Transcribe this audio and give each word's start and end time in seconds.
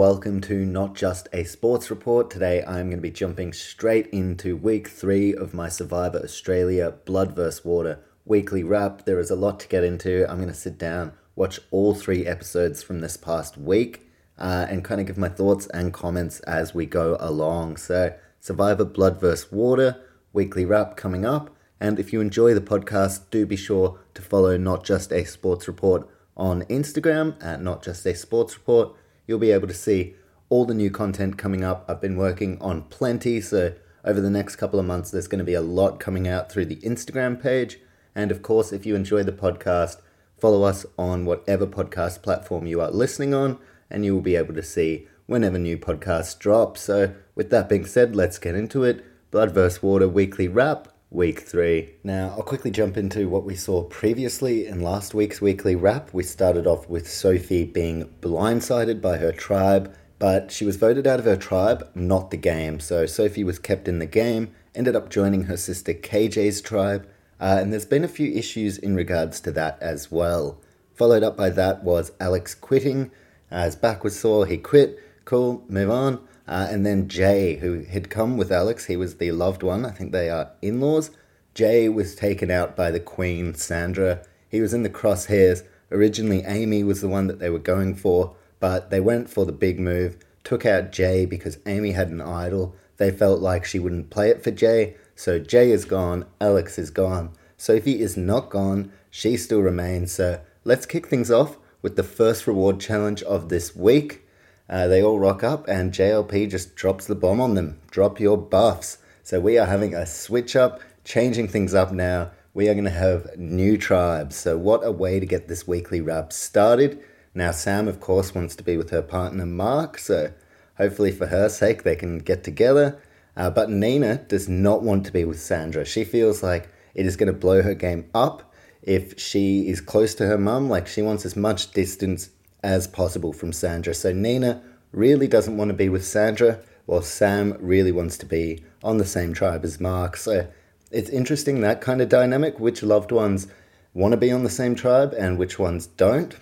Welcome 0.00 0.40
to 0.40 0.64
Not 0.64 0.94
Just 0.94 1.28
a 1.30 1.44
Sports 1.44 1.90
Report. 1.90 2.30
Today 2.30 2.64
I'm 2.66 2.86
going 2.86 2.92
to 2.92 3.02
be 3.02 3.10
jumping 3.10 3.52
straight 3.52 4.06
into 4.06 4.56
week 4.56 4.88
three 4.88 5.34
of 5.34 5.52
my 5.52 5.68
Survivor 5.68 6.22
Australia 6.24 6.94
Blood 7.04 7.36
vs. 7.36 7.66
Water 7.66 7.98
weekly 8.24 8.64
wrap. 8.64 9.04
There 9.04 9.20
is 9.20 9.30
a 9.30 9.36
lot 9.36 9.60
to 9.60 9.68
get 9.68 9.84
into. 9.84 10.26
I'm 10.26 10.38
going 10.38 10.48
to 10.48 10.54
sit 10.54 10.78
down, 10.78 11.12
watch 11.36 11.60
all 11.70 11.94
three 11.94 12.24
episodes 12.24 12.82
from 12.82 13.00
this 13.00 13.18
past 13.18 13.58
week, 13.58 14.08
uh, 14.38 14.64
and 14.70 14.82
kind 14.82 15.02
of 15.02 15.06
give 15.06 15.18
my 15.18 15.28
thoughts 15.28 15.66
and 15.66 15.92
comments 15.92 16.40
as 16.40 16.74
we 16.74 16.86
go 16.86 17.18
along. 17.20 17.76
So, 17.76 18.14
Survivor 18.40 18.86
Blood 18.86 19.20
vs. 19.20 19.52
Water 19.52 20.02
weekly 20.32 20.64
wrap 20.64 20.96
coming 20.96 21.26
up. 21.26 21.54
And 21.78 21.98
if 21.98 22.10
you 22.10 22.22
enjoy 22.22 22.54
the 22.54 22.62
podcast, 22.62 23.28
do 23.30 23.44
be 23.44 23.54
sure 23.54 24.00
to 24.14 24.22
follow 24.22 24.56
Not 24.56 24.82
Just 24.82 25.12
a 25.12 25.26
Sports 25.26 25.68
Report 25.68 26.08
on 26.38 26.62
Instagram 26.70 27.36
at 27.44 27.60
Not 27.60 27.82
Just 27.82 28.06
a 28.06 28.14
Sports 28.14 28.56
Report 28.56 28.96
you'll 29.30 29.38
be 29.38 29.52
able 29.52 29.68
to 29.68 29.74
see 29.74 30.16
all 30.48 30.64
the 30.64 30.74
new 30.74 30.90
content 30.90 31.38
coming 31.38 31.62
up. 31.62 31.84
I've 31.88 32.00
been 32.00 32.16
working 32.16 32.60
on 32.60 32.82
plenty, 32.82 33.40
so 33.40 33.72
over 34.04 34.20
the 34.20 34.28
next 34.28 34.56
couple 34.56 34.80
of 34.80 34.86
months, 34.86 35.12
there's 35.12 35.28
going 35.28 35.38
to 35.38 35.44
be 35.44 35.54
a 35.54 35.60
lot 35.60 36.00
coming 36.00 36.26
out 36.26 36.50
through 36.50 36.66
the 36.66 36.80
Instagram 36.80 37.40
page. 37.40 37.78
And 38.12 38.32
of 38.32 38.42
course, 38.42 38.72
if 38.72 38.84
you 38.84 38.96
enjoy 38.96 39.22
the 39.22 39.30
podcast, 39.30 40.00
follow 40.36 40.64
us 40.64 40.84
on 40.98 41.26
whatever 41.26 41.64
podcast 41.64 42.22
platform 42.22 42.66
you 42.66 42.80
are 42.80 42.90
listening 42.90 43.32
on, 43.32 43.58
and 43.88 44.04
you 44.04 44.14
will 44.14 44.20
be 44.20 44.34
able 44.34 44.54
to 44.54 44.64
see 44.64 45.06
whenever 45.26 45.60
new 45.60 45.78
podcasts 45.78 46.36
drop. 46.36 46.76
So, 46.76 47.14
with 47.36 47.50
that 47.50 47.68
being 47.68 47.86
said, 47.86 48.16
let's 48.16 48.38
get 48.38 48.56
into 48.56 48.82
it. 48.82 49.04
Blood 49.30 49.52
vs. 49.52 49.80
Water 49.80 50.08
weekly 50.08 50.48
wrap 50.48 50.88
week 51.10 51.40
three. 51.40 51.94
Now, 52.04 52.34
I'll 52.36 52.42
quickly 52.42 52.70
jump 52.70 52.96
into 52.96 53.28
what 53.28 53.44
we 53.44 53.56
saw 53.56 53.82
previously 53.82 54.66
in 54.66 54.80
last 54.80 55.12
week's 55.12 55.40
weekly 55.40 55.74
wrap. 55.74 56.14
We 56.14 56.22
started 56.22 56.66
off 56.66 56.88
with 56.88 57.10
Sophie 57.10 57.64
being 57.64 58.14
blindsided 58.20 59.00
by 59.00 59.18
her 59.18 59.32
tribe, 59.32 59.94
but 60.18 60.52
she 60.52 60.64
was 60.64 60.76
voted 60.76 61.06
out 61.06 61.18
of 61.18 61.24
her 61.24 61.36
tribe, 61.36 61.88
not 61.94 62.30
the 62.30 62.36
game. 62.36 62.78
So 62.78 63.06
Sophie 63.06 63.44
was 63.44 63.58
kept 63.58 63.88
in 63.88 63.98
the 63.98 64.06
game, 64.06 64.54
ended 64.74 64.94
up 64.94 65.10
joining 65.10 65.44
her 65.44 65.56
sister 65.56 65.94
KJ's 65.94 66.60
tribe, 66.60 67.08
uh, 67.40 67.58
and 67.60 67.72
there's 67.72 67.86
been 67.86 68.04
a 68.04 68.08
few 68.08 68.30
issues 68.32 68.78
in 68.78 68.94
regards 68.94 69.40
to 69.40 69.52
that 69.52 69.78
as 69.80 70.12
well. 70.12 70.60
Followed 70.94 71.22
up 71.22 71.36
by 71.36 71.50
that 71.50 71.82
was 71.82 72.12
Alex 72.20 72.54
quitting. 72.54 73.10
As 73.50 73.74
back 73.74 74.04
was 74.04 74.18
sore, 74.18 74.46
he 74.46 74.58
quit. 74.58 74.98
Cool, 75.24 75.64
move 75.68 75.90
on. 75.90 76.20
Uh, 76.50 76.66
and 76.68 76.84
then 76.84 77.06
Jay, 77.06 77.58
who 77.58 77.84
had 77.84 78.10
come 78.10 78.36
with 78.36 78.50
Alex, 78.50 78.86
he 78.86 78.96
was 78.96 79.16
the 79.16 79.30
loved 79.30 79.62
one. 79.62 79.86
I 79.86 79.92
think 79.92 80.10
they 80.10 80.28
are 80.28 80.50
in 80.60 80.80
laws. 80.80 81.12
Jay 81.54 81.88
was 81.88 82.16
taken 82.16 82.50
out 82.50 82.74
by 82.74 82.90
the 82.90 82.98
Queen, 82.98 83.54
Sandra. 83.54 84.26
He 84.48 84.60
was 84.60 84.74
in 84.74 84.82
the 84.82 84.90
crosshairs. 84.90 85.62
Originally, 85.92 86.42
Amy 86.44 86.82
was 86.82 87.00
the 87.00 87.08
one 87.08 87.28
that 87.28 87.38
they 87.38 87.50
were 87.50 87.60
going 87.60 87.94
for, 87.94 88.34
but 88.58 88.90
they 88.90 88.98
went 88.98 89.30
for 89.30 89.46
the 89.46 89.52
big 89.52 89.78
move, 89.78 90.16
took 90.42 90.66
out 90.66 90.90
Jay 90.90 91.24
because 91.24 91.58
Amy 91.66 91.92
had 91.92 92.08
an 92.08 92.20
idol. 92.20 92.74
They 92.96 93.12
felt 93.12 93.40
like 93.40 93.64
she 93.64 93.78
wouldn't 93.78 94.10
play 94.10 94.30
it 94.30 94.42
for 94.42 94.50
Jay, 94.50 94.96
so 95.14 95.38
Jay 95.38 95.70
is 95.70 95.84
gone, 95.84 96.26
Alex 96.40 96.80
is 96.80 96.90
gone. 96.90 97.30
Sophie 97.56 98.00
is 98.00 98.16
not 98.16 98.50
gone, 98.50 98.90
she 99.08 99.36
still 99.36 99.60
remains. 99.60 100.10
So 100.12 100.40
let's 100.64 100.84
kick 100.84 101.06
things 101.06 101.30
off 101.30 101.58
with 101.80 101.94
the 101.94 102.02
first 102.02 102.48
reward 102.48 102.80
challenge 102.80 103.22
of 103.22 103.50
this 103.50 103.76
week. 103.76 104.26
Uh, 104.70 104.86
they 104.86 105.02
all 105.02 105.18
rock 105.18 105.42
up, 105.42 105.66
and 105.66 105.92
JLP 105.92 106.48
just 106.48 106.76
drops 106.76 107.04
the 107.06 107.16
bomb 107.16 107.40
on 107.40 107.54
them. 107.54 107.80
Drop 107.90 108.20
your 108.20 108.38
buffs. 108.38 108.98
So 109.24 109.40
we 109.40 109.58
are 109.58 109.66
having 109.66 109.94
a 109.96 110.06
switch 110.06 110.54
up, 110.54 110.80
changing 111.02 111.48
things 111.48 111.74
up 111.74 111.90
now. 111.90 112.30
We 112.54 112.68
are 112.68 112.74
going 112.74 112.84
to 112.84 112.90
have 112.90 113.36
new 113.36 113.76
tribes. 113.76 114.36
So, 114.36 114.56
what 114.56 114.86
a 114.86 114.92
way 114.92 115.18
to 115.18 115.26
get 115.26 115.48
this 115.48 115.66
weekly 115.66 116.00
wrap 116.00 116.32
started. 116.32 117.02
Now, 117.34 117.50
Sam, 117.50 117.88
of 117.88 118.00
course, 118.00 118.34
wants 118.34 118.54
to 118.56 118.62
be 118.62 118.76
with 118.76 118.90
her 118.90 119.02
partner 119.02 119.44
Mark, 119.44 119.98
so 119.98 120.32
hopefully, 120.78 121.10
for 121.10 121.26
her 121.26 121.48
sake, 121.48 121.82
they 121.82 121.96
can 121.96 122.18
get 122.18 122.44
together. 122.44 123.00
Uh, 123.36 123.50
but 123.50 123.70
Nina 123.70 124.18
does 124.28 124.48
not 124.48 124.82
want 124.82 125.04
to 125.06 125.12
be 125.12 125.24
with 125.24 125.40
Sandra. 125.40 125.84
She 125.84 126.04
feels 126.04 126.42
like 126.42 126.68
it 126.94 127.06
is 127.06 127.16
going 127.16 127.32
to 127.32 127.38
blow 127.38 127.62
her 127.62 127.74
game 127.74 128.08
up 128.14 128.52
if 128.82 129.18
she 129.18 129.68
is 129.68 129.80
close 129.80 130.14
to 130.16 130.26
her 130.26 130.38
mum. 130.38 130.68
Like, 130.68 130.86
she 130.86 131.02
wants 131.02 131.24
as 131.24 131.36
much 131.36 131.72
distance 131.72 132.30
as 132.62 132.86
possible 132.86 133.32
from 133.32 133.52
Sandra. 133.52 133.94
So 133.94 134.12
Nina 134.12 134.62
really 134.92 135.28
doesn't 135.28 135.56
want 135.56 135.68
to 135.68 135.76
be 135.76 135.88
with 135.88 136.04
Sandra, 136.04 136.60
while 136.86 137.02
Sam 137.02 137.56
really 137.60 137.92
wants 137.92 138.18
to 138.18 138.26
be 138.26 138.64
on 138.82 138.98
the 138.98 139.04
same 139.04 139.32
tribe 139.32 139.64
as 139.64 139.80
Mark. 139.80 140.16
So 140.16 140.48
it's 140.90 141.10
interesting 141.10 141.60
that 141.60 141.80
kind 141.80 142.00
of 142.00 142.08
dynamic, 142.08 142.58
which 142.58 142.82
loved 142.82 143.12
ones 143.12 143.46
want 143.94 144.12
to 144.12 144.16
be 144.16 144.32
on 144.32 144.42
the 144.42 144.50
same 144.50 144.74
tribe 144.74 145.14
and 145.16 145.38
which 145.38 145.58
ones 145.58 145.86
don't. 145.86 146.36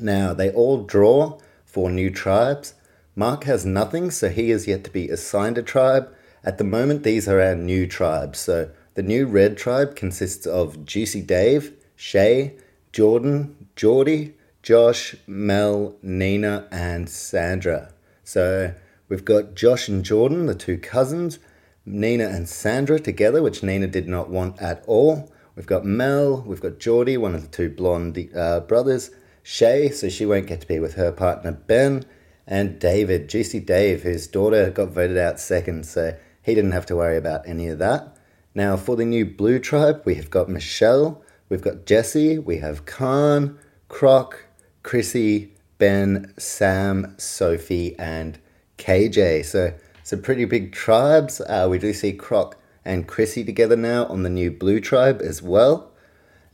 Now, 0.00 0.32
they 0.32 0.50
all 0.50 0.84
draw 0.84 1.38
for 1.66 1.90
new 1.90 2.10
tribes. 2.10 2.74
Mark 3.14 3.44
has 3.44 3.66
nothing, 3.66 4.10
so 4.10 4.28
he 4.28 4.50
is 4.50 4.66
yet 4.66 4.84
to 4.84 4.90
be 4.90 5.08
assigned 5.08 5.58
a 5.58 5.62
tribe. 5.62 6.08
At 6.44 6.56
the 6.56 6.64
moment, 6.64 7.02
these 7.02 7.28
are 7.28 7.40
our 7.40 7.54
new 7.54 7.86
tribes. 7.86 8.38
So 8.38 8.70
the 8.94 9.02
new 9.02 9.26
red 9.26 9.58
tribe 9.58 9.96
consists 9.96 10.46
of 10.46 10.84
Juicy 10.86 11.20
Dave, 11.20 11.72
Shay, 11.96 12.54
Jordan, 12.92 13.68
Geordie, 13.76 14.34
Josh, 14.68 15.16
Mel, 15.26 15.96
Nina, 16.02 16.68
and 16.70 17.08
Sandra. 17.08 17.90
So 18.22 18.74
we've 19.08 19.24
got 19.24 19.54
Josh 19.54 19.88
and 19.88 20.04
Jordan, 20.04 20.44
the 20.44 20.54
two 20.54 20.76
cousins, 20.76 21.38
Nina 21.86 22.24
and 22.24 22.46
Sandra 22.46 23.00
together, 23.00 23.42
which 23.42 23.62
Nina 23.62 23.86
did 23.86 24.06
not 24.08 24.28
want 24.28 24.60
at 24.60 24.84
all. 24.86 25.32
We've 25.56 25.64
got 25.64 25.86
Mel, 25.86 26.42
we've 26.42 26.60
got 26.60 26.80
Geordie, 26.80 27.16
one 27.16 27.34
of 27.34 27.40
the 27.40 27.48
two 27.48 27.70
blonde 27.70 28.28
uh, 28.36 28.60
brothers, 28.60 29.10
Shay, 29.42 29.88
so 29.88 30.10
she 30.10 30.26
won't 30.26 30.48
get 30.48 30.60
to 30.60 30.68
be 30.68 30.78
with 30.78 30.96
her 30.96 31.12
partner 31.12 31.52
Ben, 31.52 32.04
and 32.46 32.78
David, 32.78 33.30
Juicy 33.30 33.60
Dave, 33.60 34.02
whose 34.02 34.26
daughter 34.26 34.68
got 34.68 34.90
voted 34.90 35.16
out 35.16 35.40
second, 35.40 35.86
so 35.86 36.14
he 36.42 36.54
didn't 36.54 36.72
have 36.72 36.84
to 36.84 36.96
worry 36.96 37.16
about 37.16 37.48
any 37.48 37.68
of 37.68 37.78
that. 37.78 38.18
Now, 38.54 38.76
for 38.76 38.96
the 38.96 39.06
new 39.06 39.24
blue 39.24 39.60
tribe, 39.60 40.02
we 40.04 40.16
have 40.16 40.28
got 40.28 40.50
Michelle, 40.50 41.22
we've 41.48 41.62
got 41.62 41.86
Jesse, 41.86 42.38
we 42.38 42.58
have 42.58 42.84
Khan, 42.84 43.58
Croc, 43.88 44.44
Chrissy, 44.82 45.52
Ben, 45.78 46.32
Sam, 46.38 47.14
Sophie, 47.18 47.96
and 47.98 48.38
KJ. 48.78 49.44
So 49.44 49.74
some 50.02 50.22
pretty 50.22 50.44
big 50.44 50.72
tribes. 50.72 51.40
Uh, 51.40 51.66
we 51.70 51.78
do 51.78 51.92
see 51.92 52.12
Croc 52.12 52.56
and 52.84 53.06
Chrissy 53.06 53.44
together 53.44 53.76
now 53.76 54.06
on 54.06 54.22
the 54.22 54.30
new 54.30 54.50
Blue 54.50 54.80
Tribe 54.80 55.20
as 55.22 55.42
well. 55.42 55.92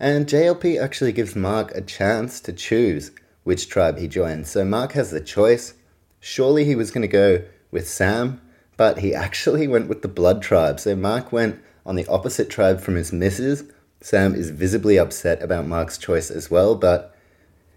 And 0.01 0.27
JLP 0.27 0.81
actually 0.81 1.13
gives 1.13 1.37
Mark 1.37 1.71
a 1.73 1.81
chance 1.81 2.41
to 2.41 2.53
choose 2.53 3.13
which 3.45 3.69
tribe 3.69 3.99
he 3.99 4.09
joins. 4.09 4.51
So 4.51 4.65
Mark 4.65 4.93
has 4.93 5.11
the 5.11 5.21
choice. 5.21 5.75
Surely 6.19 6.65
he 6.65 6.75
was 6.75 6.91
going 6.91 7.03
to 7.03 7.09
go 7.09 7.45
with 7.71 7.89
Sam, 7.89 8.41
but 8.77 8.99
he 8.99 9.15
actually 9.15 9.69
went 9.69 9.89
with 9.89 10.03
the 10.03 10.09
Blood 10.09 10.43
Tribe. 10.43 10.81
So 10.81 10.97
Mark 10.97 11.31
went 11.31 11.61
on 11.87 11.95
the 11.95 12.07
opposite 12.07 12.51
tribe 12.51 12.81
from 12.81 12.97
his 12.97 13.13
missus. 13.13 13.65
Sam 14.01 14.35
is 14.35 14.51
visibly 14.51 14.99
upset 14.99 15.43
about 15.43 15.67
Mark's 15.67 15.97
choice 15.97 16.31
as 16.31 16.51
well, 16.51 16.75
but 16.75 17.14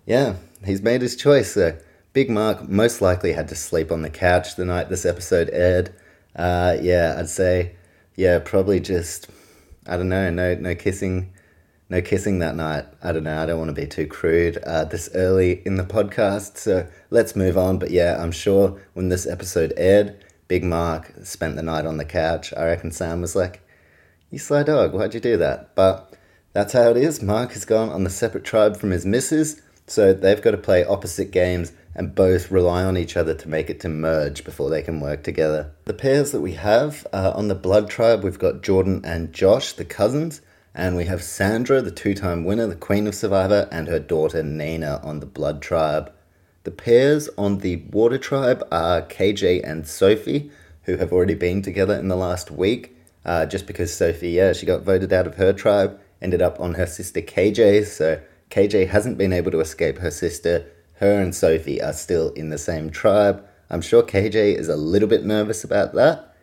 yeah, 0.07 0.37
he's 0.65 0.81
made 0.81 1.03
his 1.03 1.15
choice. 1.15 1.53
So 1.53 1.77
Big 2.13 2.31
Mark 2.31 2.67
most 2.67 3.01
likely 3.01 3.33
had 3.33 3.47
to 3.49 3.55
sleep 3.55 3.91
on 3.91 4.01
the 4.01 4.09
couch 4.09 4.55
the 4.55 4.65
night 4.65 4.89
this 4.89 5.05
episode 5.05 5.51
aired. 5.53 5.93
Uh, 6.35 6.77
yeah, 6.81 7.15
I'd 7.19 7.29
say, 7.29 7.75
yeah, 8.15 8.39
probably 8.39 8.79
just, 8.79 9.27
I 9.85 9.97
don't 9.97 10.09
know, 10.09 10.31
no, 10.31 10.55
no 10.55 10.73
kissing, 10.75 11.33
no 11.89 12.01
kissing 12.01 12.39
that 12.39 12.55
night. 12.55 12.85
I 13.03 13.11
don't 13.11 13.23
know. 13.23 13.41
I 13.41 13.45
don't 13.45 13.59
want 13.59 13.69
to 13.69 13.79
be 13.79 13.85
too 13.85 14.07
crude 14.07 14.57
uh, 14.65 14.85
this 14.85 15.09
early 15.13 15.61
in 15.65 15.75
the 15.75 15.83
podcast, 15.83 16.57
so 16.57 16.87
let's 17.09 17.35
move 17.35 17.57
on. 17.57 17.77
But 17.77 17.91
yeah, 17.91 18.17
I'm 18.19 18.31
sure 18.31 18.81
when 18.93 19.09
this 19.09 19.27
episode 19.27 19.73
aired, 19.75 20.23
Big 20.47 20.63
Mark 20.63 21.13
spent 21.23 21.57
the 21.57 21.61
night 21.61 21.85
on 21.85 21.97
the 21.97 22.05
couch. 22.05 22.53
I 22.55 22.65
reckon 22.65 22.91
Sam 22.91 23.21
was 23.21 23.35
like, 23.35 23.61
"You 24.31 24.39
sly 24.39 24.63
dog, 24.63 24.93
why'd 24.93 25.13
you 25.13 25.19
do 25.19 25.37
that?" 25.37 25.75
But 25.75 26.13
that's 26.53 26.73
how 26.73 26.89
it 26.91 26.97
is. 26.97 27.21
Mark 27.21 27.51
has 27.51 27.65
gone 27.65 27.89
on 27.89 28.05
the 28.05 28.09
separate 28.09 28.45
tribe 28.45 28.77
from 28.77 28.91
his 28.91 29.05
missus. 29.05 29.61
So 29.87 30.13
they've 30.13 30.41
got 30.41 30.51
to 30.51 30.57
play 30.57 30.83
opposite 30.83 31.31
games 31.31 31.71
and 31.95 32.13
both 32.13 32.51
rely 32.51 32.83
on 32.83 32.97
each 32.97 33.17
other 33.17 33.33
to 33.33 33.49
make 33.49 33.69
it 33.69 33.79
to 33.79 33.89
merge 33.89 34.43
before 34.43 34.69
they 34.69 34.81
can 34.81 34.99
work 34.99 35.23
together. 35.23 35.71
The 35.85 35.93
pairs 35.93 36.31
that 36.31 36.41
we 36.41 36.53
have 36.53 37.07
on 37.11 37.47
the 37.47 37.55
Blood 37.55 37.89
Tribe, 37.89 38.23
we've 38.23 38.37
got 38.37 38.61
Jordan 38.61 39.01
and 39.03 39.33
Josh, 39.33 39.73
the 39.73 39.85
cousins. 39.85 40.41
And 40.75 40.95
we 40.95 41.05
have 41.05 41.23
Sandra, 41.23 41.81
the 41.81 41.89
two 41.89 42.13
time 42.13 42.45
winner, 42.45 42.67
the 42.67 42.75
Queen 42.75 43.07
of 43.07 43.15
Survivor, 43.15 43.67
and 43.71 43.87
her 43.87 43.97
daughter 43.97 44.43
Nina 44.43 45.01
on 45.03 45.21
the 45.21 45.25
Blood 45.25 45.59
Tribe. 45.59 46.11
The 46.65 46.71
pairs 46.71 47.29
on 47.35 47.59
the 47.59 47.77
Water 47.77 48.19
Tribe 48.19 48.61
are 48.71 49.01
KJ 49.01 49.67
and 49.67 49.87
Sophie, 49.87 50.51
who 50.83 50.97
have 50.97 51.11
already 51.11 51.33
been 51.33 51.63
together 51.63 51.95
in 51.95 52.09
the 52.09 52.15
last 52.15 52.51
week. 52.51 52.95
Uh, 53.25 53.47
just 53.47 53.65
because 53.65 53.91
Sophie, 53.91 54.29
yeah, 54.29 54.53
she 54.53 54.67
got 54.67 54.83
voted 54.83 55.11
out 55.11 55.25
of 55.25 55.35
her 55.35 55.51
tribe, 55.51 55.99
ended 56.21 56.43
up 56.43 56.59
on 56.59 56.75
her 56.75 56.85
sister 56.85 57.21
KJ, 57.21 57.87
so 57.87 58.21
KJ 58.49 58.87
hasn't 58.87 59.17
been 59.17 59.33
able 59.33 59.51
to 59.51 59.59
escape 59.59 59.99
her 59.99 60.11
sister. 60.11 60.65
Her 60.95 61.21
and 61.21 61.35
Sophie 61.35 61.81
are 61.81 61.93
still 61.93 62.29
in 62.29 62.49
the 62.49 62.57
same 62.57 62.89
tribe. 62.89 63.45
I'm 63.69 63.81
sure 63.81 64.03
KJ 64.03 64.55
is 64.55 64.69
a 64.69 64.77
little 64.77 65.09
bit 65.09 65.25
nervous 65.25 65.63
about 65.63 65.93
that. 65.93 66.33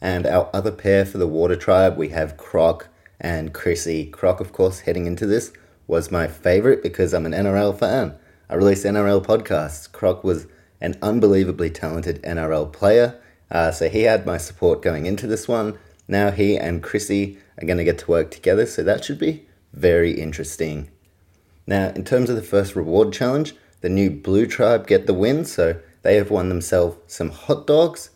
And 0.00 0.26
our 0.26 0.48
other 0.54 0.72
pair 0.72 1.04
for 1.04 1.18
the 1.18 1.26
Water 1.26 1.56
Tribe, 1.56 1.96
we 1.96 2.08
have 2.08 2.38
Croc 2.38 2.88
and 3.20 3.52
Chrissy. 3.52 4.06
Croc, 4.06 4.40
of 4.40 4.52
course, 4.52 4.80
heading 4.80 5.06
into 5.06 5.26
this, 5.26 5.52
was 5.86 6.10
my 6.10 6.26
favorite 6.26 6.82
because 6.82 7.12
I'm 7.12 7.26
an 7.26 7.32
NRL 7.32 7.78
fan. 7.78 8.14
I 8.48 8.54
release 8.54 8.84
NRL 8.84 9.24
podcasts. 9.24 9.90
Croc 9.90 10.24
was 10.24 10.46
an 10.80 10.96
unbelievably 11.02 11.70
talented 11.70 12.22
NRL 12.22 12.72
player, 12.72 13.20
uh, 13.50 13.70
so 13.70 13.88
he 13.88 14.02
had 14.02 14.24
my 14.24 14.38
support 14.38 14.80
going 14.80 15.04
into 15.04 15.26
this 15.26 15.46
one. 15.46 15.78
Now 16.08 16.30
he 16.30 16.56
and 16.56 16.82
Chrissy 16.82 17.38
are 17.60 17.66
going 17.66 17.76
to 17.76 17.84
get 17.84 17.98
to 17.98 18.10
work 18.10 18.30
together, 18.30 18.64
so 18.66 18.82
that 18.82 19.04
should 19.04 19.18
be 19.18 19.46
very 19.72 20.12
interesting. 20.12 20.90
Now, 21.70 21.90
in 21.90 22.04
terms 22.04 22.28
of 22.28 22.34
the 22.34 22.42
first 22.42 22.74
reward 22.74 23.12
challenge, 23.12 23.54
the 23.80 23.88
new 23.88 24.10
Blue 24.10 24.44
Tribe 24.44 24.88
get 24.88 25.06
the 25.06 25.14
win, 25.14 25.44
so 25.44 25.80
they 26.02 26.16
have 26.16 26.28
won 26.28 26.48
themselves 26.48 26.96
some 27.06 27.30
hot 27.30 27.64
dogs. 27.64 28.10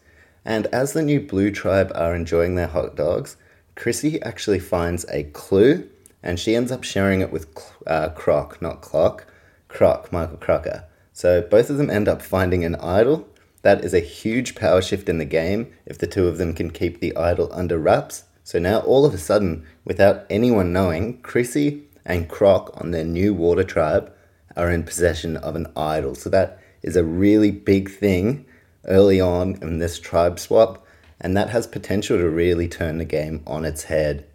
And 0.44 0.66
as 0.66 0.92
the 0.92 1.02
new 1.02 1.20
Blue 1.20 1.52
Tribe 1.52 1.92
are 1.94 2.16
enjoying 2.16 2.56
their 2.56 2.66
hot 2.66 2.96
dogs, 2.96 3.36
Chrissy 3.76 4.20
actually 4.22 4.58
finds 4.58 5.06
a 5.08 5.22
clue 5.22 5.88
and 6.20 6.40
she 6.40 6.56
ends 6.56 6.72
up 6.72 6.82
sharing 6.82 7.20
it 7.20 7.30
with 7.30 7.46
uh, 7.86 8.08
Croc, 8.08 8.60
not 8.60 8.80
Clock, 8.80 9.24
Croc, 9.68 10.10
Michael 10.10 10.38
Crocker. 10.38 10.86
So 11.12 11.40
both 11.40 11.70
of 11.70 11.76
them 11.76 11.90
end 11.90 12.08
up 12.08 12.22
finding 12.22 12.64
an 12.64 12.74
idol 12.74 13.28
that 13.62 13.84
is 13.84 13.94
a 13.94 14.00
huge 14.00 14.56
power 14.56 14.82
shift 14.82 15.08
in 15.08 15.18
the 15.18 15.24
game 15.24 15.72
if 15.86 15.96
the 15.96 16.08
two 16.08 16.26
of 16.26 16.38
them 16.38 16.54
can 16.54 16.70
keep 16.70 16.98
the 16.98 17.16
idol 17.16 17.50
under 17.52 17.78
wraps. 17.78 18.24
So 18.42 18.58
now 18.58 18.80
all 18.80 19.06
of 19.06 19.14
a 19.14 19.18
sudden, 19.18 19.64
without 19.84 20.26
anyone 20.28 20.72
knowing, 20.72 21.20
Chrissy 21.22 21.84
and 22.04 22.28
Croc 22.28 22.70
on 22.80 22.90
their 22.90 23.04
new 23.04 23.32
water 23.34 23.64
tribe 23.64 24.12
are 24.56 24.70
in 24.70 24.82
possession 24.82 25.36
of 25.36 25.56
an 25.56 25.66
idol. 25.76 26.14
So 26.14 26.30
that 26.30 26.58
is 26.82 26.96
a 26.96 27.04
really 27.04 27.50
big 27.50 27.90
thing 27.90 28.46
early 28.86 29.20
on 29.20 29.56
in 29.62 29.78
this 29.78 29.98
tribe 29.98 30.38
swap, 30.38 30.86
and 31.20 31.36
that 31.36 31.50
has 31.50 31.66
potential 31.66 32.18
to 32.18 32.28
really 32.28 32.68
turn 32.68 32.98
the 32.98 33.04
game 33.04 33.42
on 33.46 33.64
its 33.64 33.84
head. 33.84 34.26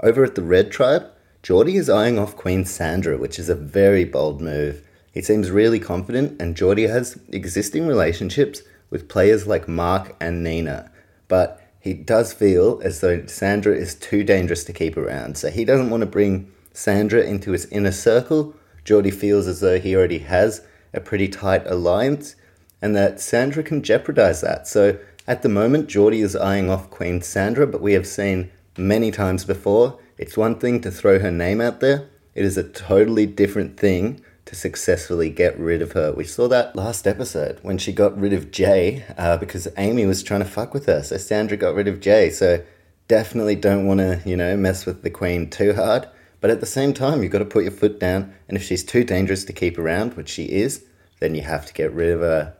Over 0.00 0.24
at 0.24 0.34
the 0.34 0.42
red 0.42 0.70
tribe, 0.70 1.06
Geordie 1.42 1.76
is 1.76 1.88
eyeing 1.88 2.18
off 2.18 2.36
Queen 2.36 2.64
Sandra, 2.64 3.16
which 3.16 3.38
is 3.38 3.48
a 3.48 3.54
very 3.54 4.04
bold 4.04 4.40
move. 4.40 4.86
He 5.12 5.22
seems 5.22 5.50
really 5.50 5.80
confident, 5.80 6.40
and 6.40 6.56
Geordie 6.56 6.86
has 6.86 7.18
existing 7.30 7.86
relationships 7.86 8.62
with 8.90 9.08
players 9.08 9.46
like 9.46 9.66
Mark 9.66 10.14
and 10.20 10.44
Nina, 10.44 10.90
but 11.28 11.60
he 11.80 11.94
does 11.94 12.32
feel 12.32 12.80
as 12.84 13.00
though 13.00 13.26
Sandra 13.26 13.74
is 13.74 13.94
too 13.94 14.22
dangerous 14.22 14.64
to 14.64 14.72
keep 14.72 14.96
around, 14.96 15.36
so 15.36 15.50
he 15.50 15.64
doesn't 15.64 15.90
want 15.90 16.02
to 16.02 16.06
bring 16.06 16.52
Sandra 16.72 17.22
into 17.22 17.52
his 17.52 17.66
inner 17.66 17.92
circle. 17.92 18.54
Geordie 18.84 19.10
feels 19.10 19.46
as 19.46 19.60
though 19.60 19.78
he 19.78 19.94
already 19.94 20.18
has 20.18 20.64
a 20.92 21.00
pretty 21.00 21.28
tight 21.28 21.66
alliance, 21.66 22.36
and 22.80 22.94
that 22.96 23.20
Sandra 23.20 23.62
can 23.62 23.82
jeopardize 23.82 24.40
that. 24.40 24.66
So 24.66 24.98
at 25.26 25.42
the 25.42 25.48
moment, 25.48 25.88
Geordie 25.88 26.20
is 26.20 26.34
eyeing 26.34 26.68
off 26.68 26.90
Queen 26.90 27.22
Sandra, 27.22 27.66
but 27.66 27.80
we 27.80 27.92
have 27.92 28.06
seen 28.06 28.50
many 28.76 29.10
times 29.10 29.44
before 29.44 29.98
it's 30.18 30.36
one 30.36 30.58
thing 30.58 30.80
to 30.82 30.90
throw 30.90 31.18
her 31.18 31.30
name 31.30 31.60
out 31.60 31.80
there, 31.80 32.08
it 32.34 32.44
is 32.44 32.56
a 32.56 32.62
totally 32.62 33.26
different 33.26 33.76
thing 33.76 34.22
to 34.44 34.54
successfully 34.54 35.30
get 35.30 35.58
rid 35.58 35.82
of 35.82 35.92
her. 35.92 36.12
We 36.12 36.24
saw 36.24 36.48
that 36.48 36.76
last 36.76 37.06
episode 37.06 37.58
when 37.62 37.78
she 37.78 37.92
got 37.92 38.18
rid 38.18 38.32
of 38.32 38.50
Jay 38.50 39.04
uh, 39.16 39.36
because 39.36 39.68
Amy 39.76 40.06
was 40.06 40.22
trying 40.22 40.40
to 40.40 40.46
fuck 40.46 40.74
with 40.74 40.86
her. 40.86 41.02
So 41.02 41.16
Sandra 41.16 41.56
got 41.56 41.74
rid 41.74 41.88
of 41.88 42.00
Jay. 42.00 42.30
So 42.30 42.62
definitely 43.08 43.56
don't 43.56 43.86
want 43.86 43.98
to, 43.98 44.20
you 44.24 44.36
know, 44.36 44.56
mess 44.56 44.86
with 44.86 45.02
the 45.02 45.10
queen 45.10 45.50
too 45.50 45.74
hard. 45.74 46.08
But 46.42 46.50
at 46.50 46.60
the 46.60 46.66
same 46.66 46.92
time, 46.92 47.22
you've 47.22 47.32
got 47.32 47.38
to 47.38 47.46
put 47.46 47.62
your 47.62 47.72
foot 47.72 47.98
down. 47.98 48.34
And 48.48 48.58
if 48.58 48.62
she's 48.62 48.84
too 48.84 49.04
dangerous 49.04 49.44
to 49.44 49.54
keep 49.54 49.78
around, 49.78 50.14
which 50.14 50.28
she 50.28 50.44
is, 50.44 50.84
then 51.20 51.34
you 51.34 51.40
have 51.40 51.64
to 51.64 51.72
get 51.72 51.92
rid 51.92 52.10
of 52.10 52.20
her. 52.20 52.54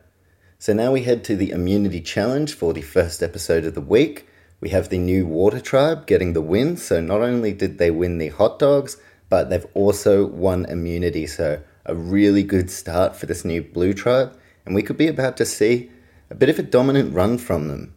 So 0.59 0.73
now 0.73 0.93
we 0.93 1.03
head 1.03 1.25
to 1.25 1.37
the 1.37 1.51
immunity 1.51 2.01
challenge 2.01 2.55
for 2.55 2.73
the 2.73 2.81
first 2.81 3.23
episode 3.23 3.67
of 3.67 3.75
the 3.75 3.81
week. 3.81 4.27
We 4.61 4.71
have 4.71 4.89
the 4.89 4.99
new 4.99 5.27
water 5.27 5.61
tribe 5.61 6.07
getting 6.07 6.33
the 6.33 6.41
win. 6.41 6.77
So 6.77 7.01
not 7.01 7.21
only 7.21 7.53
did 7.53 7.77
they 7.79 7.91
win 7.91 8.19
the 8.19 8.29
hot 8.29 8.61
dogs, 8.61 8.97
but 9.29 9.51
they've 9.51 9.67
also 9.75 10.25
won 10.25 10.65
immunity. 10.67 11.27
So 11.27 11.61
a 11.85 11.95
really 11.95 12.45
good 12.45 12.71
start 12.71 13.17
for 13.17 13.27
this 13.27 13.45
new 13.45 13.63
blue 13.63 13.93
tribe, 13.93 14.39
and 14.65 14.75
we 14.75 14.83
could 14.83 14.97
be 14.97 15.09
about 15.09 15.37
to 15.39 15.45
see 15.45 15.91
a 16.31 16.35
bit 16.37 16.49
of 16.49 16.59
a 16.59 16.63
dominant 16.63 17.13
run 17.13 17.39
from 17.39 17.67
them. 17.67 17.95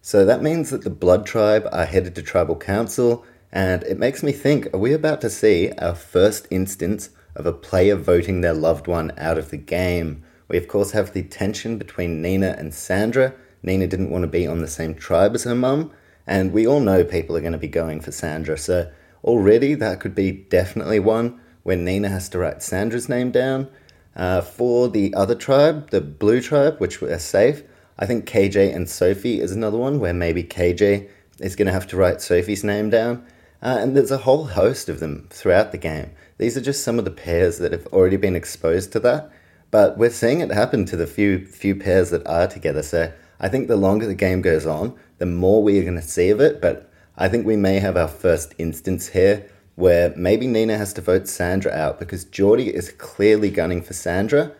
So 0.00 0.24
that 0.24 0.42
means 0.42 0.70
that 0.70 0.84
the 0.84 0.90
Blood 0.90 1.26
Tribe 1.26 1.68
are 1.70 1.84
headed 1.84 2.14
to 2.14 2.22
Tribal 2.22 2.56
Council, 2.56 3.26
and 3.52 3.82
it 3.84 3.98
makes 3.98 4.22
me 4.22 4.32
think 4.32 4.72
are 4.74 4.78
we 4.78 4.92
about 4.92 5.20
to 5.22 5.30
see 5.30 5.72
our 5.78 5.94
first 5.94 6.46
instance 6.50 7.10
of 7.34 7.46
a 7.46 7.52
player 7.52 7.96
voting 7.96 8.40
their 8.40 8.54
loved 8.54 8.86
one 8.86 9.12
out 9.16 9.38
of 9.38 9.50
the 9.50 9.56
game? 9.56 10.22
We, 10.48 10.56
of 10.56 10.68
course, 10.68 10.92
have 10.92 11.12
the 11.12 11.22
tension 11.22 11.78
between 11.78 12.22
Nina 12.22 12.56
and 12.58 12.74
Sandra. 12.74 13.34
Nina 13.62 13.86
didn't 13.86 14.10
want 14.10 14.22
to 14.22 14.28
be 14.28 14.46
on 14.46 14.60
the 14.60 14.68
same 14.68 14.94
tribe 14.94 15.34
as 15.34 15.44
her 15.44 15.54
mum, 15.54 15.92
and 16.26 16.52
we 16.52 16.66
all 16.66 16.80
know 16.80 17.04
people 17.04 17.36
are 17.36 17.40
going 17.40 17.52
to 17.52 17.58
be 17.58 17.68
going 17.68 18.00
for 18.00 18.12
Sandra, 18.12 18.56
so 18.56 18.90
already 19.24 19.74
that 19.74 20.00
could 20.00 20.14
be 20.14 20.30
definitely 20.30 21.00
one 21.00 21.40
when 21.62 21.84
Nina 21.84 22.08
has 22.08 22.28
to 22.30 22.38
write 22.38 22.62
Sandra's 22.62 23.08
name 23.08 23.30
down. 23.30 23.68
Uh, 24.16 24.40
for 24.40 24.88
the 24.88 25.14
other 25.14 25.34
tribe, 25.34 25.90
the 25.90 26.00
blue 26.00 26.40
tribe, 26.40 26.78
which 26.78 27.02
are 27.02 27.18
safe, 27.18 27.62
I 27.98 28.06
think 28.06 28.28
KJ 28.28 28.74
and 28.74 28.88
Sophie 28.88 29.40
is 29.40 29.52
another 29.52 29.78
one 29.78 30.00
where 30.00 30.14
maybe 30.14 30.42
KJ 30.44 31.08
is 31.40 31.56
going 31.56 31.66
to 31.66 31.72
have 31.72 31.86
to 31.88 31.96
write 31.96 32.20
Sophie's 32.20 32.64
name 32.64 32.90
down. 32.90 33.24
Uh, 33.60 33.78
and 33.80 33.96
there's 33.96 34.10
a 34.10 34.18
whole 34.18 34.44
host 34.44 34.88
of 34.88 35.00
them 35.00 35.26
throughout 35.30 35.72
the 35.72 35.78
game. 35.78 36.10
These 36.38 36.56
are 36.56 36.60
just 36.60 36.84
some 36.84 36.98
of 36.98 37.04
the 37.04 37.10
pairs 37.10 37.58
that 37.58 37.72
have 37.72 37.86
already 37.88 38.16
been 38.16 38.36
exposed 38.36 38.92
to 38.92 39.00
that. 39.00 39.30
But 39.70 39.98
we're 39.98 40.10
seeing 40.10 40.40
it 40.40 40.50
happen 40.50 40.84
to 40.86 40.96
the 40.96 41.06
few 41.06 41.44
few 41.44 41.74
pairs 41.74 42.10
that 42.10 42.26
are 42.26 42.46
together. 42.46 42.82
So 42.82 43.12
I 43.40 43.48
think 43.48 43.68
the 43.68 43.76
longer 43.76 44.06
the 44.06 44.14
game 44.14 44.40
goes 44.40 44.64
on, 44.64 44.94
the 45.18 45.26
more 45.26 45.62
we 45.62 45.78
are 45.78 45.82
going 45.82 45.96
to 45.96 46.02
see 46.02 46.30
of 46.30 46.40
it. 46.40 46.60
But 46.60 46.90
I 47.16 47.28
think 47.28 47.46
we 47.46 47.56
may 47.56 47.80
have 47.80 47.96
our 47.96 48.08
first 48.08 48.54
instance 48.58 49.08
here 49.08 49.50
where 49.74 50.12
maybe 50.16 50.46
Nina 50.46 50.78
has 50.78 50.92
to 50.94 51.00
vote 51.00 51.28
Sandra 51.28 51.72
out 51.72 51.98
because 51.98 52.24
Geordie 52.24 52.74
is 52.74 52.90
clearly 52.92 53.50
gunning 53.50 53.82
for 53.82 53.92
Sandra. 53.92 54.52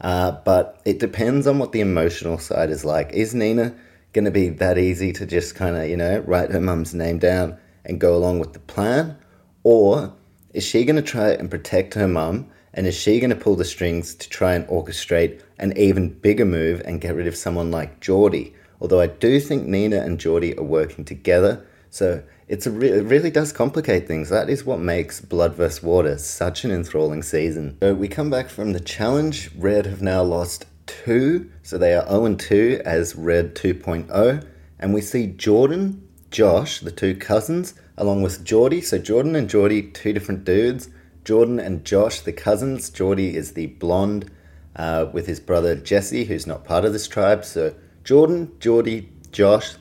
Uh, 0.00 0.32
but 0.44 0.80
it 0.84 0.98
depends 0.98 1.46
on 1.46 1.58
what 1.58 1.72
the 1.72 1.80
emotional 1.80 2.38
side 2.38 2.70
is 2.70 2.84
like. 2.84 3.12
Is 3.12 3.34
Nina 3.34 3.74
going 4.12 4.24
to 4.24 4.30
be 4.30 4.48
that 4.48 4.78
easy 4.78 5.12
to 5.12 5.26
just 5.26 5.54
kind 5.54 5.76
of, 5.76 5.88
you 5.88 5.96
know, 5.96 6.20
write 6.20 6.50
her 6.50 6.60
mum's 6.60 6.94
name 6.94 7.18
down 7.18 7.58
and 7.84 8.00
go 8.00 8.16
along 8.16 8.38
with 8.38 8.52
the 8.52 8.58
plan? 8.60 9.16
Or 9.62 10.14
is 10.52 10.64
she 10.64 10.84
going 10.84 10.96
to 10.96 11.02
try 11.02 11.30
and 11.30 11.50
protect 11.50 11.94
her 11.94 12.08
mum? 12.08 12.50
And 12.72 12.86
is 12.86 12.96
she 12.96 13.20
going 13.20 13.30
to 13.30 13.36
pull 13.36 13.54
the 13.56 13.64
strings 13.64 14.14
to 14.16 14.28
try 14.28 14.54
and 14.54 14.66
orchestrate 14.66 15.40
an 15.58 15.76
even 15.78 16.08
bigger 16.08 16.44
move 16.44 16.82
and 16.84 17.00
get 17.00 17.14
rid 17.14 17.26
of 17.26 17.36
someone 17.36 17.70
like 17.70 18.00
Geordie? 18.00 18.54
Although 18.80 19.00
I 19.00 19.06
do 19.06 19.40
think 19.40 19.66
Nina 19.66 19.98
and 19.98 20.18
Geordie 20.18 20.56
are 20.58 20.64
working 20.64 21.04
together. 21.04 21.64
So 21.90 22.22
it's 22.48 22.66
re- 22.66 22.90
it 22.90 23.04
really 23.04 23.30
does 23.30 23.52
complicate 23.52 24.06
things. 24.06 24.28
That 24.28 24.50
is 24.50 24.64
what 24.64 24.80
makes 24.80 25.20
Blood 25.20 25.54
vs. 25.54 25.82
Water 25.82 26.18
such 26.18 26.64
an 26.64 26.72
enthralling 26.72 27.22
season. 27.22 27.78
So 27.80 27.94
we 27.94 28.08
come 28.08 28.30
back 28.30 28.48
from 28.48 28.72
the 28.72 28.80
challenge. 28.80 29.50
Red 29.56 29.86
have 29.86 30.02
now 30.02 30.22
lost 30.22 30.66
two, 30.86 31.50
so 31.62 31.78
they 31.78 31.94
are 31.94 32.06
0 32.08 32.34
2 32.34 32.82
as 32.84 33.14
Red 33.14 33.54
2.0. 33.54 34.46
And 34.78 34.92
we 34.92 35.00
see 35.00 35.28
Jordan, 35.28 36.03
Josh, 36.34 36.80
the 36.80 36.90
two 36.90 37.14
cousins, 37.14 37.74
along 37.96 38.22
with 38.22 38.44
Geordie. 38.44 38.80
So 38.80 38.98
Jordan 38.98 39.36
and 39.36 39.48
Geordie, 39.48 39.82
two 39.82 40.12
different 40.12 40.44
dudes. 40.44 40.88
Jordan 41.24 41.60
and 41.60 41.84
Josh, 41.84 42.22
the 42.22 42.32
cousins. 42.32 42.90
Geordie 42.90 43.36
is 43.36 43.52
the 43.52 43.68
blonde 43.68 44.32
uh, 44.74 45.06
with 45.12 45.28
his 45.28 45.38
brother 45.38 45.76
Jesse, 45.76 46.24
who's 46.24 46.44
not 46.44 46.64
part 46.64 46.84
of 46.84 46.92
this 46.92 47.06
tribe. 47.06 47.44
So 47.44 47.72
Jordan, 48.02 48.50
Geordie, 48.58 49.12
Josh, 49.30 49.76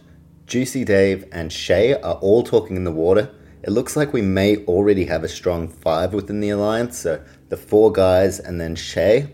Juicy 0.45 0.85
Dave 0.85 1.25
and 1.31 1.51
Shay 1.51 1.95
are 1.95 2.19
all 2.21 2.43
talking 2.43 2.75
in 2.75 2.83
the 2.83 2.91
water. 2.91 3.33
It 3.63 3.71
looks 3.71 3.95
like 3.95 4.13
we 4.13 4.21
may 4.21 4.57
already 4.65 5.05
have 5.05 5.23
a 5.23 5.29
strong 5.29 5.67
five 5.67 6.13
within 6.13 6.39
the 6.39 6.51
alliance, 6.51 6.99
so 6.99 7.23
the 7.49 7.57
four 7.57 7.91
guys 7.91 8.39
and 8.39 8.61
then 8.61 8.75
Shay. 8.75 9.27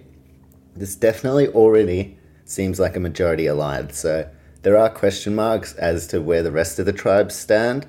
This 0.74 0.96
definitely 0.96 1.50
already 1.50 2.18
seems 2.46 2.80
like 2.80 2.96
a 2.96 3.02
majority 3.02 3.48
alliance, 3.48 4.00
so 4.00 4.30
there 4.62 4.78
are 4.78 4.90
question 4.90 5.36
marks 5.36 5.74
as 5.74 6.08
to 6.08 6.22
where 6.22 6.44
the 6.44 6.52
rest 6.52 6.80
of 6.80 6.86
the 6.86 6.94
tribes 6.94 7.36
stand. 7.36 7.88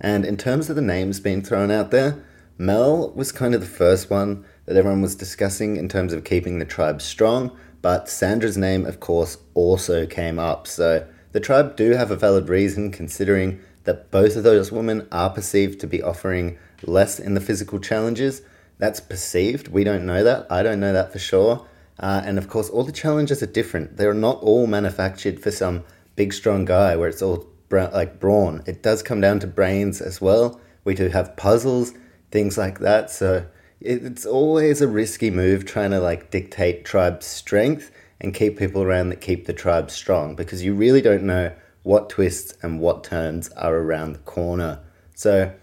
And 0.00 0.24
in 0.24 0.36
terms 0.36 0.68
of 0.68 0.76
the 0.76 0.82
names 0.82 1.20
being 1.20 1.42
thrown 1.42 1.70
out 1.70 1.90
there, 1.90 2.22
Mel 2.58 3.10
was 3.12 3.32
kind 3.32 3.54
of 3.54 3.60
the 3.60 3.66
first 3.66 4.10
one 4.10 4.44
that 4.66 4.76
everyone 4.76 5.00
was 5.00 5.14
discussing 5.14 5.76
in 5.76 5.88
terms 5.88 6.12
of 6.12 6.24
keeping 6.24 6.58
the 6.58 6.64
tribe 6.64 7.00
strong, 7.00 7.56
but 7.80 8.08
Sandra's 8.08 8.58
name, 8.58 8.84
of 8.84 9.00
course, 9.00 9.38
also 9.54 10.06
came 10.06 10.38
up. 10.38 10.66
So 10.66 11.06
the 11.32 11.40
tribe 11.40 11.74
do 11.74 11.92
have 11.92 12.10
a 12.10 12.16
valid 12.16 12.48
reason 12.48 12.90
considering 12.90 13.60
that 13.84 14.10
both 14.10 14.36
of 14.36 14.42
those 14.42 14.70
women 14.70 15.08
are 15.10 15.30
perceived 15.30 15.80
to 15.80 15.86
be 15.86 16.02
offering 16.02 16.58
less 16.82 17.18
in 17.18 17.32
the 17.32 17.40
physical 17.40 17.78
challenges. 17.78 18.42
That's 18.78 19.00
perceived. 19.00 19.68
We 19.68 19.84
don't 19.84 20.04
know 20.04 20.22
that. 20.22 20.46
I 20.50 20.62
don't 20.62 20.80
know 20.80 20.92
that 20.92 21.12
for 21.12 21.18
sure. 21.18 21.66
Uh, 21.98 22.22
and 22.24 22.38
of 22.38 22.48
course, 22.48 22.68
all 22.68 22.84
the 22.84 22.92
challenges 22.92 23.42
are 23.42 23.46
different. 23.46 23.96
They're 23.96 24.14
not 24.14 24.42
all 24.42 24.66
manufactured 24.66 25.42
for 25.42 25.50
some 25.50 25.84
big, 26.20 26.34
strong 26.34 26.66
guy 26.66 26.94
where 26.96 27.08
it's 27.08 27.22
all 27.22 27.46
bra- 27.70 27.88
like 27.94 28.20
brawn. 28.20 28.62
It 28.66 28.82
does 28.82 29.02
come 29.02 29.22
down 29.22 29.40
to 29.40 29.46
brains 29.46 30.02
as 30.02 30.20
well. 30.20 30.60
We 30.84 30.94
do 30.94 31.08
have 31.08 31.34
puzzles, 31.34 31.94
things 32.30 32.58
like 32.58 32.80
that. 32.80 33.10
So 33.10 33.46
it's 33.80 34.26
always 34.26 34.82
a 34.82 34.86
risky 34.86 35.30
move 35.30 35.64
trying 35.64 35.92
to 35.92 35.98
like 35.98 36.30
dictate 36.30 36.84
tribe 36.84 37.22
strength 37.22 37.90
and 38.20 38.34
keep 38.34 38.58
people 38.58 38.82
around 38.82 39.08
that 39.08 39.22
keep 39.22 39.46
the 39.46 39.54
tribe 39.54 39.90
strong 39.90 40.36
because 40.36 40.62
you 40.62 40.74
really 40.74 41.00
don't 41.00 41.22
know 41.22 41.54
what 41.84 42.10
twists 42.10 42.52
and 42.60 42.80
what 42.80 43.02
turns 43.02 43.48
are 43.52 43.74
around 43.74 44.12
the 44.12 44.18
corner. 44.18 44.80
So 45.14 45.54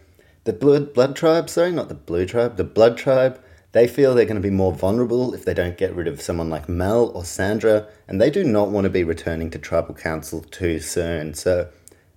the 0.45 0.53
blood 0.53 0.91
blood 0.91 1.15
tribe, 1.15 1.51
sorry, 1.51 1.71
not 1.71 1.87
the 1.87 1.93
blue 1.93 2.25
tribe, 2.25 2.57
the 2.57 2.63
blood 2.63 2.97
tribe, 2.97 3.39
they 3.77 3.87
feel 3.87 4.15
they're 4.15 4.25
going 4.25 4.41
to 4.41 4.41
be 4.41 4.49
more 4.49 4.73
vulnerable 4.73 5.33
if 5.33 5.45
they 5.45 5.53
don't 5.53 5.77
get 5.77 5.95
rid 5.95 6.07
of 6.07 6.21
someone 6.21 6.49
like 6.49 6.67
Mel 6.67 7.11
or 7.13 7.23
Sandra, 7.23 7.87
and 8.07 8.19
they 8.19 8.29
do 8.29 8.43
not 8.43 8.69
want 8.69 8.85
to 8.85 8.89
be 8.89 9.03
returning 9.03 9.49
to 9.51 9.59
tribal 9.59 9.93
council 9.93 10.41
too 10.41 10.79
soon. 10.79 11.33
So 11.33 11.69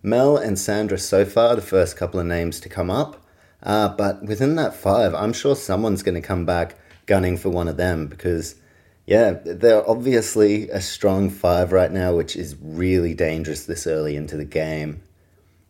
Mel 0.02 0.36
and 0.36 0.58
Sandra 0.58 0.98
so 0.98 1.24
far 1.24 1.54
the 1.54 1.62
first 1.62 1.96
couple 1.96 2.18
of 2.18 2.26
names 2.26 2.58
to 2.60 2.68
come 2.68 2.90
up 2.90 3.20
uh, 3.62 3.88
but 3.88 4.22
within 4.22 4.56
that 4.56 4.74
five, 4.74 5.14
I'm 5.14 5.32
sure 5.32 5.54
someone's 5.54 6.02
going 6.02 6.14
to 6.14 6.26
come 6.26 6.46
back 6.46 6.76
gunning 7.06 7.36
for 7.36 7.50
one 7.50 7.68
of 7.68 7.76
them 7.76 8.06
because, 8.06 8.56
yeah, 9.06 9.32
they're 9.44 9.88
obviously 9.88 10.70
a 10.70 10.80
strong 10.80 11.28
five 11.30 11.72
right 11.72 11.90
now, 11.90 12.14
which 12.14 12.36
is 12.36 12.56
really 12.60 13.14
dangerous 13.14 13.66
this 13.66 13.86
early 13.86 14.16
into 14.16 14.36
the 14.36 14.44
game. 14.44 15.02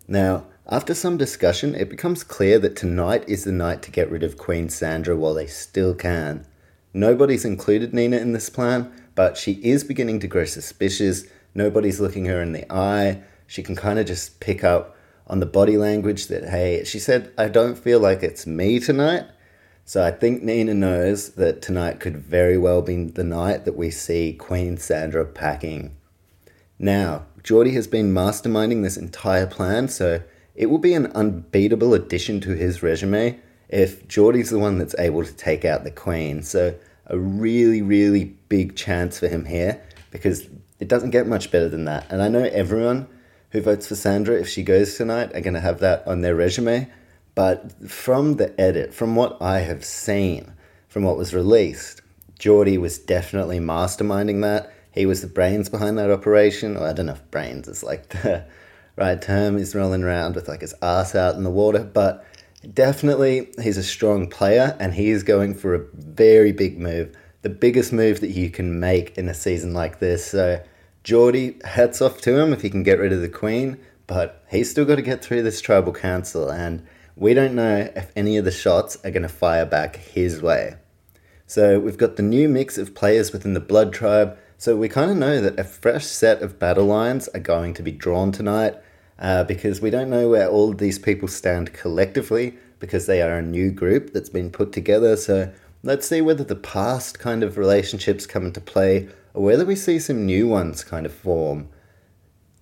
Now, 0.06 0.47
after 0.70 0.94
some 0.94 1.16
discussion, 1.16 1.74
it 1.74 1.88
becomes 1.90 2.22
clear 2.22 2.58
that 2.60 2.76
tonight 2.76 3.28
is 3.28 3.42
the 3.42 3.50
night 3.50 3.82
to 3.82 3.90
get 3.90 4.10
rid 4.10 4.22
of 4.22 4.38
Queen 4.38 4.68
Sandra 4.68 5.16
while 5.16 5.34
they 5.34 5.48
still 5.48 5.94
can. 5.94 6.46
Nobody's 6.94 7.44
included 7.44 7.92
Nina 7.92 8.18
in 8.18 8.32
this 8.32 8.48
plan, 8.48 8.92
but 9.16 9.36
she 9.36 9.54
is 9.64 9.82
beginning 9.82 10.20
to 10.20 10.28
grow 10.28 10.44
suspicious. 10.44 11.24
Nobody's 11.54 12.00
looking 12.00 12.26
her 12.26 12.40
in 12.40 12.52
the 12.52 12.72
eye. 12.72 13.22
She 13.48 13.64
can 13.64 13.74
kind 13.74 13.98
of 13.98 14.06
just 14.06 14.38
pick 14.38 14.62
up 14.62 14.96
on 15.26 15.40
the 15.40 15.46
body 15.46 15.76
language 15.76 16.28
that, 16.28 16.48
hey, 16.48 16.84
she 16.84 17.00
said, 17.00 17.32
I 17.36 17.48
don't 17.48 17.76
feel 17.76 17.98
like 17.98 18.22
it's 18.22 18.46
me 18.46 18.78
tonight. 18.78 19.26
So 19.84 20.04
I 20.04 20.12
think 20.12 20.42
Nina 20.42 20.74
knows 20.74 21.30
that 21.30 21.62
tonight 21.62 21.98
could 21.98 22.16
very 22.16 22.56
well 22.56 22.80
be 22.80 23.04
the 23.06 23.24
night 23.24 23.64
that 23.64 23.76
we 23.76 23.90
see 23.90 24.34
Queen 24.34 24.76
Sandra 24.76 25.24
packing. 25.24 25.96
Now, 26.78 27.26
Geordie 27.42 27.74
has 27.74 27.88
been 27.88 28.14
masterminding 28.14 28.84
this 28.84 28.96
entire 28.96 29.46
plan, 29.48 29.88
so 29.88 30.22
it 30.54 30.66
will 30.66 30.78
be 30.78 30.95
an 30.95 31.07
unbeatable 31.07 31.95
addition 31.95 32.40
to 32.40 32.54
his 32.54 32.83
resume 32.83 33.38
if 33.69 34.07
Geordie's 34.09 34.50
the 34.50 34.59
one 34.59 34.78
that's 34.78 34.95
able 34.99 35.25
to 35.25 35.33
take 35.33 35.64
out 35.64 35.85
the 35.85 35.90
Queen. 35.90 36.42
So 36.42 36.75
a 37.07 37.19
really, 37.19 37.83
really 37.83 38.25
big 38.49 38.76
chance 38.76 39.19
for 39.19 39.28
him 39.28 39.45
here 39.45 39.83
because 40.11 40.49
it 40.78 40.88
doesn't 40.88 41.11
get 41.11 41.26
much 41.26 41.50
better 41.50 41.69
than 41.69 41.85
that. 41.85 42.07
And 42.11 42.23
I 42.23 42.28
know 42.28 42.45
everyone 42.45 43.07
who 43.50 43.61
votes 43.61 43.87
for 43.87 43.95
Sandra, 43.95 44.37
if 44.37 44.49
she 44.49 44.62
goes 44.62 44.97
tonight, 44.97 45.35
are 45.35 45.40
going 45.40 45.54
to 45.54 45.61
have 45.61 45.80
that 45.80 46.07
on 46.07 46.21
their 46.21 46.35
resume. 46.35 46.88
But 47.35 47.88
from 47.88 48.37
the 48.37 48.59
edit, 48.61 48.92
from 48.92 49.16
what 49.16 49.40
I 49.40 49.61
have 49.61 49.85
seen, 49.85 50.52
from 50.88 51.04
what 51.04 51.16
was 51.16 51.35
released, 51.35 52.02
Geordie 52.38 52.78
was 52.78 52.99
definitely 52.99 53.61
masterminding 53.61 54.42
that. 54.42 54.73
He 54.92 55.07
was 55.07 55.21
the 55.21 55.28
brains 55.28 55.69
behind 55.69 55.99
that 55.99 56.11
operation. 56.11 56.76
Or 56.76 56.87
I 56.87 56.92
don't 56.92 57.07
know 57.07 57.12
if 57.12 57.30
brains 57.30 57.69
is 57.69 57.83
like 57.83 58.09
the 58.09 58.45
right 59.00 59.21
term. 59.21 59.59
He's 59.59 59.75
rolling 59.75 60.04
around 60.04 60.37
with 60.37 60.47
like 60.47 60.61
his 60.61 60.75
ass 60.83 61.14
out 61.14 61.35
in 61.35 61.42
the 61.42 61.50
water, 61.50 61.83
but 61.83 62.25
definitely 62.75 63.49
he's 63.61 63.78
a 63.78 63.83
strong 63.83 64.28
player 64.28 64.76
and 64.78 64.95
he 64.95 65.11
is 65.11 65.23
going 65.23 65.54
for 65.54 65.75
a 65.75 65.87
very 65.95 66.52
big 66.52 66.78
move. 66.78 67.16
The 67.42 67.49
biggest 67.49 67.92
move 67.92 68.21
that 68.21 68.30
you 68.30 68.50
can 68.50 68.78
make 68.78 69.16
in 69.16 69.28
a 69.28 69.35
season 69.35 69.73
like 69.73 69.99
this. 69.99 70.26
So 70.26 70.62
Geordie, 71.02 71.59
hats 71.64 72.02
off 72.02 72.21
to 72.23 72.38
him 72.38 72.52
if 72.52 72.61
he 72.61 72.69
can 72.69 72.83
get 72.83 72.99
rid 72.99 73.12
of 73.12 73.23
the 73.23 73.28
Queen, 73.28 73.78
but 74.07 74.45
he's 74.50 74.71
still 74.71 74.85
got 74.85 74.97
to 74.97 75.02
get 75.02 75.25
through 75.25 75.42
this 75.42 75.61
tribal 75.61 75.92
council, 75.92 76.50
and 76.50 76.87
we 77.16 77.33
don't 77.33 77.54
know 77.54 77.90
if 77.97 78.12
any 78.14 78.37
of 78.37 78.45
the 78.45 78.50
shots 78.50 78.99
are 79.04 79.11
going 79.11 79.23
to 79.23 79.28
fire 79.28 79.64
back 79.64 79.97
his 79.97 80.42
way. 80.42 80.75
So 81.47 81.80
we've 81.80 81.97
got 81.97 82.16
the 82.16 82.23
new 82.23 82.49
mix 82.49 82.76
of 82.76 82.95
players 82.95 83.33
within 83.33 83.54
the 83.54 83.61
Blood 83.61 83.92
Tribe, 83.92 84.37
so 84.59 84.76
we 84.76 84.90
kind 84.90 85.11
of 85.11 85.16
know 85.16 85.40
that 85.40 85.59
a 85.59 85.64
fresh 85.64 86.04
set 86.04 86.42
of 86.42 86.59
battle 86.59 86.85
lines 86.85 87.28
are 87.28 87.40
going 87.40 87.73
to 87.75 87.83
be 87.83 87.92
drawn 87.92 88.30
tonight, 88.30 88.75
uh, 89.20 89.44
because 89.44 89.80
we 89.80 89.90
don't 89.90 90.10
know 90.10 90.28
where 90.28 90.48
all 90.48 90.72
these 90.72 90.98
people 90.98 91.28
stand 91.28 91.72
collectively, 91.72 92.56
because 92.78 93.06
they 93.06 93.20
are 93.20 93.36
a 93.36 93.42
new 93.42 93.70
group 93.70 94.12
that's 94.12 94.30
been 94.30 94.50
put 94.50 94.72
together, 94.72 95.16
so 95.16 95.52
let's 95.82 96.08
see 96.08 96.20
whether 96.20 96.44
the 96.44 96.56
past 96.56 97.18
kind 97.18 97.42
of 97.42 97.58
relationships 97.58 98.26
come 98.26 98.46
into 98.46 98.60
play 98.60 99.08
or 99.34 99.44
whether 99.44 99.64
we 99.64 99.76
see 99.76 99.98
some 99.98 100.26
new 100.26 100.48
ones 100.48 100.82
kind 100.82 101.06
of 101.06 101.12
form. 101.12 101.68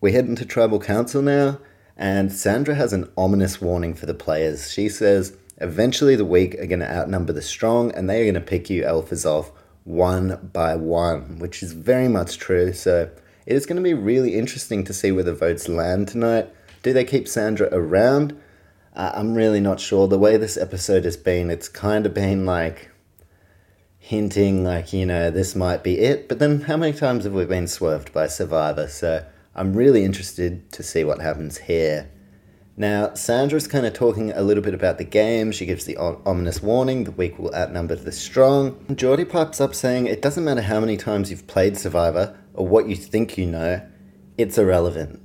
We 0.01 0.13
head 0.13 0.27
into 0.27 0.45
Tribal 0.45 0.81
Council 0.81 1.23
now, 1.23 1.59
and 1.97 2.33
Sandra 2.33 2.75
has 2.75 2.93
an 2.93 3.11
ominous 3.17 3.61
warning 3.61 3.95
for 3.95 4.07
the 4.07 4.15
players. 4.15 4.71
She 4.71 4.89
says, 4.89 5.37
eventually 5.57 6.15
the 6.15 6.25
weak 6.25 6.55
are 6.57 6.67
going 6.67 6.81
to 6.81 6.93
outnumber 6.93 7.33
the 7.33 7.43
strong, 7.43 7.93
and 7.93 8.09
they 8.09 8.21
are 8.21 8.25
going 8.25 8.35
to 8.35 8.41
pick 8.41 8.69
you 8.71 8.83
alphas 8.83 9.25
off 9.25 9.51
one 9.85 10.51
by 10.53 10.77
one, 10.77 11.39
which 11.39 11.63
is 11.63 11.73
very 11.73 12.09
much 12.09 12.39
true. 12.39 12.73
So 12.73 13.11
it 13.49 13.57
is 13.57 13.65
going 13.65 13.77
to 13.77 13.83
be 13.83 13.95
really 13.95 14.35
interesting 14.35 14.85
to 14.85 14.93
see 14.93 15.11
where 15.11 15.25
the 15.25 15.33
votes 15.33 15.71
land 15.71 16.07
tonight. 16.07 16.51
Do 16.83 16.93
they 16.93 17.03
keep 17.03 17.27
Sandra 17.27 17.67
around? 17.73 18.39
Uh, 18.95 19.13
I'm 19.15 19.33
really 19.33 19.59
not 19.59 19.81
sure. 19.81 20.07
The 20.07 20.19
way 20.19 20.37
this 20.37 20.59
episode 20.59 21.07
has 21.07 21.17
been, 21.17 21.49
it's 21.49 21.67
kind 21.67 22.05
of 22.05 22.13
been 22.13 22.45
like 22.45 22.91
hinting 23.99 24.65
like, 24.65 24.93
you 24.93 25.07
know, 25.07 25.31
this 25.31 25.57
might 25.57 25.83
be 25.83 25.99
it. 25.99 26.29
But 26.29 26.41
then 26.41 26.61
how 26.61 26.77
many 26.77 26.93
times 26.93 27.25
have 27.25 27.33
we 27.33 27.47
been 27.47 27.69
swerved 27.69 28.13
by 28.13 28.27
Survivor? 28.27 28.87
So 28.87 29.25
I'm 29.55 29.73
really 29.73 30.05
interested 30.05 30.71
to 30.73 30.83
see 30.83 31.03
what 31.03 31.23
happens 31.23 31.57
here. 31.57 32.11
Now, 32.77 33.15
Sandra's 33.15 33.67
kind 33.67 33.87
of 33.87 33.95
talking 33.95 34.31
a 34.31 34.43
little 34.43 34.63
bit 34.63 34.75
about 34.75 34.99
the 34.99 35.05
game. 35.05 35.53
She 35.53 35.65
gives 35.65 35.87
the 35.87 35.97
ominous 35.97 36.63
warning 36.63 37.05
the 37.05 37.13
weak 37.13 37.39
will 37.39 37.55
outnumber 37.55 37.97
the 37.97 38.13
strong. 38.13 38.85
Geordie 38.95 39.25
pipes 39.25 39.59
up 39.59 39.75
saying 39.75 40.07
it 40.07 40.21
doesn't 40.21 40.45
matter 40.45 40.61
how 40.61 40.81
many 40.81 40.99
times 40.99 41.31
you've 41.31 41.47
played 41.47 41.79
Survivor 41.79 42.39
or 42.59 42.67
what 42.67 42.89
you 42.89 42.97
think 42.97 43.39
you 43.39 43.47
know, 43.47 43.81
it's 44.37 44.59
irrelevant. 44.59 45.23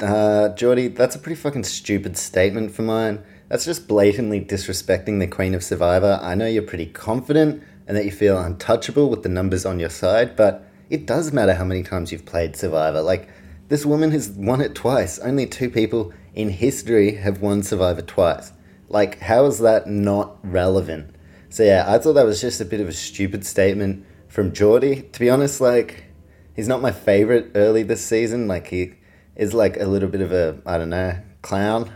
Uh, 0.00 0.48
Geordie, 0.54 0.88
that's 0.88 1.14
a 1.14 1.18
pretty 1.18 1.38
fucking 1.38 1.64
stupid 1.64 2.16
statement 2.16 2.72
for 2.72 2.80
mine. 2.80 3.22
That's 3.48 3.66
just 3.66 3.86
blatantly 3.86 4.40
disrespecting 4.40 5.20
the 5.20 5.26
Queen 5.26 5.54
of 5.54 5.62
Survivor. 5.62 6.18
I 6.22 6.34
know 6.34 6.46
you're 6.46 6.62
pretty 6.62 6.86
confident, 6.86 7.62
and 7.86 7.94
that 7.94 8.06
you 8.06 8.10
feel 8.10 8.38
untouchable 8.38 9.10
with 9.10 9.22
the 9.22 9.28
numbers 9.28 9.66
on 9.66 9.80
your 9.80 9.90
side, 9.90 10.34
but 10.34 10.66
it 10.88 11.04
does 11.04 11.30
matter 11.30 11.52
how 11.52 11.64
many 11.64 11.82
times 11.82 12.10
you've 12.10 12.24
played 12.24 12.56
Survivor. 12.56 13.02
Like, 13.02 13.28
this 13.68 13.84
woman 13.84 14.10
has 14.12 14.30
won 14.30 14.62
it 14.62 14.74
twice. 14.74 15.18
Only 15.18 15.46
two 15.46 15.68
people 15.68 16.10
in 16.34 16.48
history 16.48 17.16
have 17.16 17.42
won 17.42 17.62
Survivor 17.62 18.00
twice. 18.00 18.52
Like, 18.88 19.18
how 19.18 19.44
is 19.44 19.58
that 19.58 19.88
not 19.88 20.38
relevant? 20.42 21.14
So, 21.50 21.64
yeah, 21.64 21.84
I 21.86 21.98
thought 21.98 22.14
that 22.14 22.24
was 22.24 22.40
just 22.40 22.62
a 22.62 22.64
bit 22.64 22.80
of 22.80 22.88
a 22.88 22.94
stupid 22.94 23.44
statement 23.44 24.06
from 24.28 24.54
Geordie. 24.54 25.02
To 25.02 25.20
be 25.20 25.28
honest, 25.28 25.60
like, 25.60 26.06
he's 26.54 26.68
not 26.68 26.82
my 26.82 26.92
favorite 26.92 27.52
early 27.54 27.82
this 27.82 28.04
season. 28.04 28.48
Like, 28.48 28.68
he 28.68 28.94
is 29.36 29.54
like 29.54 29.78
a 29.78 29.86
little 29.86 30.08
bit 30.08 30.20
of 30.20 30.32
a, 30.32 30.60
I 30.66 30.78
don't 30.78 30.90
know, 30.90 31.18
clown. 31.42 31.92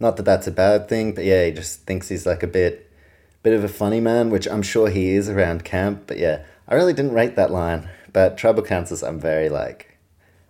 Not 0.00 0.16
that 0.16 0.24
that's 0.24 0.46
a 0.46 0.52
bad 0.52 0.88
thing, 0.88 1.14
but 1.14 1.24
yeah, 1.24 1.46
he 1.46 1.52
just 1.52 1.82
thinks 1.82 2.08
he's 2.08 2.26
like 2.26 2.42
a 2.42 2.48
bit 2.48 2.90
bit 3.42 3.52
of 3.52 3.62
a 3.62 3.68
funny 3.68 4.00
man, 4.00 4.30
which 4.30 4.48
I'm 4.48 4.62
sure 4.62 4.88
he 4.88 5.10
is 5.10 5.28
around 5.28 5.64
camp. 5.64 6.04
But 6.06 6.18
yeah, 6.18 6.44
I 6.66 6.74
really 6.74 6.94
didn't 6.94 7.12
rate 7.12 7.36
that 7.36 7.50
line. 7.50 7.90
But 8.12 8.38
tribal 8.38 8.62
councils, 8.62 9.02
I'm 9.02 9.20
very 9.20 9.48
like, 9.48 9.98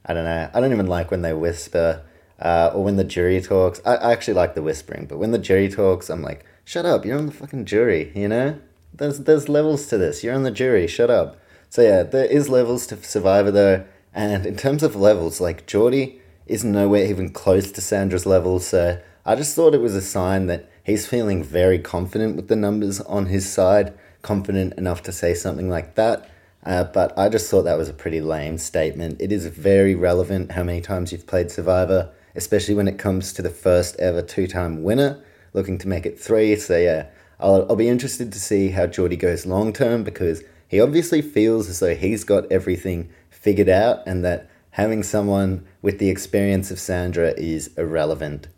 I 0.07 0.15
don't 0.15 0.25
know. 0.25 0.49
I 0.55 0.61
don't 0.61 0.73
even 0.73 0.87
like 0.87 1.11
when 1.11 1.23
they 1.23 1.33
whisper 1.33 2.05
uh, 2.41 2.71
or 2.73 2.85
when 2.85 2.97
the 2.97 3.05
jury 3.05 3.41
talks. 3.41 3.81
I, 3.85 3.97
I 3.97 4.13
actually 4.13 4.35
like 4.35 4.55
the 4.55 4.63
whispering, 4.63 5.07
but 5.07 5.19
when 5.19 5.33
the 5.33 5.39
jury 5.39 5.69
talks, 5.69 6.09
I'm 6.09 6.23
like, 6.23 6.45
shut 6.65 6.87
up, 6.87 7.05
you're 7.05 7.19
on 7.19 7.27
the 7.27 7.33
fucking 7.33 7.65
jury, 7.65 8.13
you 8.15 8.29
know? 8.29 8.59
There's, 8.93 9.21
there's 9.21 9.49
levels 9.49 9.87
to 9.89 9.99
this. 9.99 10.23
You're 10.23 10.35
on 10.35 10.45
the 10.45 10.51
jury, 10.51 10.87
shut 10.87 11.11
up. 11.11 11.37
So 11.75 11.83
yeah, 11.83 12.05
there 12.05 12.27
is 12.27 12.49
levels 12.49 12.87
to 12.87 13.03
Survivor 13.03 13.51
though. 13.51 13.85
And 14.15 14.47
in 14.47 14.57
terms 14.57 14.85
of 14.85 14.95
levels, 14.95 15.41
like 15.41 15.67
Geordie 15.67 16.21
is 16.47 16.63
nowhere 16.63 17.05
even 17.05 17.31
close 17.31 17.73
to 17.73 17.81
Sandra's 17.81 18.25
level. 18.25 18.61
So 18.61 19.01
I 19.27 19.35
just 19.35 19.57
thought 19.57 19.75
it 19.75 19.81
was 19.81 19.97
a 19.97 20.01
sign 20.01 20.47
that 20.47 20.71
he's 20.85 21.09
feeling 21.09 21.43
very 21.43 21.81
confident 21.81 22.37
with 22.37 22.47
the 22.47 22.55
numbers 22.55 23.01
on 23.01 23.27
his 23.27 23.53
side, 23.53 23.93
confident 24.23 24.75
enough 24.75 25.03
to 25.03 25.11
say 25.11 25.35
something 25.35 25.69
like 25.69 25.97
that. 25.97 26.31
Uh, 26.65 26.85
but 26.85 27.13
I 27.19 27.29
just 27.29 27.51
thought 27.51 27.63
that 27.63 27.77
was 27.77 27.89
a 27.89 27.93
pretty 27.93 28.21
lame 28.21 28.57
statement. 28.59 29.21
It 29.21 29.33
is 29.33 29.47
very 29.47 29.97
relevant 29.97 30.53
how 30.53 30.63
many 30.63 30.81
times 30.81 31.11
you've 31.11 31.27
played 31.27 31.51
Survivor, 31.51 32.13
especially 32.37 32.77
when 32.77 32.87
it 32.87 33.01
comes 33.01 33.33
to 33.33 33.43
the 33.43 33.51
first 33.51 33.99
ever 33.99 34.23
two 34.23 34.47
time 34.47 34.85
winner, 34.85 35.25
looking 35.53 35.79
to 35.79 35.89
make 35.89 36.07
it 36.07 36.21
three. 36.21 36.55
So, 36.55 36.77
yeah, 36.77 37.09
I'll, 37.41 37.67
I'll 37.69 37.75
be 37.75 37.89
interested 37.89 38.33
to 38.33 38.39
see 38.39 38.69
how 38.69 38.87
Geordie 38.87 39.17
goes 39.17 39.45
long 39.45 39.73
term 39.73 40.05
because 40.05 40.45
he 40.69 40.81
obviously 40.81 41.23
feels 41.23 41.69
as 41.69 41.81
though 41.81 41.95
he's 41.95 42.25
got 42.25 42.51
everything 42.51 43.11
figured 43.31 43.69
out 43.69 44.01
and 44.07 44.25
that 44.25 44.49
having 44.71 45.03
someone 45.03 45.65
with 45.83 45.99
the 45.99 46.09
experience 46.09 46.71
of 46.71 46.81
Sandra 46.81 47.33
is 47.37 47.71
irrelevant. 47.77 48.49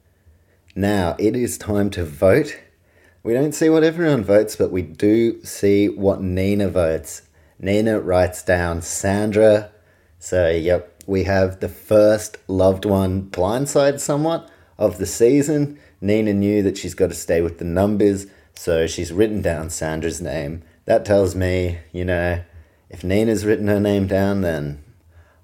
Now, 0.75 1.17
it 1.19 1.35
is 1.35 1.59
time 1.59 1.91
to 1.91 2.05
vote. 2.05 2.59
We 3.23 3.35
don't 3.35 3.55
see 3.55 3.69
what 3.69 3.83
everyone 3.83 4.25
votes, 4.25 4.57
but 4.57 4.71
we 4.71 4.83
do 4.83 5.43
see 5.43 5.89
what 5.89 6.23
Nina 6.23 6.69
votes. 6.69 7.23
Nina 7.59 8.01
writes 8.01 8.43
down 8.43 8.83
Sandra. 8.83 9.71
So, 10.19 10.51
yep, 10.51 11.03
we 11.07 11.25
have 11.25 11.61
the 11.61 11.69
first 11.69 12.39
loved 12.49 12.85
one 12.85 13.23
blindside 13.31 14.01
somewhat 14.01 14.51
of 14.79 14.99
the 14.99 15.07
season. 15.07 15.79
Nina 16.01 16.35
knew 16.35 16.63
that 16.63 16.77
she's 16.77 16.95
got 16.95 17.09
to 17.09 17.15
stay 17.15 17.41
with 17.41 17.59
the 17.59 17.65
numbers, 17.65 18.27
so 18.55 18.87
she's 18.87 19.13
written 19.13 19.43
down 19.43 19.71
Sandra's 19.71 20.21
name. 20.21 20.63
That 20.87 21.05
tells 21.05 21.35
me, 21.35 21.79
you 21.93 22.05
know, 22.05 22.43
if 22.89 23.03
Nina's 23.03 23.45
written 23.45 23.67
her 23.67 23.81
name 23.81 24.07
down, 24.07 24.43
then 24.43 24.85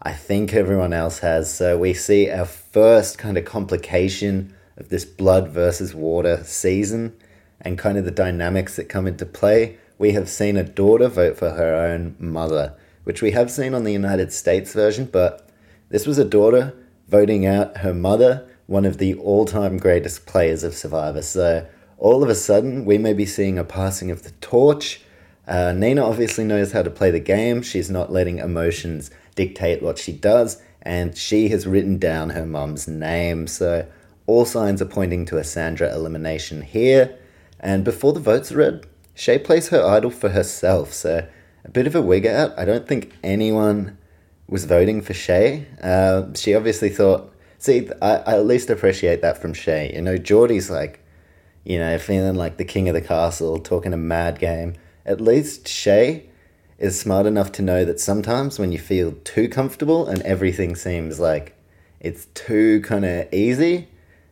I 0.01 0.13
think 0.13 0.55
everyone 0.55 0.93
else 0.93 1.19
has. 1.19 1.53
So 1.53 1.77
we 1.77 1.95
see 1.95 2.31
our 2.31 2.47
first 2.47 3.19
kind 3.19 3.37
of 3.37 3.45
complication 3.45 4.55
of 4.77 4.89
this 4.89 5.05
blood 5.05 5.49
versus 5.49 5.95
water 5.95 6.43
season 6.45 7.17
and 7.61 7.77
kind 7.77 7.99
of 7.99 8.05
the 8.05 8.13
dynamics 8.13 8.77
that 8.77 8.89
come 8.89 9.07
into 9.07 9.27
play. 9.27 9.79
We 9.99 10.13
have 10.13 10.29
seen 10.29 10.57
a 10.57 10.63
daughter 10.63 11.09
vote 11.09 11.37
for 11.37 11.51
her 11.51 11.75
own 11.75 12.15
mother, 12.19 12.75
which 13.03 13.21
we 13.21 13.33
have 13.33 13.51
seen 13.51 13.75
on 13.75 13.83
the 13.83 13.93
United 13.93 14.33
States 14.33 14.73
version, 14.73 15.09
but 15.13 15.49
this 15.89 16.07
was 16.07 16.19
a 16.19 16.25
daughter 16.25 16.75
voting 17.09 17.47
out 17.47 17.79
her 17.79 17.93
mother, 17.93 18.49
one 18.67 18.85
of 18.85 18.99
the 18.99 19.15
all 19.15 19.45
time 19.45 19.77
greatest 19.77 20.25
players 20.25 20.63
of 20.63 20.75
Survivor. 20.75 21.23
So 21.23 21.67
all 21.99 22.23
of 22.23 22.29
a 22.29 22.35
sudden, 22.35 22.85
we 22.85 22.97
may 22.97 23.13
be 23.13 23.27
seeing 23.27 23.59
a 23.59 23.65
passing 23.65 24.11
of 24.11 24.23
the 24.23 24.31
torch. 24.41 25.03
Uh, 25.47 25.73
Nina 25.73 26.05
obviously 26.05 26.45
knows 26.45 26.73
how 26.73 26.83
to 26.83 26.91
play 26.91 27.11
the 27.11 27.21
game. 27.21 27.63
She's 27.63 27.91
not 27.91 28.13
letting 28.13 28.39
emotions 28.39 29.11
dictate 29.35 29.83
what 29.83 29.99
she 29.99 30.13
does, 30.13 30.63
and 30.83 31.17
she 31.17 31.49
has 31.49 31.67
written 31.67 31.99
down 31.99 32.31
her 32.31 32.47
mum's 32.47 32.87
name. 32.87 33.47
So 33.47 33.87
all 34.27 34.45
signs 34.45 34.81
are 34.81 34.87
pointing 34.87 35.27
to 35.27 35.39
a 35.39 35.45
Sandra 35.45 35.93
elimination 35.93 36.63
here. 36.63 37.19
And 37.59 37.85
before 37.85 38.13
the 38.13 38.21
votes 38.21 38.53
are 38.53 38.57
read, 38.57 38.87
Shay 39.15 39.39
plays 39.39 39.69
her 39.69 39.85
idol 39.85 40.11
for 40.11 40.31
herself. 40.31 40.93
So 40.93 41.27
a 41.65 41.71
bit 41.71 41.87
of 41.87 41.95
a 41.95 42.03
wig 42.03 42.27
out. 42.27 42.57
I 42.59 42.65
don't 42.65 42.87
think 42.87 43.13
anyone 43.23 43.99
was 44.49 44.65
voting 44.65 45.03
for 45.03 45.15
Shay. 45.15 45.67
Uh, 45.83 46.33
she 46.35 46.55
obviously 46.55 46.89
thought, 46.89 47.33
see, 47.59 47.89
I, 48.01 48.17
I 48.17 48.35
at 48.35 48.47
least 48.47 48.71
appreciate 48.71 49.23
that 49.23 49.39
from 49.39 49.55
Shay. 49.55 49.93
You 49.95 50.03
know, 50.03 50.19
Geordie's 50.19 50.71
like, 50.71 51.01
you 51.65 51.79
know, 51.79 51.99
feeling 51.99 52.35
like 52.35 52.57
the 52.57 52.65
king 52.65 52.89
of 52.89 52.95
the 52.95 53.01
castle, 53.01 53.59
talking 53.59 53.93
a 53.93 53.97
mad 53.97 54.39
game. 54.39 54.75
At 55.05 55.21
least 55.21 55.67
Shay 55.67 56.27
is 56.79 56.99
smart 56.99 57.27
enough 57.27 57.53
to 57.53 57.63
know 57.63 57.85
that 57.85 58.01
sometimes 58.01 58.59
when 58.59 58.73
you 58.73 58.79
feel 58.79 59.13
too 59.25 59.49
comfortable 59.49 60.07
and 60.07 60.23
everything 60.23 60.75
seems 60.75 61.21
like 61.21 61.57
it's 62.01 62.27
too 62.35 62.81
kind 62.83 63.05
of 63.05 63.33
easy, 63.33 63.89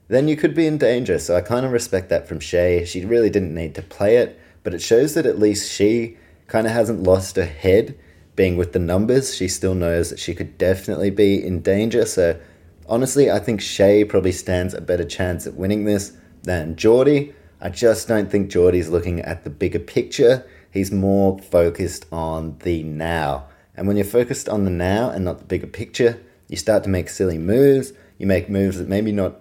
then 0.09 0.27
you 0.27 0.37
could 0.37 0.55
be 0.55 0.67
in 0.67 0.79
danger. 0.79 1.19
So 1.19 1.37
I 1.37 1.41
kind 1.41 1.65
of 1.65 1.73
respect 1.73 2.09
that 2.09 2.27
from 2.27 2.41
Shay. 2.41 2.85
She 2.85 3.05
really 3.05 3.31
didn't 3.31 3.55
need 3.55 3.75
to 3.77 3.83
play 3.83 4.17
it, 4.17 4.39
but 4.65 4.75
it 4.75 4.83
shows 4.83 5.15
that 5.15 5.27
at 5.27 5.39
least 5.39 5.73
she 5.73 6.17
kind 6.49 6.67
of 6.67 6.73
hasn't 6.73 7.05
lost 7.05 7.37
her 7.37 7.45
head 7.45 7.97
being 8.35 8.57
with 8.57 8.73
the 8.73 8.79
numbers. 8.79 9.37
She 9.37 9.47
still 9.47 9.75
knows 9.75 10.11
that 10.11 10.19
she 10.19 10.35
could 10.35 10.59
definitely 10.59 11.11
be 11.11 11.45
in 11.45 11.63
danger. 11.63 12.05
So 12.05 12.41
honestly, 12.89 13.31
I 13.31 13.39
think 13.39 13.61
Shay 13.61 14.05
probably 14.05 14.33
stands 14.33 14.75
a 14.75 14.81
better 14.81 15.05
chance 15.05 15.47
at 15.47 15.55
winning 15.55 15.85
this 15.85 16.13
than 16.43 16.75
Geordie. 16.75 17.35
I 17.61 17.69
just 17.69 18.09
don't 18.09 18.31
think 18.31 18.51
Geordie's 18.51 18.89
looking 18.89 19.21
at 19.21 19.45
the 19.45 19.51
bigger 19.51 19.79
picture 19.79 20.45
He's 20.71 20.93
more 20.93 21.39
focused 21.39 22.07
on 22.13 22.59
the 22.61 22.83
now. 22.83 23.47
And 23.77 23.87
when 23.87 23.97
you're 23.97 24.07
focused 24.07 24.49
on 24.49 24.65
the 24.65 24.71
now 24.71 25.11
and 25.11 25.25
not 25.25 25.39
the 25.39 25.45
bigger 25.45 25.67
picture, 25.67 26.21
you 26.49 26.57
start 26.57 26.83
to 26.85 26.89
make 26.89 27.09
silly 27.09 27.39
moves. 27.39 27.93
You 28.19 28.27
make 28.27 28.49
moves 28.49 28.79
that 28.79 28.89
maybe 28.89 29.13
not 29.13 29.37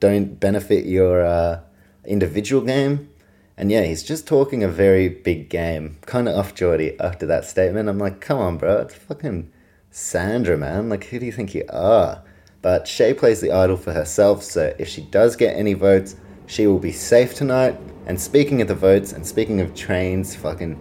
don't 0.00 0.38
benefit 0.38 0.86
your 0.86 1.24
uh, 1.24 1.60
individual 2.04 2.62
game. 2.62 3.10
And 3.56 3.70
yeah, 3.70 3.82
he's 3.82 4.02
just 4.02 4.26
talking 4.26 4.62
a 4.62 4.68
very 4.68 5.08
big 5.08 5.48
game. 5.48 5.98
Kind 6.06 6.28
of 6.28 6.36
off 6.36 6.54
Geordie 6.54 6.98
after 6.98 7.24
that 7.26 7.44
statement. 7.44 7.88
I'm 7.88 7.98
like, 7.98 8.20
come 8.20 8.38
on, 8.38 8.58
bro. 8.58 8.78
It's 8.78 8.94
fucking 8.94 9.50
Sandra, 9.90 10.56
man. 10.56 10.88
Like, 10.88 11.04
who 11.04 11.18
do 11.18 11.26
you 11.26 11.32
think 11.32 11.54
you 11.54 11.64
are? 11.70 12.22
But 12.62 12.88
Shay 12.88 13.14
plays 13.14 13.40
the 13.40 13.52
idol 13.52 13.76
for 13.76 13.92
herself, 13.92 14.42
so 14.42 14.74
if 14.78 14.88
she 14.88 15.02
does 15.02 15.36
get 15.36 15.54
any 15.54 15.74
votes, 15.74 16.16
she 16.46 16.66
will 16.66 16.78
be 16.78 16.92
safe 16.92 17.34
tonight. 17.34 17.78
And 18.06 18.20
speaking 18.20 18.60
of 18.60 18.68
the 18.68 18.74
votes, 18.74 19.12
and 19.12 19.26
speaking 19.26 19.60
of 19.60 19.74
trains 19.74 20.36
fucking 20.36 20.78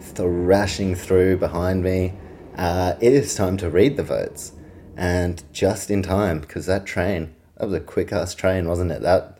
thrashing 0.00 0.94
through 0.94 1.38
behind 1.38 1.82
me, 1.82 2.14
uh, 2.56 2.94
it 3.00 3.12
is 3.12 3.34
time 3.34 3.56
to 3.58 3.70
read 3.70 3.96
the 3.96 4.02
votes. 4.02 4.52
And 4.96 5.42
just 5.52 5.90
in 5.90 6.02
time, 6.02 6.40
because 6.40 6.66
that 6.66 6.86
train, 6.86 7.34
that 7.56 7.66
was 7.66 7.74
a 7.74 7.80
quick 7.80 8.12
ass 8.12 8.34
train, 8.34 8.68
wasn't 8.68 8.92
it? 8.92 9.02
That 9.02 9.38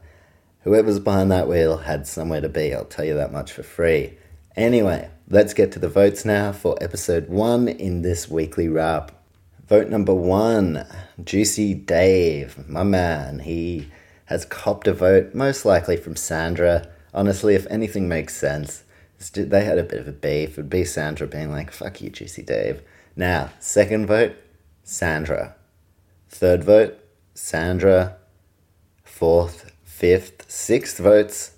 whoever's 0.64 0.98
behind 0.98 1.30
that 1.30 1.48
wheel 1.48 1.78
had 1.78 2.06
somewhere 2.06 2.40
to 2.40 2.48
be, 2.48 2.74
I'll 2.74 2.84
tell 2.84 3.04
you 3.04 3.14
that 3.14 3.32
much 3.32 3.52
for 3.52 3.62
free. 3.62 4.18
Anyway, 4.54 5.10
let's 5.28 5.54
get 5.54 5.72
to 5.72 5.78
the 5.78 5.88
votes 5.88 6.24
now 6.24 6.52
for 6.52 6.76
episode 6.80 7.28
one 7.28 7.68
in 7.68 8.02
this 8.02 8.28
weekly 8.30 8.68
wrap. 8.68 9.12
Vote 9.68 9.88
number 9.88 10.14
one, 10.14 10.86
Juicy 11.22 11.74
Dave, 11.74 12.68
my 12.68 12.82
man. 12.82 13.40
He 13.40 13.88
has 14.26 14.44
copped 14.44 14.86
a 14.86 14.92
vote, 14.92 15.34
most 15.34 15.64
likely 15.64 15.96
from 15.96 16.16
Sandra. 16.16 16.88
Honestly, 17.14 17.54
if 17.54 17.66
anything 17.68 18.08
makes 18.08 18.36
sense, 18.36 18.84
they 19.34 19.64
had 19.64 19.78
a 19.78 19.82
bit 19.82 20.00
of 20.00 20.08
a 20.08 20.12
beef. 20.12 20.50
It 20.50 20.56
would 20.58 20.70
be 20.70 20.84
Sandra 20.84 21.26
being 21.26 21.50
like, 21.50 21.70
fuck 21.70 22.00
you, 22.00 22.10
Juicy 22.10 22.42
Dave. 22.42 22.82
Now, 23.16 23.50
second 23.60 24.06
vote, 24.06 24.36
Sandra. 24.84 25.56
Third 26.28 26.64
vote, 26.64 26.98
Sandra. 27.34 28.16
Fourth, 29.04 29.72
fifth, 29.82 30.50
sixth 30.50 30.98
votes, 30.98 31.52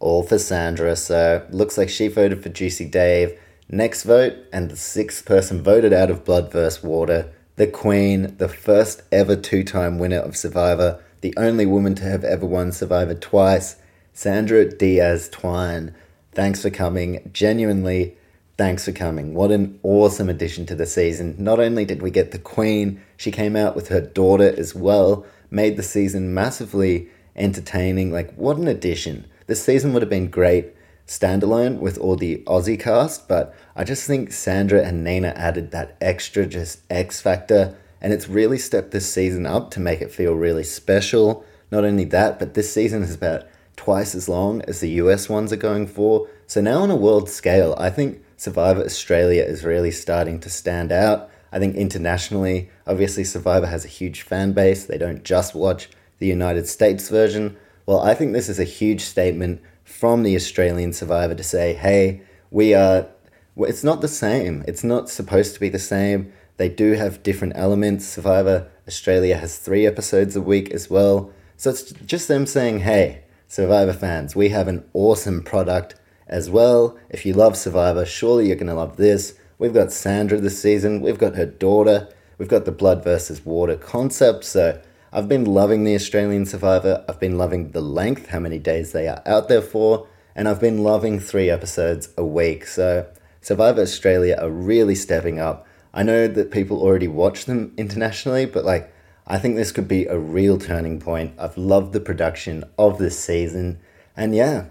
all 0.00 0.24
for 0.24 0.38
Sandra. 0.38 0.96
So 0.96 1.46
looks 1.50 1.78
like 1.78 1.88
she 1.88 2.08
voted 2.08 2.42
for 2.42 2.48
Juicy 2.48 2.86
Dave. 2.86 3.38
Next 3.68 4.02
vote, 4.02 4.34
and 4.52 4.70
the 4.70 4.76
sixth 4.76 5.24
person 5.24 5.62
voted 5.62 5.92
out 5.92 6.10
of 6.10 6.24
Blood 6.24 6.50
vs. 6.50 6.82
Water, 6.82 7.32
the 7.56 7.66
Queen, 7.66 8.36
the 8.38 8.48
first 8.48 9.02
ever 9.12 9.36
two 9.36 9.62
time 9.62 9.98
winner 9.98 10.18
of 10.18 10.36
Survivor, 10.36 11.00
the 11.20 11.34
only 11.36 11.66
woman 11.66 11.94
to 11.96 12.04
have 12.04 12.24
ever 12.24 12.46
won 12.46 12.72
Survivor 12.72 13.14
twice, 13.14 13.76
Sandra 14.12 14.64
Diaz 14.64 15.28
Twine. 15.28 15.94
Thanks 16.32 16.62
for 16.62 16.70
coming. 16.70 17.30
Genuinely, 17.32 18.16
thanks 18.56 18.84
for 18.84 18.92
coming. 18.92 19.34
What 19.34 19.50
an 19.50 19.78
awesome 19.82 20.28
addition 20.28 20.66
to 20.66 20.74
the 20.74 20.86
season. 20.86 21.34
Not 21.38 21.58
only 21.60 21.84
did 21.84 22.02
we 22.02 22.10
get 22.10 22.30
the 22.30 22.38
Queen, 22.38 23.02
she 23.16 23.30
came 23.30 23.56
out 23.56 23.74
with 23.74 23.88
her 23.88 24.00
daughter 24.00 24.54
as 24.56 24.74
well, 24.74 25.26
made 25.50 25.76
the 25.76 25.82
season 25.82 26.34
massively 26.34 27.08
entertaining. 27.34 28.12
Like, 28.12 28.34
what 28.34 28.56
an 28.56 28.68
addition. 28.68 29.26
This 29.46 29.62
season 29.62 29.92
would 29.92 30.02
have 30.02 30.10
been 30.10 30.30
great 30.30 30.72
standalone 31.06 31.78
with 31.78 31.98
all 31.98 32.16
the 32.16 32.38
Aussie 32.46 32.78
cast, 32.78 33.28
but 33.28 33.54
I 33.76 33.84
just 33.84 34.06
think 34.06 34.32
Sandra 34.32 34.82
and 34.82 35.04
Nina 35.04 35.28
added 35.28 35.70
that 35.70 35.96
extra 36.00 36.46
just 36.46 36.80
X 36.90 37.20
factor 37.20 37.76
and 38.06 38.12
it's 38.12 38.28
really 38.28 38.56
stepped 38.56 38.92
this 38.92 39.12
season 39.12 39.46
up 39.46 39.72
to 39.72 39.80
make 39.80 40.00
it 40.00 40.12
feel 40.12 40.32
really 40.32 40.62
special. 40.62 41.44
Not 41.72 41.84
only 41.84 42.04
that, 42.04 42.38
but 42.38 42.54
this 42.54 42.72
season 42.72 43.02
is 43.02 43.12
about 43.12 43.48
twice 43.74 44.14
as 44.14 44.28
long 44.28 44.62
as 44.68 44.78
the 44.78 44.90
US 44.90 45.28
ones 45.28 45.52
are 45.52 45.56
going 45.56 45.88
for. 45.88 46.28
So 46.46 46.60
now 46.60 46.82
on 46.82 46.90
a 46.92 46.94
world 46.94 47.28
scale, 47.28 47.74
I 47.76 47.90
think 47.90 48.22
Survivor 48.36 48.84
Australia 48.84 49.42
is 49.42 49.64
really 49.64 49.90
starting 49.90 50.38
to 50.38 50.48
stand 50.48 50.92
out. 50.92 51.28
I 51.50 51.58
think 51.58 51.74
internationally, 51.74 52.70
obviously 52.86 53.24
Survivor 53.24 53.66
has 53.66 53.84
a 53.84 53.88
huge 53.88 54.22
fan 54.22 54.52
base. 54.52 54.84
They 54.84 54.98
don't 54.98 55.24
just 55.24 55.56
watch 55.56 55.90
the 56.20 56.28
United 56.28 56.68
States 56.68 57.08
version. 57.08 57.56
Well, 57.86 57.98
I 58.02 58.14
think 58.14 58.32
this 58.32 58.48
is 58.48 58.60
a 58.60 58.74
huge 58.80 59.00
statement 59.00 59.60
from 59.82 60.22
the 60.22 60.36
Australian 60.36 60.92
Survivor 60.92 61.34
to 61.34 61.42
say, 61.42 61.74
hey, 61.74 62.22
we 62.52 62.72
are, 62.72 63.08
it's 63.56 63.82
not 63.82 64.00
the 64.00 64.06
same. 64.06 64.62
It's 64.68 64.84
not 64.84 65.08
supposed 65.08 65.54
to 65.54 65.60
be 65.60 65.70
the 65.70 65.80
same. 65.80 66.32
They 66.56 66.68
do 66.68 66.92
have 66.92 67.22
different 67.22 67.54
elements. 67.56 68.06
Survivor 68.06 68.68
Australia 68.88 69.36
has 69.36 69.58
three 69.58 69.86
episodes 69.86 70.36
a 70.36 70.40
week 70.40 70.70
as 70.70 70.88
well. 70.88 71.30
So 71.56 71.70
it's 71.70 71.92
just 71.92 72.28
them 72.28 72.46
saying, 72.46 72.80
hey, 72.80 73.22
Survivor 73.48 73.92
fans, 73.92 74.34
we 74.34 74.48
have 74.50 74.68
an 74.68 74.84
awesome 74.92 75.42
product 75.42 75.94
as 76.26 76.50
well. 76.50 76.98
If 77.08 77.24
you 77.24 77.32
love 77.32 77.56
Survivor, 77.56 78.04
surely 78.04 78.48
you're 78.48 78.56
going 78.56 78.66
to 78.66 78.74
love 78.74 78.96
this. 78.96 79.34
We've 79.58 79.74
got 79.74 79.92
Sandra 79.92 80.40
this 80.40 80.60
season, 80.60 81.00
we've 81.00 81.18
got 81.18 81.36
her 81.36 81.46
daughter, 81.46 82.08
we've 82.38 82.48
got 82.48 82.64
the 82.64 82.72
blood 82.72 83.02
versus 83.04 83.46
water 83.46 83.76
concept. 83.76 84.44
So 84.44 84.80
I've 85.12 85.28
been 85.28 85.44
loving 85.44 85.84
the 85.84 85.94
Australian 85.94 86.44
Survivor. 86.44 87.04
I've 87.08 87.20
been 87.20 87.38
loving 87.38 87.70
the 87.70 87.80
length, 87.80 88.28
how 88.28 88.40
many 88.40 88.58
days 88.58 88.92
they 88.92 89.08
are 89.08 89.22
out 89.24 89.48
there 89.48 89.62
for, 89.62 90.06
and 90.34 90.46
I've 90.48 90.60
been 90.60 90.82
loving 90.82 91.20
three 91.20 91.48
episodes 91.48 92.10
a 92.18 92.24
week. 92.24 92.66
So 92.66 93.06
Survivor 93.40 93.80
Australia 93.80 94.36
are 94.38 94.50
really 94.50 94.94
stepping 94.94 95.38
up. 95.38 95.65
I 95.96 96.02
know 96.02 96.28
that 96.28 96.50
people 96.50 96.82
already 96.82 97.08
watch 97.08 97.46
them 97.46 97.72
internationally, 97.78 98.44
but 98.44 98.66
like 98.66 98.92
I 99.26 99.38
think 99.38 99.56
this 99.56 99.72
could 99.72 99.88
be 99.88 100.04
a 100.04 100.18
real 100.18 100.58
turning 100.58 101.00
point. 101.00 101.32
I've 101.38 101.56
loved 101.56 101.94
the 101.94 102.00
production 102.00 102.64
of 102.78 102.98
this 102.98 103.18
season. 103.18 103.80
And 104.14 104.34
yeah, 104.34 104.66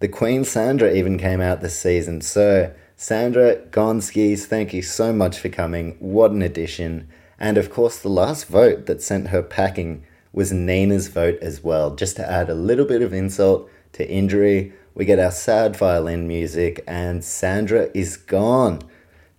the 0.00 0.06
Queen 0.06 0.44
Sandra 0.44 0.92
even 0.92 1.18
came 1.18 1.40
out 1.40 1.62
this 1.62 1.80
season. 1.80 2.20
So, 2.20 2.72
Sandra 2.94 3.56
Gonskis, 3.56 4.44
thank 4.44 4.74
you 4.74 4.82
so 4.82 5.12
much 5.12 5.38
for 5.38 5.48
coming. 5.48 5.96
What 5.98 6.30
an 6.30 6.42
addition. 6.42 7.08
And 7.38 7.56
of 7.56 7.70
course, 7.70 7.98
the 7.98 8.10
last 8.10 8.46
vote 8.46 8.84
that 8.86 9.02
sent 9.02 9.28
her 9.28 9.42
packing 9.42 10.04
was 10.32 10.52
Nina's 10.52 11.08
vote 11.08 11.38
as 11.40 11.64
well. 11.64 11.94
Just 11.96 12.16
to 12.16 12.30
add 12.30 12.50
a 12.50 12.54
little 12.54 12.84
bit 12.84 13.00
of 13.00 13.14
insult 13.14 13.68
to 13.94 14.08
injury, 14.08 14.74
we 14.94 15.06
get 15.06 15.18
our 15.18 15.30
sad 15.30 15.74
violin 15.74 16.28
music, 16.28 16.84
and 16.86 17.24
Sandra 17.24 17.88
is 17.94 18.16
gone. 18.16 18.82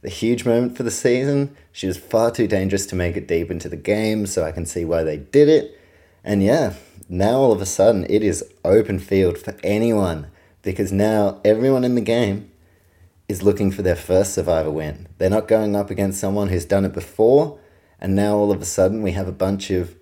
Huge 0.09 0.45
moment 0.45 0.77
for 0.77 0.83
the 0.83 0.91
season. 0.91 1.55
She 1.71 1.87
was 1.87 1.97
far 1.97 2.31
too 2.31 2.47
dangerous 2.47 2.85
to 2.87 2.95
make 2.95 3.15
it 3.15 3.27
deep 3.27 3.51
into 3.51 3.69
the 3.69 3.77
game, 3.77 4.25
so 4.25 4.43
I 4.43 4.51
can 4.51 4.65
see 4.65 4.85
why 4.85 5.03
they 5.03 5.17
did 5.17 5.49
it. 5.49 5.79
And 6.23 6.43
yeah, 6.43 6.73
now 7.09 7.37
all 7.37 7.51
of 7.51 7.61
a 7.61 7.65
sudden 7.65 8.05
it 8.09 8.23
is 8.23 8.43
open 8.65 8.99
field 8.99 9.37
for 9.37 9.55
anyone 9.63 10.27
because 10.61 10.91
now 10.91 11.39
everyone 11.45 11.83
in 11.83 11.95
the 11.95 12.01
game 12.01 12.51
is 13.29 13.43
looking 13.43 13.71
for 13.71 13.81
their 13.81 13.95
first 13.95 14.33
survivor 14.33 14.71
win. 14.71 15.07
They're 15.17 15.29
not 15.29 15.47
going 15.47 15.75
up 15.75 15.89
against 15.89 16.19
someone 16.19 16.49
who's 16.49 16.65
done 16.65 16.85
it 16.85 16.93
before, 16.93 17.59
and 17.99 18.15
now 18.15 18.35
all 18.35 18.51
of 18.51 18.61
a 18.61 18.65
sudden 18.65 19.01
we 19.01 19.11
have 19.11 19.27
a 19.27 19.33
bunch 19.33 19.69
of 19.69 19.95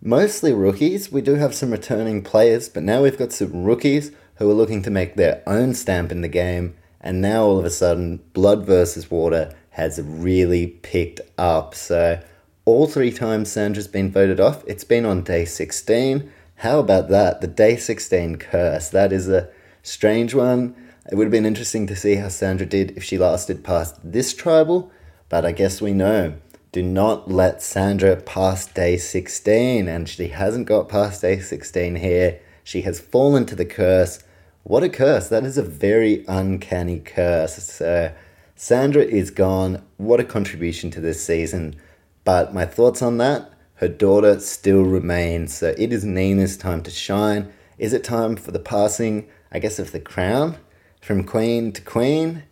mostly 0.00 0.52
rookies. 0.52 1.12
We 1.12 1.20
do 1.20 1.34
have 1.34 1.54
some 1.54 1.70
returning 1.70 2.22
players, 2.22 2.68
but 2.68 2.82
now 2.82 3.02
we've 3.02 3.18
got 3.18 3.32
some 3.32 3.64
rookies 3.64 4.12
who 4.36 4.50
are 4.50 4.54
looking 4.54 4.82
to 4.82 4.90
make 4.90 5.16
their 5.16 5.42
own 5.46 5.74
stamp 5.74 6.10
in 6.10 6.22
the 6.22 6.28
game, 6.28 6.74
and 7.00 7.20
now 7.20 7.44
all 7.44 7.58
of 7.58 7.64
a 7.64 7.70
sudden 7.70 8.20
Blood 8.32 8.66
versus 8.66 9.10
Water 9.10 9.54
has 9.70 10.00
really 10.02 10.66
picked 10.66 11.20
up. 11.38 11.74
So 11.74 12.22
all 12.64 12.86
three 12.86 13.12
times 13.12 13.50
Sandra's 13.50 13.88
been 13.88 14.10
voted 14.10 14.40
off, 14.40 14.62
it's 14.66 14.84
been 14.84 15.04
on 15.04 15.22
day 15.22 15.44
16. 15.44 16.30
How 16.56 16.78
about 16.78 17.08
that? 17.08 17.40
The 17.40 17.46
day 17.46 17.76
16 17.76 18.36
curse. 18.36 18.90
That 18.90 19.12
is 19.12 19.28
a 19.28 19.48
strange 19.82 20.34
one. 20.34 20.74
It 21.10 21.14
would 21.14 21.24
have 21.24 21.32
been 21.32 21.46
interesting 21.46 21.86
to 21.86 21.96
see 21.96 22.16
how 22.16 22.28
Sandra 22.28 22.66
did 22.66 22.96
if 22.96 23.02
she 23.02 23.16
lasted 23.16 23.64
past 23.64 23.98
this 24.04 24.34
tribal, 24.34 24.92
but 25.28 25.44
I 25.46 25.52
guess 25.52 25.80
we 25.80 25.92
know. 25.92 26.34
Do 26.72 26.82
not 26.82 27.30
let 27.30 27.62
Sandra 27.62 28.14
pass 28.14 28.66
day 28.66 28.96
16, 28.96 29.88
and 29.88 30.08
she 30.08 30.28
hasn't 30.28 30.68
got 30.68 30.88
past 30.88 31.22
day 31.22 31.40
16 31.40 31.96
here. 31.96 32.40
She 32.62 32.82
has 32.82 33.00
fallen 33.00 33.44
to 33.46 33.56
the 33.56 33.64
curse. 33.64 34.22
What 34.62 34.82
a 34.82 34.88
curse! 34.88 35.28
That 35.28 35.44
is 35.44 35.58
a 35.58 35.62
very 35.62 36.24
uncanny 36.28 37.00
curse. 37.00 37.80
Sandra 38.56 39.02
is 39.02 39.30
gone. 39.30 39.82
What 39.96 40.20
a 40.20 40.24
contribution 40.24 40.90
to 40.92 41.00
this 41.00 41.24
season. 41.24 41.76
But 42.24 42.52
my 42.52 42.66
thoughts 42.66 43.02
on 43.02 43.18
that 43.18 43.52
her 43.76 43.88
daughter 43.88 44.38
still 44.40 44.82
remains. 44.82 45.54
So, 45.54 45.74
it 45.78 45.90
is 45.90 46.04
Nina's 46.04 46.58
time 46.58 46.82
to 46.82 46.90
shine. 46.90 47.50
Is 47.78 47.94
it 47.94 48.04
time 48.04 48.36
for 48.36 48.50
the 48.50 48.58
passing, 48.58 49.26
I 49.50 49.58
guess, 49.58 49.78
of 49.78 49.92
the 49.92 50.00
crown? 50.00 50.58
from 51.00 51.24
queen 51.24 51.72
to 51.72 51.82
queen? 51.82 52.44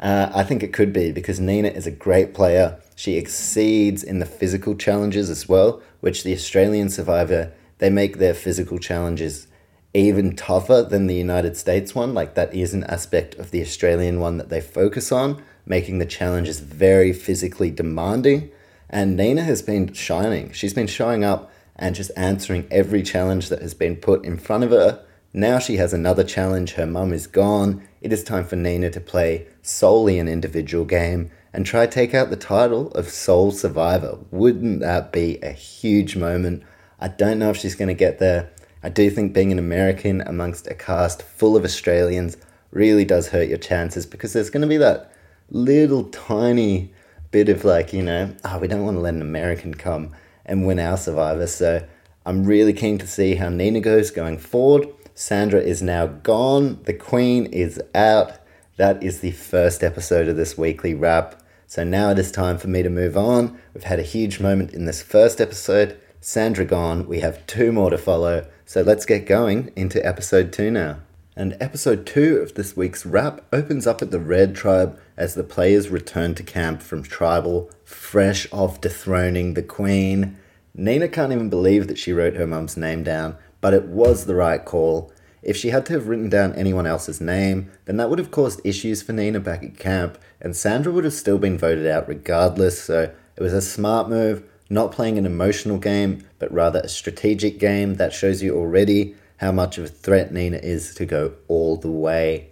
Uh, 0.00 0.30
I 0.32 0.44
think 0.44 0.62
it 0.62 0.72
could 0.72 0.92
be 0.92 1.10
because 1.10 1.40
Nina 1.40 1.68
is 1.68 1.86
a 1.86 1.90
great 1.90 2.32
player. 2.32 2.80
She 2.94 3.16
exceeds 3.16 4.02
in 4.02 4.20
the 4.20 4.26
physical 4.26 4.76
challenges 4.76 5.28
as 5.28 5.48
well, 5.48 5.82
which 6.00 6.22
the 6.22 6.32
Australian 6.32 6.88
survivor, 6.88 7.52
they 7.78 7.90
make 7.90 8.18
their 8.18 8.34
physical 8.34 8.78
challenges 8.78 9.47
even 9.94 10.36
tougher 10.36 10.82
than 10.82 11.06
the 11.06 11.14
United 11.14 11.56
States 11.56 11.94
one. 11.94 12.14
Like 12.14 12.34
that 12.34 12.54
is 12.54 12.74
an 12.74 12.84
aspect 12.84 13.34
of 13.36 13.50
the 13.50 13.62
Australian 13.62 14.20
one 14.20 14.38
that 14.38 14.48
they 14.48 14.60
focus 14.60 15.10
on, 15.10 15.42
making 15.66 15.98
the 15.98 16.06
challenges 16.06 16.60
very 16.60 17.12
physically 17.12 17.70
demanding. 17.70 18.50
And 18.90 19.16
Nina 19.16 19.42
has 19.42 19.62
been 19.62 19.92
shining. 19.92 20.52
She's 20.52 20.74
been 20.74 20.86
showing 20.86 21.24
up 21.24 21.52
and 21.76 21.94
just 21.94 22.10
answering 22.16 22.66
every 22.70 23.02
challenge 23.02 23.48
that 23.48 23.62
has 23.62 23.74
been 23.74 23.96
put 23.96 24.24
in 24.24 24.38
front 24.38 24.64
of 24.64 24.70
her 24.70 25.04
now 25.32 25.58
she 25.58 25.76
has 25.76 25.92
another 25.92 26.24
challenge. 26.24 26.72
Her 26.72 26.86
mum 26.86 27.12
is 27.12 27.26
gone. 27.26 27.86
It 28.00 28.12
is 28.12 28.24
time 28.24 28.44
for 28.44 28.56
Nina 28.56 28.90
to 28.90 29.00
play 29.00 29.46
solely 29.60 30.18
an 30.18 30.26
individual 30.26 30.86
game 30.86 31.30
and 31.52 31.66
try 31.66 31.86
take 31.86 32.14
out 32.14 32.30
the 32.30 32.36
title 32.36 32.90
of 32.92 33.08
Sole 33.08 33.52
Survivor. 33.52 34.18
Wouldn't 34.30 34.80
that 34.80 35.12
be 35.12 35.38
a 35.42 35.52
huge 35.52 36.16
moment? 36.16 36.62
I 36.98 37.08
don't 37.08 37.38
know 37.38 37.50
if 37.50 37.58
she's 37.58 37.74
going 37.74 37.88
to 37.88 37.94
get 37.94 38.18
there. 38.18 38.50
I 38.82 38.88
do 38.88 39.10
think 39.10 39.32
being 39.32 39.52
an 39.52 39.58
American 39.58 40.20
amongst 40.20 40.66
a 40.66 40.74
cast 40.74 41.22
full 41.22 41.56
of 41.56 41.64
Australians 41.64 42.36
really 42.70 43.04
does 43.04 43.28
hurt 43.28 43.48
your 43.48 43.58
chances 43.58 44.06
because 44.06 44.32
there's 44.32 44.50
going 44.50 44.62
to 44.62 44.68
be 44.68 44.76
that 44.76 45.12
little 45.50 46.04
tiny 46.04 46.92
bit 47.30 47.48
of 47.48 47.64
like, 47.64 47.92
you 47.92 48.02
know, 48.02 48.34
oh, 48.44 48.58
we 48.58 48.68
don't 48.68 48.84
want 48.84 48.96
to 48.96 49.00
let 49.00 49.14
an 49.14 49.22
American 49.22 49.74
come 49.74 50.14
and 50.46 50.66
win 50.66 50.78
our 50.78 50.96
Survivor. 50.96 51.46
So 51.46 51.86
I'm 52.24 52.44
really 52.44 52.72
keen 52.72 52.98
to 52.98 53.06
see 53.06 53.34
how 53.34 53.48
Nina 53.48 53.80
goes 53.80 54.10
going 54.10 54.38
forward. 54.38 54.88
Sandra 55.14 55.60
is 55.60 55.82
now 55.82 56.06
gone. 56.06 56.80
The 56.84 56.94
Queen 56.94 57.46
is 57.46 57.80
out. 57.94 58.34
That 58.76 59.02
is 59.02 59.20
the 59.20 59.32
first 59.32 59.82
episode 59.82 60.28
of 60.28 60.36
this 60.36 60.56
weekly 60.56 60.94
wrap. 60.94 61.42
So 61.66 61.84
now 61.84 62.10
it 62.10 62.18
is 62.18 62.30
time 62.30 62.56
for 62.56 62.68
me 62.68 62.82
to 62.82 62.88
move 62.88 63.16
on. 63.16 63.58
We've 63.74 63.82
had 63.84 63.98
a 63.98 64.04
huge 64.04 64.40
moment 64.40 64.72
in 64.72 64.84
this 64.84 65.02
first 65.02 65.40
episode. 65.40 65.98
Sandra 66.20 66.64
gone. 66.64 67.06
We 67.06 67.20
have 67.20 67.46
two 67.46 67.72
more 67.72 67.90
to 67.90 67.98
follow. 67.98 68.46
So 68.68 68.82
let's 68.82 69.06
get 69.06 69.24
going 69.24 69.72
into 69.76 70.06
episode 70.06 70.52
two 70.52 70.70
now. 70.70 70.98
And 71.34 71.56
episode 71.58 72.04
two 72.04 72.36
of 72.36 72.52
this 72.52 72.76
week's 72.76 73.06
wrap 73.06 73.40
opens 73.50 73.86
up 73.86 74.02
at 74.02 74.10
the 74.10 74.20
Red 74.20 74.54
Tribe 74.54 75.00
as 75.16 75.34
the 75.34 75.42
players 75.42 75.88
return 75.88 76.34
to 76.34 76.42
camp 76.42 76.82
from 76.82 77.02
tribal, 77.02 77.70
fresh 77.82 78.46
off 78.52 78.78
dethroning 78.78 79.54
the 79.54 79.62
Queen. 79.62 80.36
Nina 80.74 81.08
can't 81.08 81.32
even 81.32 81.48
believe 81.48 81.88
that 81.88 81.96
she 81.96 82.12
wrote 82.12 82.36
her 82.36 82.46
mum's 82.46 82.76
name 82.76 83.02
down 83.02 83.38
but 83.62 83.72
it 83.72 83.86
was 83.86 84.26
the 84.26 84.34
right 84.34 84.62
call. 84.62 85.10
If 85.42 85.56
she 85.56 85.70
had 85.70 85.86
to 85.86 85.94
have 85.94 86.06
written 86.06 86.28
down 86.28 86.54
anyone 86.54 86.86
else's 86.86 87.22
name, 87.22 87.70
then 87.86 87.96
that 87.96 88.10
would 88.10 88.18
have 88.18 88.30
caused 88.30 88.60
issues 88.64 89.02
for 89.02 89.14
Nina 89.14 89.40
back 89.40 89.62
at 89.62 89.78
camp, 89.78 90.18
and 90.42 90.54
Sandra 90.54 90.92
would 90.92 91.04
have 91.04 91.14
still 91.14 91.38
been 91.38 91.56
voted 91.56 91.86
out 91.86 92.06
regardless, 92.06 92.82
so 92.82 93.10
it 93.34 93.42
was 93.42 93.54
a 93.54 93.62
smart 93.62 94.10
move, 94.10 94.44
not 94.70 94.92
playing 94.92 95.18
an 95.18 95.26
emotional 95.26 95.78
game, 95.78 96.26
but 96.38 96.52
rather 96.52 96.80
a 96.80 96.88
strategic 96.88 97.58
game 97.58 97.94
that 97.94 98.12
shows 98.12 98.42
you 98.42 98.56
already 98.56 99.14
how 99.38 99.52
much 99.52 99.78
of 99.78 99.84
a 99.84 99.88
threat 99.88 100.32
Nina 100.32 100.58
is 100.58 100.94
to 100.96 101.06
go 101.06 101.34
all 101.46 101.76
the 101.76 101.90
way. 101.90 102.50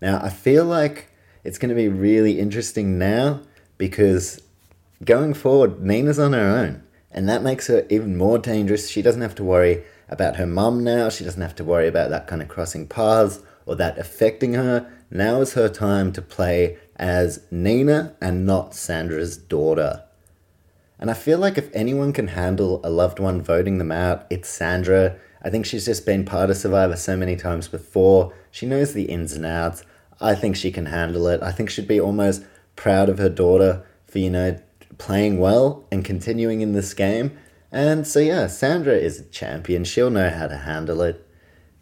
Now, 0.00 0.20
I 0.22 0.30
feel 0.30 0.64
like 0.64 1.10
it's 1.44 1.58
going 1.58 1.68
to 1.68 1.74
be 1.74 1.88
really 1.88 2.40
interesting 2.40 2.98
now 2.98 3.40
because 3.78 4.42
going 5.04 5.34
forward, 5.34 5.82
Nina's 5.82 6.18
on 6.18 6.32
her 6.32 6.40
own, 6.40 6.82
and 7.10 7.28
that 7.28 7.42
makes 7.42 7.66
her 7.68 7.86
even 7.90 8.16
more 8.16 8.38
dangerous. 8.38 8.88
She 8.88 9.02
doesn't 9.02 9.20
have 9.20 9.34
to 9.36 9.44
worry 9.44 9.84
about 10.08 10.36
her 10.36 10.46
mum 10.46 10.82
now. 10.82 11.08
She 11.08 11.24
doesn't 11.24 11.40
have 11.40 11.54
to 11.56 11.64
worry 11.64 11.88
about 11.88 12.10
that 12.10 12.26
kind 12.26 12.42
of 12.42 12.48
crossing 12.48 12.86
paths 12.86 13.40
or 13.66 13.76
that 13.76 13.98
affecting 13.98 14.54
her. 14.54 14.90
Now 15.10 15.40
is 15.40 15.54
her 15.54 15.68
time 15.68 16.12
to 16.12 16.22
play 16.22 16.78
as 16.96 17.40
Nina 17.50 18.16
and 18.20 18.46
not 18.46 18.74
Sandra's 18.74 19.36
daughter. 19.36 20.03
And 20.98 21.10
I 21.10 21.14
feel 21.14 21.38
like 21.38 21.58
if 21.58 21.74
anyone 21.74 22.12
can 22.12 22.28
handle 22.28 22.80
a 22.84 22.90
loved 22.90 23.18
one 23.18 23.42
voting 23.42 23.78
them 23.78 23.92
out, 23.92 24.26
it's 24.30 24.48
Sandra. 24.48 25.16
I 25.42 25.50
think 25.50 25.66
she's 25.66 25.84
just 25.84 26.06
been 26.06 26.24
part 26.24 26.50
of 26.50 26.56
Survivor 26.56 26.96
so 26.96 27.16
many 27.16 27.36
times 27.36 27.68
before. 27.68 28.32
She 28.50 28.66
knows 28.66 28.92
the 28.92 29.04
ins 29.04 29.32
and 29.32 29.44
outs. 29.44 29.84
I 30.20 30.34
think 30.34 30.56
she 30.56 30.70
can 30.70 30.86
handle 30.86 31.26
it. 31.26 31.42
I 31.42 31.50
think 31.50 31.70
she'd 31.70 31.88
be 31.88 32.00
almost 32.00 32.44
proud 32.76 33.08
of 33.08 33.18
her 33.18 33.28
daughter 33.28 33.84
for, 34.06 34.18
you 34.18 34.30
know, 34.30 34.58
playing 34.98 35.38
well 35.38 35.84
and 35.90 36.04
continuing 36.04 36.60
in 36.60 36.72
this 36.72 36.94
game 36.94 37.36
and 37.74 38.06
so, 38.06 38.20
yeah, 38.20 38.46
Sandra 38.46 38.94
is 38.94 39.18
a 39.18 39.24
champion. 39.24 39.82
She'll 39.82 40.08
know 40.08 40.30
how 40.30 40.46
to 40.46 40.58
handle 40.58 41.02
it. 41.02 41.26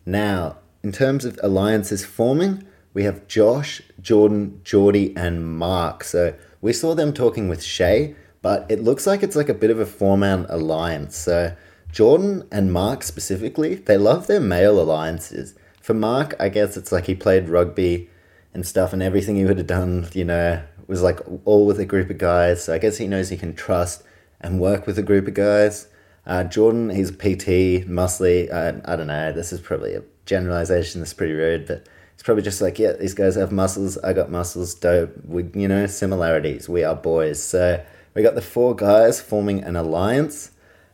Now, 0.06 0.56
in 0.82 0.90
terms 0.90 1.26
of 1.26 1.38
alliances 1.42 2.02
forming, 2.02 2.66
we 2.94 3.04
have 3.04 3.28
Josh, 3.28 3.82
Jordan, 4.00 4.62
Geordie, 4.64 5.14
and 5.14 5.46
Mark. 5.46 6.02
So 6.02 6.34
we 6.62 6.72
saw 6.72 6.94
them 6.94 7.12
talking 7.12 7.46
with 7.46 7.62
Shay, 7.62 8.16
but 8.42 8.66
it 8.68 8.82
looks 8.82 9.06
like 9.06 9.22
it's 9.22 9.36
like 9.36 9.48
a 9.48 9.54
bit 9.54 9.70
of 9.70 9.78
a 9.78 9.86
four 9.86 10.18
man 10.18 10.46
alliance. 10.48 11.16
So 11.16 11.56
Jordan 11.90 12.46
and 12.50 12.72
Mark 12.72 13.02
specifically, 13.02 13.76
they 13.76 13.96
love 13.96 14.26
their 14.26 14.40
male 14.40 14.80
alliances. 14.80 15.54
For 15.80 15.94
Mark, 15.94 16.34
I 16.38 16.48
guess 16.48 16.76
it's 16.76 16.92
like 16.92 17.06
he 17.06 17.14
played 17.14 17.48
rugby 17.48 18.10
and 18.54 18.66
stuff, 18.66 18.92
and 18.92 19.02
everything 19.02 19.36
he 19.36 19.44
would 19.44 19.58
have 19.58 19.66
done, 19.66 20.08
you 20.12 20.24
know, 20.24 20.62
was 20.86 21.02
like 21.02 21.20
all 21.44 21.66
with 21.66 21.80
a 21.80 21.84
group 21.84 22.10
of 22.10 22.18
guys. 22.18 22.64
So 22.64 22.74
I 22.74 22.78
guess 22.78 22.98
he 22.98 23.06
knows 23.06 23.28
he 23.28 23.36
can 23.36 23.54
trust 23.54 24.02
and 24.40 24.60
work 24.60 24.86
with 24.86 24.98
a 24.98 25.02
group 25.02 25.28
of 25.28 25.34
guys. 25.34 25.86
Uh, 26.26 26.44
Jordan, 26.44 26.90
he's 26.90 27.10
PT, 27.10 27.86
muscly. 27.88 28.52
Uh, 28.52 28.80
I 28.84 28.96
don't 28.96 29.06
know. 29.06 29.32
This 29.32 29.52
is 29.52 29.60
probably 29.60 29.94
a 29.94 30.02
generalization. 30.26 31.00
That's 31.00 31.14
pretty 31.14 31.32
rude, 31.32 31.66
but 31.66 31.88
it's 32.14 32.22
probably 32.22 32.42
just 32.42 32.60
like, 32.60 32.78
yeah, 32.78 32.92
these 32.92 33.14
guys 33.14 33.34
have 33.34 33.50
muscles. 33.50 33.98
I 33.98 34.12
got 34.12 34.30
muscles. 34.30 34.74
Dope. 34.74 35.12
We, 35.24 35.48
you 35.54 35.66
know, 35.66 35.86
similarities. 35.86 36.68
We 36.68 36.84
are 36.84 36.94
boys. 36.94 37.42
So 37.42 37.84
we 38.14 38.22
got 38.22 38.34
the 38.34 38.42
four 38.42 38.74
guys 38.74 39.20
forming 39.20 39.62
an 39.62 39.76
alliance, 39.76 40.50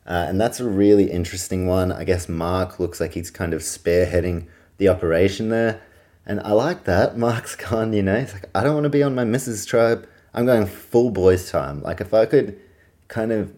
uh, 0.07 0.26
and 0.28 0.40
that's 0.40 0.61
a 0.61 0.68
really 0.68 1.11
interesting 1.11 1.66
one. 1.66 1.92
I 1.92 2.04
guess 2.04 2.28
Mark 2.28 2.78
looks 2.78 3.00
like 3.00 3.14
he's 3.14 3.31
kind 3.31 3.52
of 3.52 3.62
spearheading 3.62 4.46
the 4.78 4.88
operation 4.88 5.48
there, 5.48 5.83
and 6.24 6.40
I 6.40 6.52
like 6.52 6.85
that. 6.85 7.18
Mark's 7.26 7.57
gone. 7.57 7.92
You 7.92 8.02
know, 8.02 8.20
he's 8.20 8.33
like, 8.33 8.46
I 8.54 8.62
don't 8.62 8.74
want 8.74 8.85
to 8.85 8.90
be 8.90 9.02
on 9.02 9.14
my 9.14 9.24
missus 9.24 9.66
tribe. 9.66 10.09
I'm 10.35 10.46
going 10.46 10.66
full 10.66 11.11
boys 11.11 11.50
time. 11.50 11.83
Like 11.83 12.00
if 12.00 12.14
I 12.14 12.26
could 12.26 12.61
kind 13.09 13.33
of 13.33 13.52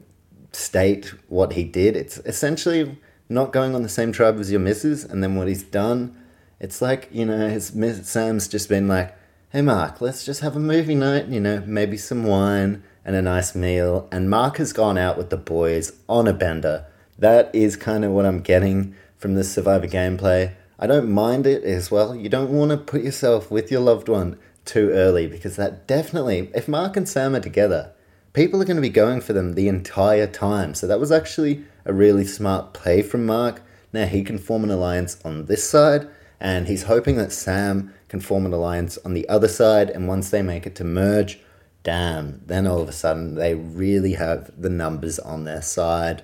state 0.52 1.14
what 1.28 1.52
he 1.52 1.64
did. 1.64 1.96
It's 1.96 2.18
essentially 2.18 2.98
not 3.28 3.52
going 3.52 3.74
on 3.74 3.82
the 3.82 3.88
same 3.88 4.12
tribe 4.12 4.38
as 4.40 4.50
your 4.50 4.60
missus, 4.60 5.04
and 5.04 5.22
then 5.22 5.36
what 5.36 5.48
he's 5.48 5.62
done. 5.62 6.16
It's 6.58 6.82
like 6.82 7.08
you 7.12 7.24
know, 7.24 7.48
his 7.48 7.72
Sam's 8.08 8.48
just 8.48 8.68
been 8.68 8.88
like, 8.88 9.16
"Hey, 9.50 9.62
Mark, 9.62 10.00
let's 10.00 10.24
just 10.24 10.40
have 10.40 10.56
a 10.56 10.60
movie 10.60 10.94
night. 10.94 11.26
You 11.26 11.40
know, 11.40 11.62
maybe 11.66 11.96
some 11.96 12.24
wine 12.24 12.82
and 13.10 13.16
a 13.16 13.22
nice 13.22 13.56
meal." 13.56 14.06
And 14.12 14.30
Mark 14.30 14.58
has 14.58 14.72
gone 14.72 14.96
out 14.96 15.18
with 15.18 15.30
the 15.30 15.36
boys 15.36 15.94
on 16.08 16.28
a 16.28 16.32
bender. 16.32 16.84
that 17.18 17.50
is 17.52 17.76
kind 17.76 18.04
of 18.04 18.12
what 18.12 18.24
I'm 18.24 18.40
getting 18.40 18.94
from 19.18 19.34
this 19.34 19.52
Survivor 19.52 19.86
gameplay. 19.86 20.52
I 20.78 20.86
don't 20.86 21.10
mind 21.10 21.44
it 21.46 21.62
as 21.64 21.90
well. 21.90 22.14
You 22.14 22.28
don't 22.28 22.50
want 22.50 22.70
to 22.70 22.78
put 22.78 23.02
yourself 23.02 23.50
with 23.50 23.70
your 23.70 23.82
loved 23.82 24.08
one 24.08 24.38
too 24.64 24.90
early 24.90 25.26
because 25.26 25.56
that 25.56 25.86
definitely, 25.86 26.50
if 26.54 26.66
Mark 26.66 26.96
and 26.96 27.08
Sam 27.08 27.34
are 27.34 27.40
together, 27.40 27.92
people 28.32 28.62
are 28.62 28.64
going 28.64 28.76
to 28.76 28.80
be 28.80 28.88
going 28.88 29.20
for 29.20 29.34
them 29.34 29.52
the 29.52 29.68
entire 29.68 30.26
time. 30.26 30.72
So 30.72 30.86
that 30.86 31.00
was 31.00 31.12
actually 31.12 31.64
a 31.84 31.92
really 31.92 32.24
smart 32.24 32.72
play 32.72 33.02
from 33.02 33.26
Mark. 33.26 33.60
Now 33.92 34.06
he 34.06 34.22
can 34.22 34.38
form 34.38 34.64
an 34.64 34.70
alliance 34.70 35.18
on 35.24 35.44
this 35.46 35.68
side, 35.68 36.08
and 36.40 36.68
he's 36.68 36.84
hoping 36.84 37.16
that 37.16 37.32
Sam 37.32 37.92
can 38.08 38.20
form 38.20 38.46
an 38.46 38.54
alliance 38.54 38.98
on 39.04 39.12
the 39.12 39.28
other 39.28 39.48
side. 39.48 39.90
And 39.90 40.08
once 40.08 40.30
they 40.30 40.40
make 40.40 40.66
it 40.66 40.74
to 40.76 40.84
merge, 40.84 41.40
damn, 41.82 42.40
then 42.46 42.66
all 42.66 42.80
of 42.80 42.88
a 42.88 42.92
sudden 42.92 43.34
they 43.34 43.54
really 43.54 44.14
have 44.14 44.50
the 44.60 44.70
numbers 44.70 45.18
on 45.18 45.44
their 45.44 45.62
side. 45.62 46.22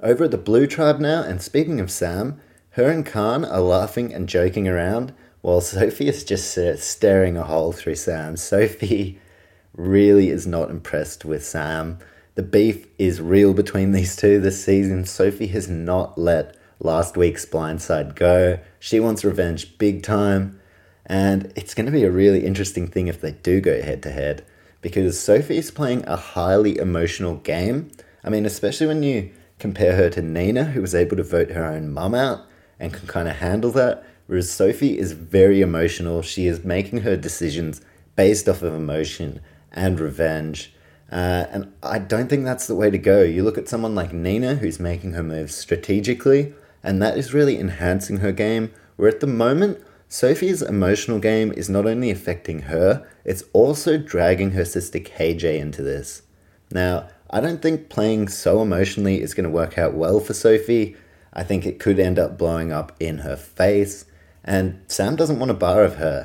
Over 0.00 0.24
at 0.24 0.30
the 0.30 0.38
Blue 0.38 0.66
Tribe 0.66 1.00
now, 1.00 1.22
and 1.22 1.40
speaking 1.40 1.80
of 1.80 1.90
Sam, 1.90 2.40
her 2.70 2.90
and 2.90 3.06
Khan 3.06 3.44
are 3.44 3.60
laughing 3.60 4.12
and 4.12 4.28
joking 4.28 4.68
around 4.68 5.14
while 5.40 5.60
Sophie 5.60 6.08
is 6.08 6.24
just 6.24 6.56
uh, 6.58 6.76
staring 6.76 7.36
a 7.36 7.44
hole 7.44 7.72
through 7.72 7.94
Sam. 7.94 8.36
Sophie 8.36 9.20
really 9.74 10.28
is 10.28 10.46
not 10.46 10.70
impressed 10.70 11.24
with 11.24 11.44
Sam. 11.44 11.98
The 12.34 12.42
beef 12.42 12.86
is 12.98 13.20
real 13.20 13.54
between 13.54 13.92
these 13.92 14.16
two 14.16 14.40
this 14.40 14.64
season. 14.64 15.04
Sophie 15.04 15.46
has 15.48 15.68
not 15.68 16.18
let 16.18 16.56
last 16.80 17.16
week's 17.16 17.46
blindside 17.46 18.16
go. 18.16 18.58
She 18.80 19.00
wants 19.00 19.24
revenge 19.24 19.78
big 19.78 20.02
time. 20.02 20.60
And 21.06 21.52
it's 21.54 21.74
going 21.74 21.86
to 21.86 21.92
be 21.92 22.04
a 22.04 22.10
really 22.10 22.44
interesting 22.44 22.86
thing 22.86 23.08
if 23.08 23.20
they 23.20 23.32
do 23.32 23.60
go 23.60 23.82
head 23.82 24.02
to 24.04 24.10
head 24.10 24.44
because 24.84 25.18
Sophie 25.18 25.56
is 25.56 25.70
playing 25.70 26.04
a 26.06 26.14
highly 26.14 26.76
emotional 26.76 27.36
game. 27.36 27.90
I 28.22 28.28
mean, 28.28 28.44
especially 28.44 28.86
when 28.86 29.02
you 29.02 29.30
compare 29.58 29.96
her 29.96 30.10
to 30.10 30.20
Nina, 30.20 30.64
who 30.64 30.82
was 30.82 30.94
able 30.94 31.16
to 31.16 31.22
vote 31.22 31.52
her 31.52 31.64
own 31.64 31.90
mum 31.90 32.14
out 32.14 32.42
and 32.78 32.92
can 32.92 33.06
kind 33.06 33.26
of 33.26 33.36
handle 33.36 33.70
that. 33.70 34.04
Whereas 34.26 34.50
Sophie 34.50 34.98
is 34.98 35.12
very 35.12 35.62
emotional. 35.62 36.20
She 36.20 36.46
is 36.46 36.66
making 36.66 37.00
her 37.00 37.16
decisions 37.16 37.80
based 38.14 38.46
off 38.46 38.60
of 38.60 38.74
emotion 38.74 39.40
and 39.72 39.98
revenge. 39.98 40.74
Uh, 41.10 41.46
and 41.50 41.72
I 41.82 41.98
don't 41.98 42.28
think 42.28 42.44
that's 42.44 42.66
the 42.66 42.74
way 42.74 42.90
to 42.90 42.98
go. 42.98 43.22
You 43.22 43.42
look 43.42 43.56
at 43.56 43.70
someone 43.70 43.94
like 43.94 44.12
Nina, 44.12 44.56
who's 44.56 44.78
making 44.78 45.14
her 45.14 45.22
moves 45.22 45.54
strategically, 45.54 46.52
and 46.82 47.00
that 47.00 47.16
is 47.16 47.32
really 47.32 47.58
enhancing 47.58 48.18
her 48.18 48.32
game. 48.32 48.70
Where 48.96 49.08
at 49.08 49.20
the 49.20 49.26
moment, 49.26 49.82
Sophie's 50.14 50.62
emotional 50.62 51.18
game 51.18 51.52
is 51.56 51.68
not 51.68 51.86
only 51.86 52.08
affecting 52.08 52.60
her, 52.60 53.04
it's 53.24 53.42
also 53.52 53.98
dragging 53.98 54.52
her 54.52 54.64
sister 54.64 55.00
KJ 55.00 55.58
into 55.58 55.82
this. 55.82 56.22
Now, 56.70 57.08
I 57.30 57.40
don't 57.40 57.60
think 57.60 57.88
playing 57.88 58.28
so 58.28 58.62
emotionally 58.62 59.20
is 59.20 59.34
going 59.34 59.42
to 59.42 59.50
work 59.50 59.76
out 59.76 59.94
well 59.94 60.20
for 60.20 60.32
Sophie. 60.32 60.94
I 61.32 61.42
think 61.42 61.66
it 61.66 61.80
could 61.80 61.98
end 61.98 62.20
up 62.20 62.38
blowing 62.38 62.70
up 62.70 62.92
in 63.00 63.18
her 63.18 63.34
face, 63.34 64.04
and 64.44 64.80
Sam 64.86 65.16
doesn't 65.16 65.40
want 65.40 65.50
a 65.50 65.54
bar 65.54 65.82
of 65.82 65.96
her. 65.96 66.24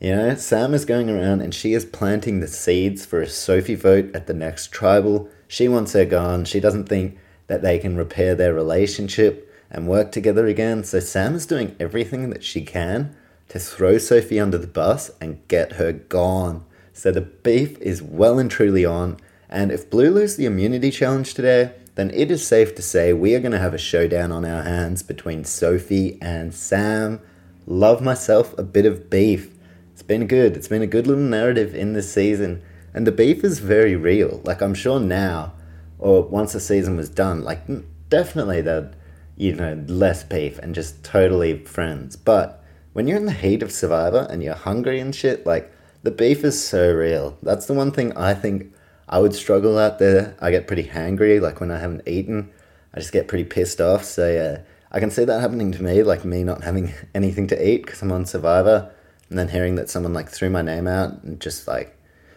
You 0.00 0.16
know, 0.16 0.34
Sam 0.34 0.74
is 0.74 0.84
going 0.84 1.08
around 1.08 1.40
and 1.40 1.54
she 1.54 1.74
is 1.74 1.84
planting 1.84 2.40
the 2.40 2.48
seeds 2.48 3.06
for 3.06 3.20
a 3.22 3.28
Sophie 3.28 3.76
vote 3.76 4.12
at 4.16 4.26
the 4.26 4.34
next 4.34 4.72
tribal. 4.72 5.30
She 5.46 5.68
wants 5.68 5.92
her 5.92 6.04
gone. 6.04 6.44
She 6.44 6.58
doesn't 6.58 6.88
think 6.88 7.16
that 7.46 7.62
they 7.62 7.78
can 7.78 7.96
repair 7.96 8.34
their 8.34 8.52
relationship 8.52 9.48
and 9.70 9.86
work 9.86 10.10
together 10.10 10.48
again. 10.48 10.82
So 10.82 10.98
Sam 10.98 11.36
is 11.36 11.46
doing 11.46 11.76
everything 11.78 12.30
that 12.30 12.42
she 12.42 12.62
can 12.62 13.14
to 13.48 13.58
throw 13.58 13.98
Sophie 13.98 14.40
under 14.40 14.58
the 14.58 14.66
bus 14.66 15.10
and 15.20 15.46
get 15.48 15.72
her 15.72 15.92
gone. 15.92 16.64
So 16.92 17.10
the 17.10 17.20
beef 17.20 17.78
is 17.78 18.02
well 18.02 18.38
and 18.38 18.50
truly 18.50 18.84
on. 18.84 19.18
And 19.48 19.72
if 19.72 19.88
Blue 19.88 20.10
lose 20.10 20.36
the 20.36 20.46
immunity 20.46 20.90
challenge 20.90 21.34
today, 21.34 21.72
then 21.94 22.10
it 22.12 22.30
is 22.30 22.46
safe 22.46 22.74
to 22.74 22.82
say 22.82 23.12
we 23.12 23.34
are 23.34 23.40
going 23.40 23.52
to 23.52 23.58
have 23.58 23.74
a 23.74 23.78
showdown 23.78 24.30
on 24.30 24.44
our 24.44 24.62
hands 24.62 25.02
between 25.02 25.44
Sophie 25.44 26.18
and 26.20 26.54
Sam. 26.54 27.20
Love 27.66 28.02
myself 28.02 28.56
a 28.58 28.62
bit 28.62 28.86
of 28.86 29.10
beef 29.10 29.50
It's 29.98 30.04
been 30.04 30.28
good. 30.28 30.56
It's 30.56 30.68
been 30.68 30.80
a 30.80 30.86
good 30.86 31.08
little 31.08 31.24
narrative 31.24 31.74
in 31.74 31.92
this 31.92 32.12
season. 32.12 32.62
And 32.94 33.04
the 33.04 33.10
beef 33.10 33.42
is 33.42 33.58
very 33.58 33.96
real. 33.96 34.40
Like, 34.44 34.62
I'm 34.62 34.74
sure 34.74 35.00
now, 35.00 35.54
or 35.98 36.22
once 36.22 36.52
the 36.52 36.60
season 36.60 36.96
was 36.96 37.08
done, 37.08 37.42
like, 37.42 37.62
definitely 38.08 38.60
that, 38.60 38.94
you 39.36 39.56
know, 39.56 39.84
less 39.88 40.22
beef 40.22 40.56
and 40.60 40.72
just 40.72 41.02
totally 41.02 41.64
friends. 41.64 42.14
But 42.14 42.62
when 42.92 43.06
you're 43.06 43.16
in 43.16 43.26
the 43.26 43.32
heat 43.32 43.62
of 43.62 43.72
Survivor 43.72 44.26
and 44.30 44.42
you're 44.42 44.54
hungry 44.54 45.00
and 45.00 45.14
shit, 45.14 45.46
like, 45.46 45.72
the 46.02 46.10
beef 46.10 46.44
is 46.44 46.62
so 46.62 46.92
real. 46.92 47.36
That's 47.42 47.66
the 47.66 47.74
one 47.74 47.92
thing 47.92 48.16
I 48.16 48.34
think 48.34 48.72
I 49.08 49.18
would 49.18 49.34
struggle 49.34 49.78
out 49.78 49.98
there. 49.98 50.36
I 50.40 50.50
get 50.50 50.66
pretty 50.66 50.84
hangry, 50.84 51.40
like, 51.40 51.60
when 51.60 51.70
I 51.70 51.78
haven't 51.78 52.06
eaten. 52.06 52.50
I 52.94 53.00
just 53.00 53.12
get 53.12 53.28
pretty 53.28 53.44
pissed 53.44 53.80
off. 53.80 54.04
So, 54.04 54.30
yeah, 54.30 54.62
I 54.90 55.00
can 55.00 55.10
see 55.10 55.24
that 55.24 55.40
happening 55.40 55.72
to 55.72 55.82
me, 55.82 56.02
like 56.02 56.24
me 56.24 56.44
not 56.44 56.64
having 56.64 56.92
anything 57.14 57.46
to 57.48 57.68
eat 57.68 57.84
because 57.84 58.02
I'm 58.02 58.12
on 58.12 58.26
Survivor 58.26 58.90
and 59.28 59.38
then 59.38 59.48
hearing 59.48 59.74
that 59.74 59.90
someone 59.90 60.14
like 60.14 60.28
threw 60.28 60.50
my 60.50 60.62
name 60.62 60.86
out 60.86 61.22
and 61.22 61.40
just 61.40 61.68
like 61.68 61.96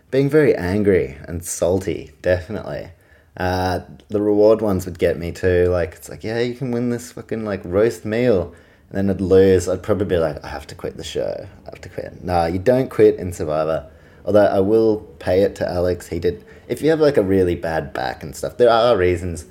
being 0.09 0.29
very 0.29 0.55
angry 0.55 1.17
and 1.27 1.43
salty, 1.43 2.11
definitely. 2.21 2.91
Uh, 3.37 3.79
the 4.09 4.21
reward 4.21 4.61
ones 4.61 4.85
would 4.85 4.99
get 4.99 5.17
me 5.17 5.31
too. 5.31 5.67
Like 5.67 5.93
it's 5.93 6.09
like, 6.09 6.23
yeah, 6.23 6.39
you 6.39 6.53
can 6.53 6.71
win 6.71 6.89
this 6.89 7.13
fucking 7.13 7.45
like 7.45 7.61
roast 7.63 8.03
meal, 8.03 8.53
and 8.91 8.97
then 8.97 9.09
I'd 9.09 9.21
lose. 9.21 9.69
I'd 9.69 9.83
probably 9.83 10.05
be 10.05 10.17
like, 10.17 10.43
I 10.43 10.49
have 10.49 10.67
to 10.67 10.75
quit 10.75 10.97
the 10.97 11.03
show. 11.03 11.47
I 11.65 11.69
have 11.69 11.79
to 11.81 11.89
quit. 11.89 12.21
Nah, 12.25 12.47
you 12.47 12.59
don't 12.59 12.89
quit 12.89 13.15
in 13.15 13.31
Survivor. 13.31 13.89
Although 14.25 14.45
I 14.45 14.59
will 14.59 14.97
pay 15.17 15.43
it 15.43 15.55
to 15.55 15.67
Alex. 15.67 16.09
He 16.09 16.19
did. 16.19 16.43
If 16.67 16.81
you 16.81 16.89
have 16.89 16.99
like 16.99 17.15
a 17.15 17.23
really 17.23 17.55
bad 17.55 17.93
back 17.93 18.21
and 18.21 18.35
stuff, 18.35 18.57
there 18.57 18.69
are 18.69 18.97
reasons 18.97 19.45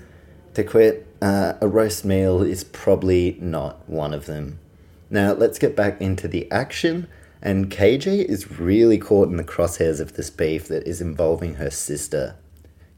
to 0.53 0.63
quit. 0.63 1.07
Uh, 1.23 1.55
a 1.63 1.69
roast 1.69 2.05
meal 2.05 2.43
is 2.43 2.65
probably 2.65 3.39
not 3.41 3.89
one 3.89 4.13
of 4.13 4.27
them. 4.27 4.59
Now 5.09 5.33
let's 5.33 5.59
get 5.59 5.75
back 5.75 6.03
into 6.03 6.29
the 6.29 6.51
action. 6.53 7.09
And 7.41 7.71
KJ 7.71 8.27
is 8.27 8.61
really 8.61 8.99
caught 8.99 9.31
in 9.31 9.39
the 9.39 9.45
crosshairs 9.45 10.01
of 10.01 10.13
this 10.13 10.29
beef 10.29 10.69
that 10.69 10.87
is 10.87 11.01
involving 11.01 11.55
her 11.55 11.71
sister. 11.71 12.37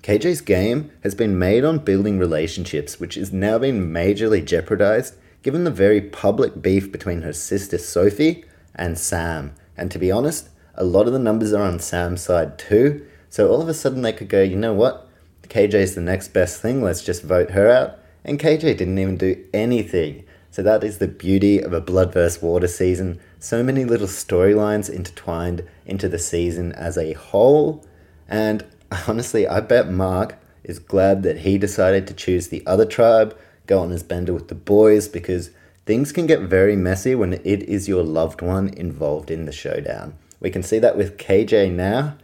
KJ's 0.02 0.40
game 0.40 0.90
has 1.04 1.14
been 1.14 1.38
made 1.38 1.64
on 1.64 1.78
building 1.78 2.18
relationships, 2.18 2.98
which 2.98 3.16
is 3.16 3.32
now 3.32 3.58
being 3.58 3.86
majorly 3.86 4.44
jeopardized 4.44 5.14
given 5.42 5.64
the 5.64 5.70
very 5.70 6.00
public 6.00 6.62
beef 6.62 6.90
between 6.90 7.22
her 7.22 7.32
sister 7.32 7.78
Sophie 7.78 8.44
and 8.74 8.98
Sam. 8.98 9.54
And 9.76 9.90
to 9.90 9.98
be 9.98 10.10
honest, 10.10 10.48
a 10.74 10.84
lot 10.84 11.06
of 11.06 11.12
the 11.12 11.18
numbers 11.18 11.52
are 11.52 11.62
on 11.62 11.78
Sam's 11.78 12.22
side 12.22 12.58
too. 12.58 13.06
So 13.28 13.48
all 13.50 13.62
of 13.62 13.68
a 13.68 13.74
sudden 13.74 14.02
they 14.02 14.12
could 14.12 14.28
go, 14.28 14.42
you 14.42 14.56
know 14.56 14.74
what? 14.74 15.08
KJ's 15.48 15.94
the 15.94 16.00
next 16.00 16.28
best 16.28 16.62
thing, 16.62 16.82
let's 16.82 17.04
just 17.04 17.22
vote 17.22 17.50
her 17.50 17.68
out. 17.68 17.98
And 18.24 18.38
KJ 18.38 18.76
didn't 18.76 18.98
even 18.98 19.16
do 19.16 19.44
anything. 19.52 20.24
So 20.50 20.62
that 20.62 20.84
is 20.84 20.98
the 20.98 21.08
beauty 21.08 21.60
of 21.60 21.72
a 21.72 21.80
Blood 21.80 22.12
vs. 22.12 22.42
Water 22.42 22.68
season 22.68 23.20
so 23.38 23.62
many 23.62 23.84
little 23.84 24.06
storylines 24.06 24.88
intertwined 24.88 25.64
into 25.84 26.08
the 26.08 26.18
season 26.18 26.72
as 26.72 26.96
a 26.96 27.14
whole. 27.14 27.84
And 28.28 28.64
honestly, 29.08 29.48
I 29.48 29.60
bet 29.60 29.90
Mark 29.90 30.36
is 30.62 30.78
glad 30.78 31.24
that 31.24 31.38
he 31.38 31.58
decided 31.58 32.06
to 32.06 32.14
choose 32.14 32.48
the 32.48 32.64
other 32.66 32.86
tribe, 32.86 33.36
go 33.66 33.80
on 33.80 33.90
his 33.90 34.02
bender 34.02 34.32
with 34.32 34.48
the 34.48 34.54
boys, 34.54 35.08
because 35.08 35.50
things 35.86 36.12
can 36.12 36.26
get 36.26 36.40
very 36.40 36.76
messy 36.76 37.14
when 37.14 37.32
it 37.32 37.62
is 37.62 37.88
your 37.88 38.02
loved 38.02 38.42
one 38.42 38.68
involved 38.68 39.30
in 39.30 39.44
the 39.44 39.52
showdown. 39.52 40.14
We 40.40 40.50
can 40.50 40.62
see 40.62 40.78
that 40.78 40.96
with 40.96 41.18
KJ 41.18 41.72
now. 41.72 42.16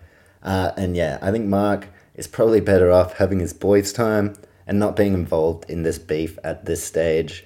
Uh, 0.43 0.73
and 0.77 0.97
yeah, 0.97 1.19
I 1.21 1.31
think 1.31 1.47
Mark 1.47 1.89
is 2.15 2.27
probably 2.27 2.61
better 2.61 2.91
off 2.91 3.19
having 3.19 3.41
his 3.41 3.53
boys' 3.53 3.93
time 3.93 4.35
and 4.67 4.79
not 4.79 4.97
being 4.97 5.15
involved 5.15 5.69
in 5.69 5.83
this 5.83 5.99
beef 5.99 6.39
at 6.45 6.65
this 6.65 6.85
stage. 6.85 7.45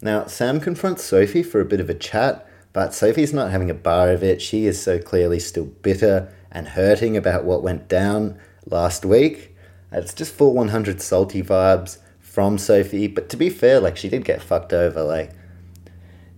Now, 0.00 0.26
Sam 0.26 0.60
confronts 0.60 1.04
Sophie 1.04 1.42
for 1.42 1.60
a 1.60 1.64
bit 1.64 1.80
of 1.80 1.90
a 1.90 1.94
chat 1.94 2.46
but 2.72 2.94
Sophie's 2.94 3.32
not 3.32 3.50
having 3.50 3.70
a 3.70 3.74
bar 3.74 4.10
of 4.10 4.22
it. 4.22 4.40
She 4.40 4.66
is 4.66 4.80
so 4.80 4.98
clearly 4.98 5.38
still 5.38 5.66
bitter 5.66 6.32
and 6.50 6.68
hurting 6.68 7.16
about 7.16 7.44
what 7.44 7.62
went 7.62 7.88
down 7.88 8.38
last 8.66 9.04
week. 9.04 9.54
It's 9.90 10.14
just 10.14 10.34
full 10.34 10.54
100 10.54 11.02
salty 11.02 11.42
vibes 11.42 11.98
from 12.32 12.56
Sophie. 12.56 13.08
But 13.08 13.28
to 13.28 13.36
be 13.36 13.50
fair, 13.50 13.78
like, 13.78 13.98
she 13.98 14.08
did 14.08 14.24
get 14.24 14.40
fucked 14.40 14.72
over. 14.72 15.02
Like, 15.02 15.32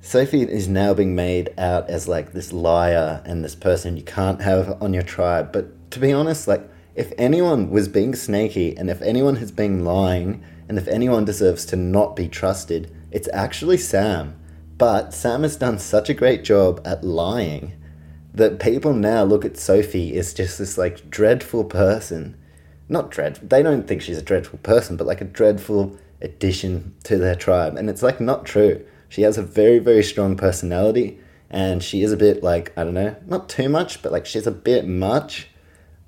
Sophie 0.00 0.42
is 0.42 0.66
now 0.66 0.92
being 0.92 1.14
made 1.14 1.54
out 1.57 1.88
as, 1.88 2.09
like, 2.09 2.33
this 2.33 2.52
liar 2.52 3.22
and 3.24 3.44
this 3.44 3.54
person 3.54 3.96
you 3.96 4.02
can't 4.02 4.42
have 4.42 4.83
on 4.83 4.92
your 4.92 5.04
tribe. 5.04 5.52
But 5.52 5.92
to 5.92 6.00
be 6.00 6.12
honest, 6.12 6.48
like, 6.48 6.68
if 6.96 7.12
anyone 7.16 7.70
was 7.70 7.87
being 7.87 8.16
snaky 8.16 8.76
and 8.76 8.90
if 8.90 9.00
anyone 9.02 9.37
has 9.37 9.52
been 9.52 9.85
lying 9.85 10.44
and 10.68 10.78
if 10.78 10.88
anyone 10.88 11.24
deserves 11.24 11.64
to 11.66 11.76
not 11.76 12.16
be 12.16 12.26
trusted, 12.26 12.92
it's 13.12 13.28
actually 13.33 13.76
Sam. 13.76 14.37
But 14.76 15.14
Sam 15.14 15.44
has 15.44 15.54
done 15.54 15.78
such 15.78 16.11
a 16.11 16.14
great 16.14 16.42
job 16.42 16.80
at 16.85 17.04
lying 17.04 17.72
that 18.33 18.59
people 18.59 18.94
now 18.94 19.22
look 19.22 19.44
at 19.44 19.57
Sophie 19.57 20.16
as 20.18 20.35
just 20.35 20.59
this 20.59 20.76
like 20.76 21.09
dreadful 21.09 21.64
person. 21.64 22.37
Not 22.88 23.11
dreadful, 23.11 23.49
they 23.49 23.62
don't 23.62 23.87
think 23.88 24.03
she's 24.03 24.18
a 24.18 24.23
dreadful 24.23 24.59
person, 24.59 24.97
but 24.97 25.07
like 25.07 25.20
a 25.20 25.25
dreadful 25.25 25.97
addition 26.20 26.94
to 27.05 27.18
their 27.18 27.35
tribe. 27.35 27.77
And 27.77 27.88
it's 27.88 28.03
like 28.03 28.20
not 28.20 28.44
true. 28.44 28.85
She 29.09 29.23
has 29.23 29.38
a 29.38 29.42
very, 29.42 29.79
very 29.79 30.03
strong 30.03 30.37
personality 30.37 31.18
and 31.51 31.83
she 31.83 32.03
is 32.03 32.12
a 32.12 32.16
bit 32.16 32.42
like, 32.42 32.77
I 32.77 32.85
don't 32.85 32.94
know, 32.94 33.16
not 33.27 33.49
too 33.49 33.68
much, 33.68 34.03
but 34.03 34.12
like 34.12 34.27
she's 34.27 34.47
a 34.47 34.53
bit 34.53 34.87
much. 34.87 35.49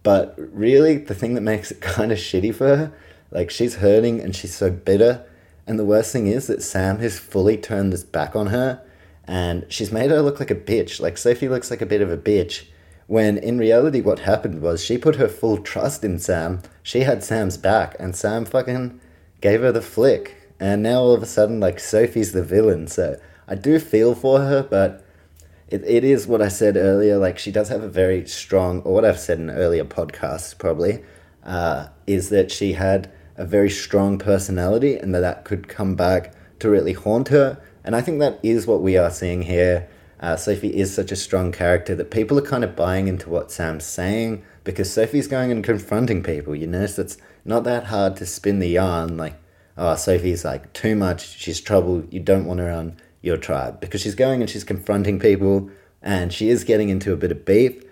But 0.03 0.35
really, 0.37 0.99
the 0.99 1.15
thing 1.15 1.35
that 1.35 1.41
makes 1.41 1.71
it 1.71 1.81
kind 1.81 2.13
of 2.13 2.19
shitty 2.19 2.55
for 2.55 2.77
her, 2.77 2.93
like 3.31 3.51
she's 3.51 3.77
hurting 3.77 4.21
and 4.21 4.35
she's 4.35 4.55
so 4.55 4.71
bitter 4.71 5.27
And 5.67 5.79
the 5.79 5.85
worst 5.85 6.13
thing 6.13 6.29
is 6.29 6.47
that 6.47 6.63
Sam 6.63 6.99
has 7.01 7.19
fully 7.19 7.57
turned 7.57 7.93
this 7.93 8.05
back 8.05 8.37
on 8.37 8.49
her 8.49 8.83
and 9.25 9.67
she's 9.69 9.91
made 9.91 10.11
her 10.11 10.23
look 10.23 10.39
like 10.39 10.51
a 10.51 10.55
bitch. 10.55 11.01
Like 11.01 11.19
Sophie 11.19 11.49
looks 11.49 11.71
like 11.71 11.83
a 11.83 11.87
bit 11.87 12.01
of 12.01 12.11
a 12.11 12.17
bitch. 12.17 12.67
When 13.07 13.39
in 13.39 13.59
reality, 13.59 14.01
what 14.01 14.21
happened 14.21 14.61
was 14.61 14.85
she 14.85 14.99
put 14.99 15.17
her 15.17 15.29
full 15.29 15.59
trust 15.59 16.03
in 16.05 16.19
Sam. 16.19 16.63
She 16.83 17.01
had 17.01 17.23
Sam's 17.23 17.57
back, 17.57 17.95
and 18.01 18.17
Sam 18.17 18.45
fucking 18.45 19.01
gave 19.41 19.61
her 19.61 19.73
the 19.73 19.83
flick. 19.83 20.37
And 20.59 20.83
now 20.83 21.01
all 21.01 21.13
of 21.13 21.23
a 21.23 21.27
sudden, 21.27 21.61
like 21.61 21.79
Sophie's 21.79 22.33
the 22.33 22.43
villain. 22.43 22.89
So 22.89 23.21
I 23.47 23.55
do 23.55 23.79
feel 23.79 24.15
for 24.15 24.41
her, 24.41 24.63
but 24.63 25.05
it, 25.69 25.85
it 25.85 26.03
is 26.03 26.27
what 26.27 26.43
I 26.43 26.49
said 26.49 26.77
earlier. 26.77 27.17
Like 27.19 27.39
she 27.39 27.53
does 27.53 27.69
have 27.69 27.83
a 27.83 27.89
very 27.89 28.27
strong, 28.27 28.81
or 28.83 28.95
what 28.95 29.05
I've 29.05 29.21
said 29.21 29.39
in 29.39 29.51
earlier 29.51 29.85
podcasts 29.85 30.59
probably, 30.59 31.05
uh, 31.45 31.89
is 32.07 32.31
that 32.31 32.51
she 32.51 32.73
had 32.73 33.11
a 33.37 33.45
very 33.45 33.71
strong 33.71 34.19
personality, 34.19 34.97
and 34.97 35.15
that 35.15 35.21
that 35.21 35.45
could 35.45 35.69
come 35.69 35.95
back 35.95 36.35
to 36.59 36.71
really 36.71 36.95
haunt 36.95 37.29
her. 37.29 37.61
And 37.85 37.95
I 37.95 38.01
think 38.01 38.19
that 38.19 38.41
is 38.43 38.67
what 38.67 38.83
we 38.83 38.97
are 38.97 39.11
seeing 39.11 39.43
here. 39.43 39.89
Uh, 40.27 40.35
Sophie 40.35 40.77
is 40.77 40.93
such 40.93 41.13
a 41.13 41.17
strong 41.17 41.53
character 41.53 41.95
that 41.95 42.11
people 42.11 42.37
are 42.37 42.43
kind 42.43 42.65
of 42.65 42.75
buying 42.75 43.07
into 43.07 43.31
what 43.31 43.53
Sam's 43.53 43.85
saying 43.85 44.43
because 44.65 44.93
Sophie's 44.93 45.29
going 45.29 45.53
and 45.53 45.63
confronting 45.63 46.21
people. 46.21 46.53
You 46.53 46.67
notice 46.67 46.99
it's 46.99 47.17
not 47.45 47.63
that 47.63 47.85
hard 47.85 48.17
to 48.17 48.27
spin 48.27 48.59
the 48.59 48.67
yarn 48.67 49.17
like, 49.17 49.35
oh, 49.79 49.95
Sophie's 49.95 50.45
like 50.45 50.73
too 50.73 50.97
much, 50.97 51.39
she's 51.39 51.61
trouble, 51.61 52.05
you 52.11 52.19
don't 52.19 52.45
want 52.45 52.59
her 52.59 52.73
on 52.73 52.97
your 53.23 53.37
tribe 53.37 53.79
because 53.79 54.01
she's 54.01 54.17
going 54.17 54.41
and 54.41 54.51
she's 54.51 54.65
confronting 54.65 55.21
people 55.21 55.71
and 56.03 56.33
she 56.33 56.49
is 56.49 56.65
getting 56.65 56.89
into 56.89 57.13
a 57.13 57.17
bit 57.17 57.31
of 57.31 57.45
beef. 57.45 57.85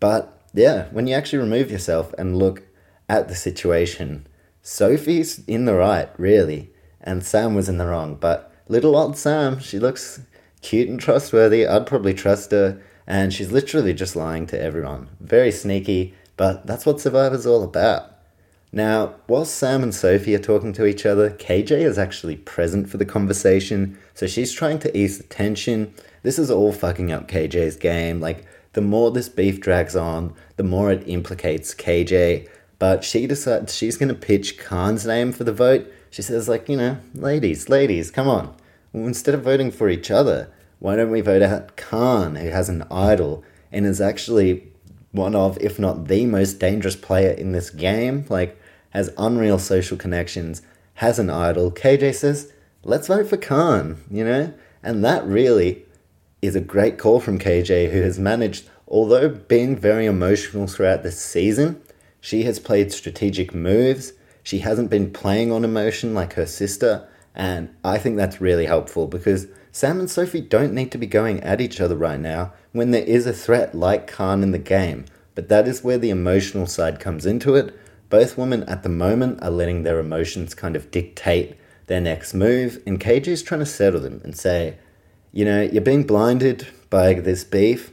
But 0.00 0.40
yeah, 0.54 0.86
when 0.92 1.06
you 1.06 1.14
actually 1.14 1.40
remove 1.40 1.70
yourself 1.70 2.14
and 2.16 2.38
look 2.38 2.62
at 3.06 3.28
the 3.28 3.34
situation, 3.34 4.26
Sophie's 4.62 5.44
in 5.46 5.66
the 5.66 5.74
right, 5.74 6.08
really, 6.16 6.70
and 7.02 7.22
Sam 7.22 7.54
was 7.54 7.68
in 7.68 7.76
the 7.76 7.86
wrong. 7.86 8.14
But 8.14 8.50
little 8.66 8.96
old 8.96 9.18
Sam, 9.18 9.60
she 9.60 9.78
looks 9.78 10.22
cute 10.62 10.88
and 10.88 10.98
trustworthy. 10.98 11.66
I'd 11.66 11.86
probably 11.86 12.14
trust 12.14 12.50
her. 12.52 12.80
And 13.06 13.32
she's 13.32 13.52
literally 13.52 13.92
just 13.92 14.16
lying 14.16 14.46
to 14.46 14.60
everyone. 14.60 15.08
Very 15.20 15.50
sneaky, 15.50 16.14
but 16.36 16.66
that's 16.66 16.86
what 16.86 17.00
Survivor's 17.00 17.46
all 17.46 17.62
about. 17.62 18.12
Now, 18.74 19.16
whilst 19.28 19.54
Sam 19.54 19.82
and 19.82 19.94
Sophie 19.94 20.34
are 20.34 20.38
talking 20.38 20.72
to 20.74 20.86
each 20.86 21.04
other, 21.04 21.30
KJ 21.30 21.72
is 21.72 21.98
actually 21.98 22.36
present 22.36 22.88
for 22.88 22.96
the 22.96 23.04
conversation, 23.04 23.98
so 24.14 24.26
she's 24.26 24.52
trying 24.52 24.78
to 24.78 24.96
ease 24.96 25.18
the 25.18 25.24
tension. 25.24 25.92
This 26.22 26.38
is 26.38 26.50
all 26.50 26.72
fucking 26.72 27.12
up 27.12 27.28
KJ's 27.28 27.76
game. 27.76 28.20
Like, 28.20 28.46
the 28.72 28.80
more 28.80 29.10
this 29.10 29.28
beef 29.28 29.60
drags 29.60 29.94
on, 29.94 30.34
the 30.56 30.62
more 30.62 30.90
it 30.90 31.06
implicates 31.06 31.74
KJ. 31.74 32.48
But 32.78 33.04
she 33.04 33.26
decides 33.26 33.76
she's 33.76 33.98
to 33.98 34.14
pitch 34.14 34.58
Khan's 34.58 35.06
name 35.06 35.32
for 35.32 35.44
the 35.44 35.52
vote. 35.52 35.92
She 36.10 36.22
says, 36.22 36.48
like, 36.48 36.68
you 36.68 36.76
know, 36.76 36.96
ladies, 37.14 37.68
ladies, 37.68 38.10
come 38.10 38.28
on. 38.28 38.54
Well, 38.92 39.06
instead 39.06 39.34
of 39.34 39.42
voting 39.42 39.70
for 39.70 39.88
each 39.88 40.10
other, 40.10 40.52
why 40.78 40.96
don't 40.96 41.10
we 41.10 41.20
vote 41.20 41.42
out 41.42 41.76
Khan, 41.76 42.36
who 42.36 42.48
has 42.48 42.68
an 42.68 42.84
idol 42.90 43.44
and 43.70 43.86
is 43.86 44.00
actually 44.00 44.68
one 45.12 45.34
of, 45.34 45.58
if 45.60 45.78
not 45.78 46.08
the 46.08 46.26
most 46.26 46.58
dangerous 46.58 46.96
player 46.96 47.30
in 47.30 47.52
this 47.52 47.70
game? 47.70 48.26
Like, 48.28 48.60
has 48.90 49.10
unreal 49.16 49.58
social 49.58 49.96
connections, 49.96 50.62
has 50.94 51.18
an 51.18 51.30
idol. 51.30 51.70
KJ 51.70 52.14
says, 52.14 52.52
let's 52.84 53.08
vote 53.08 53.28
for 53.28 53.36
Khan, 53.36 54.02
you 54.10 54.24
know? 54.24 54.52
And 54.82 55.04
that 55.04 55.24
really 55.24 55.84
is 56.42 56.56
a 56.56 56.60
great 56.60 56.98
call 56.98 57.20
from 57.20 57.38
KJ, 57.38 57.90
who 57.92 58.02
has 58.02 58.18
managed, 58.18 58.68
although 58.88 59.28
being 59.28 59.76
very 59.76 60.06
emotional 60.06 60.66
throughout 60.66 61.02
this 61.02 61.20
season, 61.20 61.80
she 62.20 62.42
has 62.42 62.58
played 62.58 62.92
strategic 62.92 63.54
moves. 63.54 64.12
She 64.42 64.58
hasn't 64.58 64.90
been 64.90 65.12
playing 65.12 65.50
on 65.52 65.64
emotion 65.64 66.14
like 66.14 66.34
her 66.34 66.46
sister. 66.46 67.08
And 67.34 67.74
I 67.82 67.98
think 67.98 68.16
that's 68.16 68.40
really 68.40 68.66
helpful 68.66 69.06
because 69.06 69.46
Sam 69.70 69.98
and 69.98 70.10
Sophie 70.10 70.40
don't 70.40 70.74
need 70.74 70.92
to 70.92 70.98
be 70.98 71.06
going 71.06 71.40
at 71.40 71.60
each 71.60 71.80
other 71.80 71.96
right 71.96 72.20
now 72.20 72.52
when 72.72 72.90
there 72.90 73.04
is 73.04 73.26
a 73.26 73.32
threat 73.32 73.74
like 73.74 74.06
Khan 74.06 74.42
in 74.42 74.52
the 74.52 74.58
game. 74.58 75.06
But 75.34 75.48
that 75.48 75.66
is 75.66 75.82
where 75.82 75.98
the 75.98 76.10
emotional 76.10 76.66
side 76.66 77.00
comes 77.00 77.24
into 77.24 77.54
it. 77.54 77.74
Both 78.10 78.36
women 78.36 78.64
at 78.64 78.82
the 78.82 78.90
moment 78.90 79.42
are 79.42 79.50
letting 79.50 79.82
their 79.82 79.98
emotions 79.98 80.54
kind 80.54 80.76
of 80.76 80.90
dictate 80.90 81.56
their 81.86 82.00
next 82.00 82.34
move, 82.34 82.82
and 82.86 83.00
KJ 83.00 83.28
is 83.28 83.42
trying 83.42 83.60
to 83.60 83.66
settle 83.66 84.00
them 84.00 84.20
and 84.22 84.36
say, 84.36 84.76
you 85.32 85.46
know, 85.46 85.62
you're 85.62 85.80
being 85.80 86.04
blinded 86.04 86.66
by 86.90 87.14
this 87.14 87.42
beef, 87.42 87.90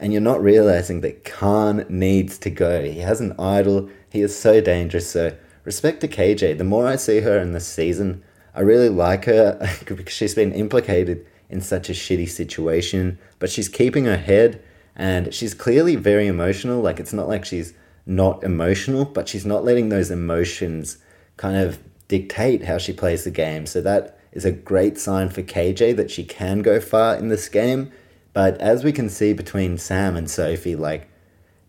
and 0.00 0.12
you're 0.12 0.20
not 0.20 0.42
realizing 0.42 1.00
that 1.02 1.24
Khan 1.24 1.86
needs 1.88 2.38
to 2.38 2.50
go. 2.50 2.82
He 2.82 2.98
has 2.98 3.20
an 3.20 3.34
idol, 3.38 3.88
he 4.10 4.20
is 4.20 4.36
so 4.36 4.60
dangerous. 4.60 5.08
So, 5.08 5.36
respect 5.64 6.00
to 6.00 6.08
KJ. 6.08 6.58
The 6.58 6.64
more 6.64 6.86
I 6.88 6.96
see 6.96 7.20
her 7.20 7.38
in 7.38 7.52
this 7.52 7.66
season, 7.66 8.24
I 8.54 8.60
really 8.60 8.88
like 8.88 9.24
her 9.26 9.58
because 9.86 10.12
she's 10.12 10.34
been 10.34 10.52
implicated 10.52 11.26
in 11.48 11.60
such 11.60 11.88
a 11.88 11.92
shitty 11.92 12.28
situation, 12.28 13.18
but 13.38 13.50
she's 13.50 13.68
keeping 13.68 14.06
her 14.06 14.16
head 14.16 14.62
and 14.96 15.32
she's 15.32 15.54
clearly 15.54 15.96
very 15.96 16.26
emotional. 16.26 16.80
Like, 16.80 17.00
it's 17.00 17.12
not 17.12 17.28
like 17.28 17.44
she's 17.44 17.74
not 18.06 18.42
emotional, 18.42 19.04
but 19.04 19.28
she's 19.28 19.46
not 19.46 19.64
letting 19.64 19.88
those 19.88 20.10
emotions 20.10 20.98
kind 21.36 21.56
of 21.56 21.78
dictate 22.08 22.64
how 22.64 22.78
she 22.78 22.92
plays 22.92 23.24
the 23.24 23.30
game. 23.30 23.66
So, 23.66 23.80
that 23.82 24.18
is 24.32 24.44
a 24.44 24.52
great 24.52 24.98
sign 24.98 25.28
for 25.28 25.42
KJ 25.42 25.96
that 25.96 26.10
she 26.10 26.24
can 26.24 26.62
go 26.62 26.80
far 26.80 27.16
in 27.16 27.28
this 27.28 27.48
game. 27.48 27.92
But 28.32 28.58
as 28.60 28.82
we 28.82 28.92
can 28.92 29.08
see 29.08 29.32
between 29.32 29.78
Sam 29.78 30.16
and 30.16 30.30
Sophie, 30.30 30.76
like, 30.76 31.08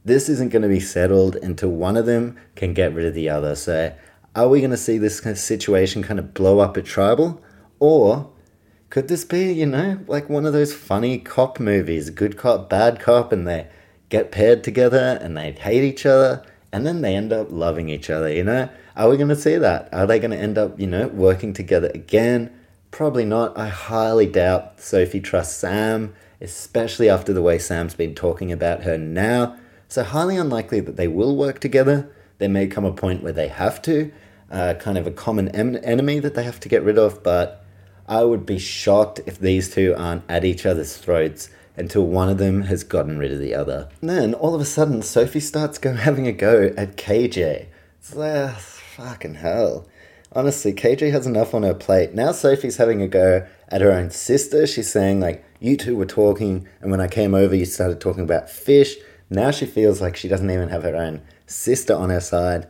this 0.05 0.27
isn't 0.27 0.49
going 0.49 0.61
to 0.61 0.69
be 0.69 0.79
settled 0.79 1.35
until 1.37 1.69
one 1.69 1.95
of 1.95 2.05
them 2.05 2.37
can 2.55 2.73
get 2.73 2.93
rid 2.93 3.05
of 3.05 3.13
the 3.13 3.29
other. 3.29 3.55
So, 3.55 3.93
are 4.35 4.47
we 4.47 4.59
going 4.59 4.71
to 4.71 4.77
see 4.77 4.97
this 4.97 5.19
kind 5.19 5.33
of 5.33 5.39
situation 5.39 6.03
kind 6.03 6.19
of 6.19 6.33
blow 6.33 6.59
up 6.59 6.77
at 6.77 6.85
Tribal? 6.85 7.41
Or 7.79 8.31
could 8.89 9.07
this 9.07 9.25
be, 9.25 9.53
you 9.53 9.65
know, 9.65 9.99
like 10.07 10.29
one 10.29 10.45
of 10.45 10.53
those 10.53 10.73
funny 10.73 11.17
cop 11.19 11.59
movies, 11.59 12.09
good 12.09 12.37
cop, 12.37 12.69
bad 12.69 12.99
cop, 12.99 13.31
and 13.31 13.47
they 13.47 13.67
get 14.09 14.31
paired 14.31 14.63
together 14.63 15.19
and 15.21 15.37
they 15.37 15.51
hate 15.51 15.83
each 15.83 16.05
other 16.05 16.45
and 16.71 16.85
then 16.85 17.01
they 17.01 17.15
end 17.15 17.31
up 17.31 17.47
loving 17.51 17.89
each 17.89 18.09
other, 18.09 18.31
you 18.31 18.43
know? 18.43 18.69
Are 18.95 19.09
we 19.09 19.17
going 19.17 19.29
to 19.29 19.35
see 19.35 19.57
that? 19.57 19.89
Are 19.93 20.07
they 20.07 20.19
going 20.19 20.31
to 20.31 20.37
end 20.37 20.57
up, 20.57 20.79
you 20.79 20.87
know, 20.87 21.07
working 21.07 21.53
together 21.53 21.91
again? 21.93 22.51
Probably 22.89 23.25
not. 23.25 23.57
I 23.57 23.67
highly 23.67 24.25
doubt 24.25 24.79
Sophie 24.79 25.19
trusts 25.19 25.55
Sam, 25.55 26.13
especially 26.41 27.09
after 27.09 27.33
the 27.33 27.41
way 27.41 27.59
Sam's 27.59 27.95
been 27.95 28.15
talking 28.15 28.51
about 28.51 28.83
her 28.83 28.97
now. 28.97 29.57
So, 29.87 30.03
highly 30.03 30.37
unlikely 30.37 30.79
that 30.81 30.95
they 30.95 31.07
will 31.07 31.35
work 31.35 31.59
together. 31.59 32.11
There 32.37 32.49
may 32.49 32.67
come 32.67 32.85
a 32.85 32.93
point 32.93 33.23
where 33.23 33.33
they 33.33 33.47
have 33.47 33.81
to, 33.83 34.11
uh, 34.51 34.75
kind 34.75 34.97
of 34.97 35.07
a 35.07 35.11
common 35.11 35.49
em- 35.49 35.79
enemy 35.83 36.19
that 36.19 36.35
they 36.35 36.43
have 36.43 36.59
to 36.61 36.69
get 36.69 36.83
rid 36.83 36.97
of, 36.97 37.23
but 37.23 37.63
I 38.07 38.23
would 38.23 38.45
be 38.45 38.59
shocked 38.59 39.21
if 39.25 39.39
these 39.39 39.73
two 39.73 39.95
aren't 39.97 40.23
at 40.29 40.43
each 40.43 40.65
other's 40.65 40.97
throats 40.97 41.49
until 41.75 42.05
one 42.05 42.29
of 42.29 42.37
them 42.37 42.63
has 42.63 42.83
gotten 42.83 43.17
rid 43.17 43.31
of 43.31 43.39
the 43.39 43.55
other. 43.55 43.89
And 44.01 44.09
then 44.09 44.33
all 44.33 44.53
of 44.53 44.61
a 44.61 44.65
sudden, 44.65 45.01
Sophie 45.01 45.39
starts 45.39 45.77
go 45.77 45.93
having 45.95 46.27
a 46.27 46.31
go 46.31 46.73
at 46.77 46.97
KJ. 46.97 47.67
It's 47.99 48.15
like, 48.15 48.35
uh, 48.35 48.53
fucking 48.53 49.35
hell. 49.35 49.87
Honestly, 50.33 50.73
KJ 50.73 51.11
has 51.11 51.27
enough 51.27 51.53
on 51.53 51.63
her 51.63 51.75
plate. 51.75 52.13
Now 52.13 52.31
Sophie's 52.31 52.77
having 52.77 53.01
a 53.01 53.07
go 53.07 53.47
at 53.69 53.81
her 53.81 53.91
own 53.91 54.09
sister. 54.09 54.65
She's 54.67 54.91
saying, 54.91 55.19
like, 55.19 55.45
you 55.59 55.77
two 55.77 55.95
were 55.95 56.05
talking, 56.05 56.67
and 56.81 56.91
when 56.91 56.99
I 56.99 57.07
came 57.07 57.33
over, 57.33 57.55
you 57.55 57.65
started 57.65 58.01
talking 58.01 58.23
about 58.23 58.49
fish. 58.49 58.95
Now 59.29 59.51
she 59.51 59.65
feels 59.65 60.01
like 60.01 60.15
she 60.15 60.27
doesn't 60.27 60.49
even 60.49 60.69
have 60.69 60.83
her 60.83 60.95
own 60.95 61.21
sister 61.53 61.95
on 61.95 62.09
her 62.09 62.19
side. 62.19 62.67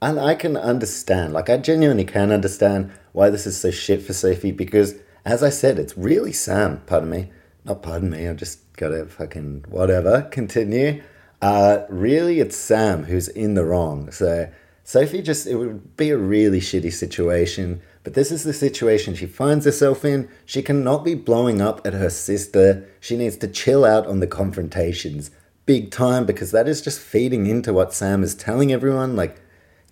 And 0.00 0.20
I 0.20 0.34
can 0.34 0.56
understand, 0.56 1.32
like, 1.32 1.48
I 1.48 1.56
genuinely 1.56 2.04
can 2.04 2.30
understand 2.30 2.92
why 3.12 3.30
this 3.30 3.46
is 3.46 3.58
so 3.58 3.70
shit 3.70 4.02
for 4.02 4.12
Sophie 4.12 4.52
because, 4.52 4.94
as 5.24 5.42
I 5.42 5.48
said, 5.48 5.78
it's 5.78 5.96
really 5.96 6.32
Sam, 6.32 6.82
pardon 6.86 7.10
me. 7.10 7.30
Not 7.64 7.82
pardon 7.82 8.10
me, 8.10 8.28
I 8.28 8.34
just 8.34 8.60
gotta 8.76 9.06
fucking 9.06 9.64
whatever, 9.68 10.22
continue. 10.30 11.02
Uh, 11.40 11.84
really, 11.88 12.40
it's 12.40 12.56
Sam 12.56 13.04
who's 13.04 13.28
in 13.28 13.54
the 13.54 13.64
wrong. 13.64 14.10
So, 14.12 14.50
Sophie 14.84 15.22
just, 15.22 15.46
it 15.46 15.56
would 15.56 15.96
be 15.96 16.10
a 16.10 16.18
really 16.18 16.60
shitty 16.60 16.92
situation, 16.92 17.80
but 18.04 18.14
this 18.14 18.30
is 18.30 18.44
the 18.44 18.52
situation 18.52 19.14
she 19.14 19.26
finds 19.26 19.64
herself 19.64 20.04
in. 20.04 20.28
She 20.44 20.62
cannot 20.62 21.04
be 21.04 21.14
blowing 21.14 21.60
up 21.60 21.84
at 21.84 21.92
her 21.92 22.10
sister. 22.10 22.86
She 23.00 23.16
needs 23.16 23.36
to 23.38 23.48
chill 23.48 23.84
out 23.84 24.06
on 24.06 24.20
the 24.20 24.28
confrontations 24.28 25.32
big 25.66 25.90
time 25.90 26.24
because 26.24 26.52
that 26.52 26.68
is 26.68 26.80
just 26.80 27.00
feeding 27.00 27.46
into 27.46 27.72
what 27.72 27.92
Sam 27.92 28.22
is 28.22 28.34
telling 28.34 28.72
everyone. 28.72 29.16
Like, 29.16 29.40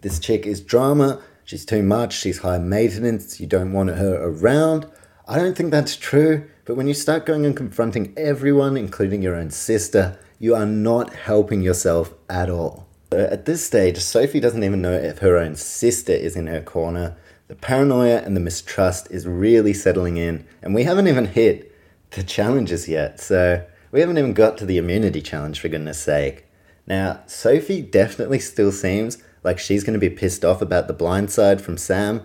this 0.00 0.18
chick 0.18 0.46
is 0.46 0.60
drama, 0.60 1.20
she's 1.44 1.66
too 1.66 1.82
much, 1.82 2.16
she's 2.16 2.38
high 2.38 2.58
maintenance, 2.58 3.40
you 3.40 3.46
don't 3.46 3.72
want 3.72 3.90
her 3.90 4.14
around. 4.22 4.86
I 5.26 5.38
don't 5.38 5.56
think 5.56 5.70
that's 5.70 5.96
true, 5.96 6.48
but 6.64 6.76
when 6.76 6.86
you 6.86 6.94
start 6.94 7.26
going 7.26 7.44
and 7.44 7.56
confronting 7.56 8.14
everyone, 8.16 8.76
including 8.76 9.22
your 9.22 9.34
own 9.34 9.50
sister, 9.50 10.18
you 10.38 10.54
are 10.54 10.66
not 10.66 11.12
helping 11.12 11.62
yourself 11.62 12.14
at 12.28 12.48
all. 12.48 12.86
So 13.12 13.20
at 13.20 13.44
this 13.44 13.64
stage, 13.64 13.98
Sophie 13.98 14.40
doesn't 14.40 14.64
even 14.64 14.82
know 14.82 14.92
if 14.92 15.18
her 15.18 15.38
own 15.38 15.56
sister 15.56 16.12
is 16.12 16.36
in 16.36 16.46
her 16.46 16.60
corner. 16.60 17.16
The 17.48 17.54
paranoia 17.54 18.18
and 18.18 18.36
the 18.36 18.40
mistrust 18.40 19.10
is 19.10 19.26
really 19.26 19.72
settling 19.72 20.16
in, 20.16 20.46
and 20.62 20.74
we 20.74 20.84
haven't 20.84 21.08
even 21.08 21.26
hit 21.26 21.74
the 22.10 22.22
challenges 22.22 22.88
yet. 22.88 23.20
So 23.20 23.64
we 23.94 24.00
haven't 24.00 24.18
even 24.18 24.32
got 24.32 24.58
to 24.58 24.66
the 24.66 24.76
immunity 24.76 25.22
challenge, 25.22 25.60
for 25.60 25.68
goodness 25.68 26.00
sake. 26.00 26.46
Now, 26.84 27.20
Sophie 27.26 27.80
definitely 27.80 28.40
still 28.40 28.72
seems 28.72 29.22
like 29.44 29.60
she's 29.60 29.84
going 29.84 29.94
to 29.94 30.00
be 30.00 30.10
pissed 30.10 30.44
off 30.44 30.60
about 30.60 30.88
the 30.88 30.92
blind 30.92 31.30
side 31.30 31.62
from 31.62 31.76
Sam. 31.76 32.24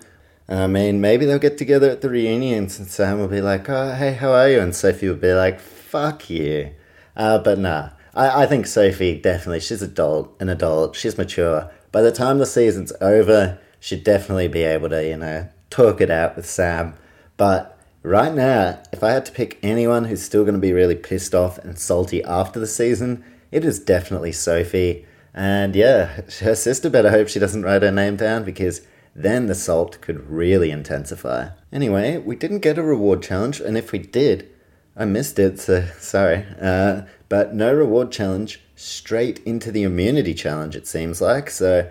I 0.49 0.65
mean, 0.65 0.99
maybe 0.99 1.28
they'll 1.28 1.38
get 1.38 1.59
together 1.59 1.91
at 1.91 2.01
the 2.01 2.09
reunions 2.09 2.80
and 2.80 2.88
Sam 2.88 3.20
will 3.20 3.28
be 3.28 3.39
like, 3.39 3.70
oh, 3.70 3.93
hey, 3.93 4.13
how 4.13 4.34
are 4.34 4.49
you? 4.49 4.59
And 4.59 4.76
Sophie 4.76 5.09
will 5.09 5.15
be 5.15 5.32
like, 5.32 5.59
fuck 5.59 6.28
you. 6.28 6.72
Uh, 7.15 7.38
but 7.38 7.59
nah, 7.59 7.89
I, 8.15 8.45
I 8.45 8.45
think 8.47 8.65
Sophie 8.65 9.22
definitely, 9.22 9.59
she's 9.59 9.84
adult, 9.84 10.36
an 10.39 10.49
adult, 10.49 10.95
she's 10.95 11.20
mature. 11.20 11.70
By 11.91 12.01
the 12.01 12.11
time 12.11 12.39
the 12.39 12.47
season's 12.47 12.93
over, 12.99 13.59
she'd 13.80 14.03
definitely 14.03 14.47
be 14.47 14.63
able 14.63 14.89
to, 14.89 15.07
you 15.07 15.17
know, 15.17 15.47
talk 15.70 16.01
it 16.01 16.09
out 16.09 16.36
with 16.36 16.49
Sam. 16.49 16.95
But 17.38 17.78
right 18.04 18.34
now, 18.34 18.82
if 18.91 19.04
I 19.04 19.12
had 19.12 19.26
to 19.26 19.32
pick 19.32 19.60
anyone 19.62 20.06
who's 20.06 20.22
still 20.22 20.43
going 20.43 20.56
to 20.56 20.60
be 20.60 20.74
really 20.74 20.95
pissed 20.95 21.36
off 21.36 21.58
and 21.60 21.78
salty 21.78 22.24
after 22.24 22.60
the 22.60 22.68
season, 22.68 23.24
it 23.52 23.66
is 23.66 23.80
definitely 23.80 24.32
Sophie. 24.32 25.06
And 25.34 25.76
yeah, 25.76 26.22
her 26.41 26.56
sister 26.56 26.89
better 26.89 27.12
hope 27.12 27.28
she 27.28 27.39
doesn't 27.39 27.64
write 27.64 27.84
her 27.84 27.91
name 27.91 28.16
down 28.16 28.43
because 28.43 28.82
then 29.16 29.47
the 29.47 29.56
salt 29.56 30.00
could 30.02 30.30
really 30.30 30.72
intensify. 30.72 31.50
Anyway, 31.72 32.18
we 32.18 32.36
didn't 32.36 32.60
get 32.60 32.78
a 32.78 32.84
reward 32.84 33.22
challenge, 33.22 33.60
and 33.60 33.78
if 33.78 33.91
we 33.91 34.00
did, 34.00 34.50
I 34.95 35.06
missed 35.06 35.39
it, 35.39 35.60
so 35.60 35.86
sorry. 36.00 36.45
Uh, 36.62 37.04
but 37.28 37.54
no 37.54 37.74
reward 37.74 38.12
challenge, 38.12 38.62
straight 38.76 39.39
into 39.45 39.72
the 39.72 39.84
immunity 39.84 40.34
challenge, 40.34 40.76
it 40.76 40.88
seems 40.88 41.22
like. 41.22 41.50
So, 41.50 41.89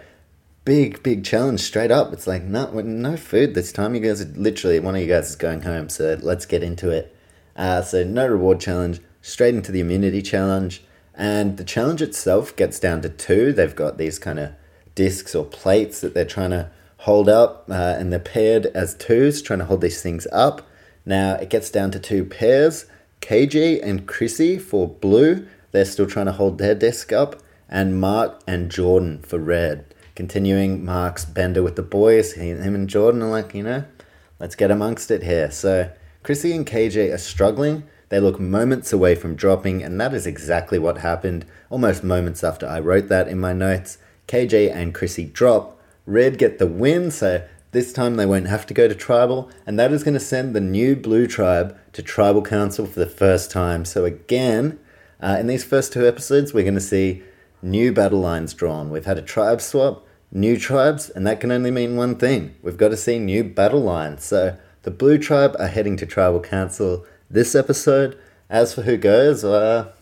big, 0.68 1.02
big 1.02 1.24
challenge 1.24 1.60
straight 1.60 1.90
up. 1.90 2.12
It's 2.12 2.26
like, 2.26 2.42
no, 2.42 2.70
no 2.70 3.16
food 3.16 3.54
this 3.54 3.72
time. 3.72 3.94
You 3.94 4.02
guys 4.02 4.20
are 4.20 4.26
literally, 4.36 4.78
one 4.78 4.94
of 4.94 5.00
you 5.00 5.08
guys 5.08 5.30
is 5.30 5.36
going 5.36 5.62
home, 5.62 5.88
so 5.88 6.18
let's 6.20 6.44
get 6.44 6.62
into 6.62 6.90
it. 6.90 7.16
Uh, 7.56 7.80
so, 7.80 8.04
no 8.04 8.26
reward 8.26 8.60
challenge, 8.60 9.00
straight 9.22 9.54
into 9.54 9.72
the 9.72 9.80
immunity 9.80 10.20
challenge. 10.20 10.84
And 11.14 11.56
the 11.56 11.64
challenge 11.64 12.02
itself 12.02 12.54
gets 12.54 12.78
down 12.78 13.00
to 13.00 13.08
two. 13.08 13.54
They've 13.54 13.74
got 13.74 13.96
these 13.96 14.18
kind 14.18 14.38
of 14.38 14.52
discs 14.94 15.34
or 15.34 15.46
plates 15.46 16.02
that 16.02 16.12
they're 16.12 16.26
trying 16.26 16.50
to 16.50 16.70
hold 16.98 17.30
up, 17.30 17.64
uh, 17.70 17.96
and 17.98 18.12
they're 18.12 18.20
paired 18.20 18.66
as 18.66 18.94
twos, 18.94 19.40
trying 19.40 19.60
to 19.60 19.64
hold 19.64 19.80
these 19.80 20.02
things 20.02 20.26
up. 20.32 20.68
Now 21.06 21.36
it 21.36 21.48
gets 21.48 21.70
down 21.70 21.92
to 21.92 21.98
two 21.98 22.26
pairs 22.26 22.84
KJ 23.22 23.80
and 23.82 24.06
Chrissy 24.06 24.58
for 24.58 24.86
blue, 24.86 25.46
they're 25.72 25.86
still 25.86 26.06
trying 26.06 26.26
to 26.26 26.32
hold 26.32 26.58
their 26.58 26.74
disc 26.74 27.10
up, 27.10 27.42
and 27.70 27.98
Mark 27.98 28.40
and 28.46 28.70
Jordan 28.70 29.22
for 29.22 29.38
red. 29.38 29.87
Continuing 30.18 30.84
Mark's 30.84 31.24
bender 31.24 31.62
with 31.62 31.76
the 31.76 31.82
boys, 31.84 32.32
him 32.32 32.74
and 32.74 32.88
Jordan 32.88 33.22
are 33.22 33.30
like, 33.30 33.54
you 33.54 33.62
know, 33.62 33.84
let's 34.40 34.56
get 34.56 34.68
amongst 34.68 35.12
it 35.12 35.22
here. 35.22 35.48
So 35.48 35.92
Chrissy 36.24 36.52
and 36.56 36.66
KJ 36.66 37.14
are 37.14 37.18
struggling. 37.18 37.84
They 38.08 38.18
look 38.18 38.40
moments 38.40 38.92
away 38.92 39.14
from 39.14 39.36
dropping, 39.36 39.80
and 39.80 40.00
that 40.00 40.12
is 40.12 40.26
exactly 40.26 40.76
what 40.76 40.98
happened 40.98 41.46
almost 41.70 42.02
moments 42.02 42.42
after 42.42 42.66
I 42.66 42.80
wrote 42.80 43.06
that 43.06 43.28
in 43.28 43.38
my 43.38 43.52
notes. 43.52 43.98
KJ 44.26 44.74
and 44.74 44.92
Chrissy 44.92 45.24
drop, 45.24 45.80
Red 46.04 46.36
get 46.36 46.58
the 46.58 46.66
win, 46.66 47.12
so 47.12 47.46
this 47.70 47.92
time 47.92 48.16
they 48.16 48.26
won't 48.26 48.48
have 48.48 48.66
to 48.66 48.74
go 48.74 48.88
to 48.88 48.96
tribal, 48.96 49.48
and 49.68 49.78
that 49.78 49.92
is 49.92 50.02
going 50.02 50.14
to 50.14 50.20
send 50.20 50.52
the 50.52 50.60
new 50.60 50.96
blue 50.96 51.28
tribe 51.28 51.78
to 51.92 52.02
tribal 52.02 52.42
council 52.42 52.86
for 52.86 52.98
the 52.98 53.06
first 53.06 53.52
time. 53.52 53.84
So, 53.84 54.04
again, 54.04 54.80
uh, 55.22 55.36
in 55.38 55.46
these 55.46 55.62
first 55.62 55.92
two 55.92 56.08
episodes, 56.08 56.52
we're 56.52 56.64
going 56.64 56.74
to 56.74 56.80
see 56.80 57.22
new 57.62 57.92
battle 57.92 58.18
lines 58.18 58.52
drawn. 58.52 58.90
We've 58.90 59.04
had 59.04 59.18
a 59.18 59.22
tribe 59.22 59.60
swap, 59.60 60.04
new 60.30 60.58
tribes, 60.58 61.10
and 61.10 61.26
that 61.26 61.40
can 61.40 61.50
only 61.50 61.70
mean 61.70 61.96
one 61.96 62.16
thing 62.16 62.54
we've 62.62 62.76
got 62.76 62.88
to 62.88 62.96
see 62.96 63.18
new 63.18 63.44
battle 63.44 63.82
lines. 63.82 64.24
So, 64.24 64.56
the 64.82 64.90
blue 64.90 65.18
tribe 65.18 65.56
are 65.58 65.68
heading 65.68 65.96
to 65.98 66.06
tribal 66.06 66.40
council 66.40 67.04
this 67.30 67.54
episode. 67.54 68.18
As 68.48 68.74
for 68.74 68.82
who 68.82 68.96
goes, 68.96 69.44
uh, 69.44 69.92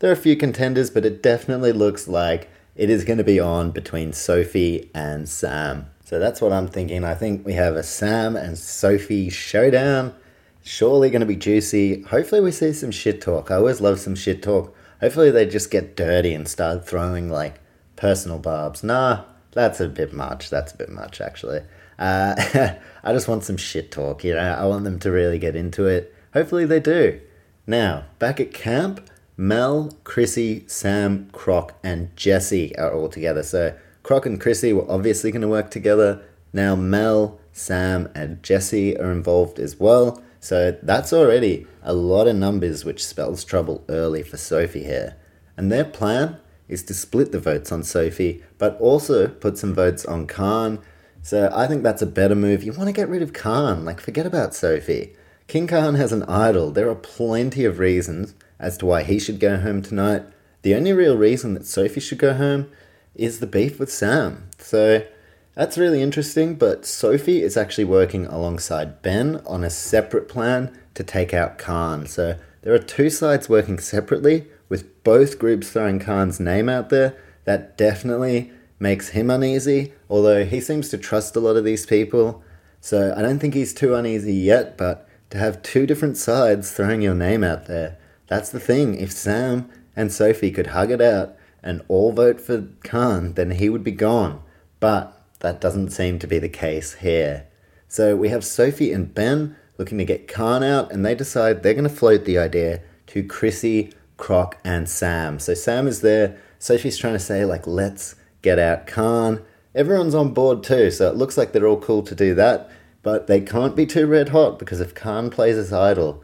there 0.00 0.10
are 0.10 0.14
a 0.14 0.16
few 0.16 0.36
contenders, 0.36 0.90
but 0.90 1.04
it 1.04 1.22
definitely 1.22 1.72
looks 1.72 2.08
like 2.08 2.50
it 2.76 2.90
is 2.90 3.04
going 3.04 3.18
to 3.18 3.24
be 3.24 3.40
on 3.40 3.70
between 3.70 4.12
Sophie 4.12 4.90
and 4.94 5.28
Sam. 5.28 5.86
So 6.04 6.18
that's 6.18 6.40
what 6.40 6.52
I'm 6.52 6.68
thinking. 6.68 7.04
I 7.04 7.14
think 7.14 7.44
we 7.44 7.54
have 7.54 7.76
a 7.76 7.82
Sam 7.82 8.36
and 8.36 8.56
Sophie 8.56 9.30
showdown. 9.30 10.14
Surely 10.62 11.10
going 11.10 11.20
to 11.20 11.26
be 11.26 11.36
juicy. 11.36 12.02
Hopefully, 12.02 12.40
we 12.40 12.50
see 12.50 12.72
some 12.72 12.90
shit 12.90 13.20
talk. 13.20 13.50
I 13.50 13.56
always 13.56 13.80
love 13.80 13.98
some 13.98 14.14
shit 14.14 14.42
talk. 14.42 14.74
Hopefully, 15.00 15.30
they 15.30 15.46
just 15.46 15.70
get 15.70 15.96
dirty 15.96 16.34
and 16.34 16.46
start 16.46 16.86
throwing 16.86 17.28
like 17.28 17.60
personal 17.96 18.38
barbs. 18.38 18.84
Nah, 18.84 19.24
that's 19.52 19.80
a 19.80 19.88
bit 19.88 20.12
much. 20.12 20.50
That's 20.50 20.72
a 20.72 20.76
bit 20.76 20.90
much, 20.90 21.20
actually. 21.20 21.60
Uh, 21.98 22.34
I 23.02 23.12
just 23.12 23.28
want 23.28 23.44
some 23.44 23.56
shit 23.56 23.90
talk, 23.90 24.24
you 24.24 24.34
know? 24.34 24.40
I 24.40 24.66
want 24.66 24.84
them 24.84 24.98
to 25.00 25.10
really 25.10 25.38
get 25.38 25.56
into 25.56 25.86
it. 25.86 26.14
Hopefully, 26.32 26.64
they 26.64 26.80
do. 26.80 27.20
Now, 27.66 28.04
back 28.18 28.40
at 28.40 28.52
camp, 28.54 29.08
Mel, 29.36 29.96
Chrissy, 30.02 30.64
Sam, 30.66 31.30
Croc, 31.30 31.74
and 31.84 32.14
Jesse 32.16 32.76
are 32.76 32.92
all 32.92 33.08
together. 33.08 33.44
So 33.44 33.76
Croc 34.02 34.26
and 34.26 34.40
Chrissy 34.40 34.72
were 34.72 34.90
obviously 34.90 35.30
going 35.30 35.42
to 35.42 35.48
work 35.48 35.70
together. 35.70 36.22
Now 36.52 36.74
Mel, 36.74 37.38
Sam, 37.52 38.10
and 38.16 38.42
Jesse 38.42 38.98
are 38.98 39.12
involved 39.12 39.60
as 39.60 39.78
well. 39.78 40.20
So 40.40 40.76
that's 40.82 41.12
already 41.12 41.66
a 41.82 41.92
lot 41.92 42.26
of 42.26 42.34
numbers, 42.34 42.84
which 42.84 43.04
spells 43.04 43.44
trouble 43.44 43.84
early 43.88 44.24
for 44.24 44.36
Sophie 44.36 44.82
here. 44.82 45.14
And 45.56 45.70
their 45.70 45.84
plan 45.84 46.38
is 46.68 46.82
to 46.84 46.94
split 46.94 47.32
the 47.32 47.40
votes 47.40 47.72
on 47.72 47.82
Sophie, 47.82 48.42
but 48.58 48.78
also 48.80 49.28
put 49.28 49.58
some 49.58 49.74
votes 49.74 50.04
on 50.04 50.26
Khan. 50.26 50.78
So 51.22 51.50
I 51.54 51.66
think 51.66 51.82
that's 51.82 52.02
a 52.02 52.06
better 52.06 52.34
move. 52.34 52.62
You 52.62 52.72
want 52.72 52.88
to 52.88 52.92
get 52.92 53.08
rid 53.08 53.22
of 53.22 53.32
Khan, 53.32 53.84
like 53.84 54.00
forget 54.00 54.26
about 54.26 54.54
Sophie. 54.54 55.14
King 55.46 55.66
Khan 55.66 55.94
has 55.94 56.12
an 56.12 56.24
idol. 56.24 56.70
There 56.70 56.90
are 56.90 56.94
plenty 56.94 57.64
of 57.64 57.78
reasons 57.78 58.34
as 58.58 58.76
to 58.78 58.86
why 58.86 59.02
he 59.02 59.18
should 59.18 59.40
go 59.40 59.56
home 59.56 59.82
tonight. 59.82 60.22
The 60.62 60.74
only 60.74 60.92
real 60.92 61.16
reason 61.16 61.54
that 61.54 61.66
Sophie 61.66 62.00
should 62.00 62.18
go 62.18 62.34
home 62.34 62.70
is 63.14 63.40
the 63.40 63.46
beef 63.46 63.78
with 63.78 63.90
Sam. 63.90 64.50
So 64.58 65.06
that's 65.54 65.78
really 65.78 66.02
interesting, 66.02 66.54
but 66.54 66.84
Sophie 66.84 67.42
is 67.42 67.56
actually 67.56 67.84
working 67.84 68.26
alongside 68.26 69.02
Ben 69.02 69.42
on 69.46 69.64
a 69.64 69.70
separate 69.70 70.28
plan 70.28 70.76
to 70.94 71.02
take 71.02 71.32
out 71.32 71.58
Khan. 71.58 72.06
So 72.06 72.38
there 72.62 72.74
are 72.74 72.78
two 72.78 73.08
sides 73.10 73.48
working 73.48 73.78
separately, 73.78 74.46
with 74.68 75.02
both 75.04 75.38
groups 75.38 75.70
throwing 75.70 75.98
Khan's 75.98 76.40
name 76.40 76.68
out 76.68 76.90
there. 76.90 77.16
That 77.44 77.78
definitely 77.78 78.52
makes 78.78 79.10
him 79.10 79.30
uneasy, 79.30 79.92
although 80.08 80.44
he 80.44 80.60
seems 80.60 80.88
to 80.90 80.98
trust 80.98 81.36
a 81.36 81.40
lot 81.40 81.56
of 81.56 81.64
these 81.64 81.86
people. 81.86 82.42
So 82.80 83.14
I 83.16 83.22
don't 83.22 83.38
think 83.38 83.54
he's 83.54 83.74
too 83.74 83.94
uneasy 83.94 84.34
yet, 84.34 84.76
but 84.76 85.08
to 85.30 85.38
have 85.38 85.62
two 85.62 85.86
different 85.86 86.16
sides 86.16 86.70
throwing 86.70 87.02
your 87.02 87.14
name 87.14 87.42
out 87.42 87.66
there 87.66 87.98
that's 88.28 88.50
the 88.50 88.60
thing. 88.60 88.94
If 88.94 89.10
Sam 89.10 89.68
and 89.96 90.12
Sophie 90.12 90.52
could 90.52 90.68
hug 90.68 90.90
it 90.90 91.00
out 91.00 91.34
and 91.62 91.82
all 91.88 92.12
vote 92.12 92.40
for 92.40 92.68
Khan, 92.84 93.32
then 93.32 93.52
he 93.52 93.68
would 93.68 93.82
be 93.82 93.90
gone. 93.90 94.42
But 94.78 95.20
that 95.40 95.60
doesn't 95.60 95.90
seem 95.90 96.18
to 96.20 96.26
be 96.26 96.38
the 96.38 96.48
case 96.48 96.94
here. 96.94 97.46
So 97.88 98.14
we 98.14 98.28
have 98.28 98.44
Sophie 98.44 98.92
and 98.92 99.12
Ben 99.12 99.56
looking 99.78 99.98
to 99.98 100.04
get 100.04 100.28
Khan 100.28 100.62
out, 100.62 100.92
and 100.92 101.04
they 101.04 101.14
decide 101.14 101.62
they're 101.62 101.72
going 101.72 101.84
to 101.84 101.90
float 101.90 102.26
the 102.26 102.38
idea 102.38 102.82
to 103.08 103.22
Chrissy, 103.22 103.92
Croc, 104.18 104.58
and 104.62 104.86
Sam. 104.86 105.38
So 105.38 105.54
Sam 105.54 105.86
is 105.86 106.02
there. 106.02 106.38
Sophie's 106.58 106.98
trying 106.98 107.14
to 107.14 107.18
say, 107.18 107.46
like, 107.46 107.66
let's 107.66 108.16
get 108.42 108.58
out 108.58 108.86
Khan. 108.86 109.42
Everyone's 109.74 110.14
on 110.14 110.34
board 110.34 110.62
too, 110.62 110.90
so 110.90 111.08
it 111.08 111.16
looks 111.16 111.38
like 111.38 111.52
they're 111.52 111.66
all 111.66 111.80
cool 111.80 112.02
to 112.02 112.14
do 112.14 112.34
that. 112.34 112.70
But 113.02 113.26
they 113.26 113.40
can't 113.40 113.76
be 113.76 113.86
too 113.86 114.06
red 114.06 114.30
hot 114.30 114.58
because 114.58 114.80
if 114.80 114.94
Khan 114.94 115.30
plays 115.30 115.56
his 115.56 115.72
idol, 115.72 116.22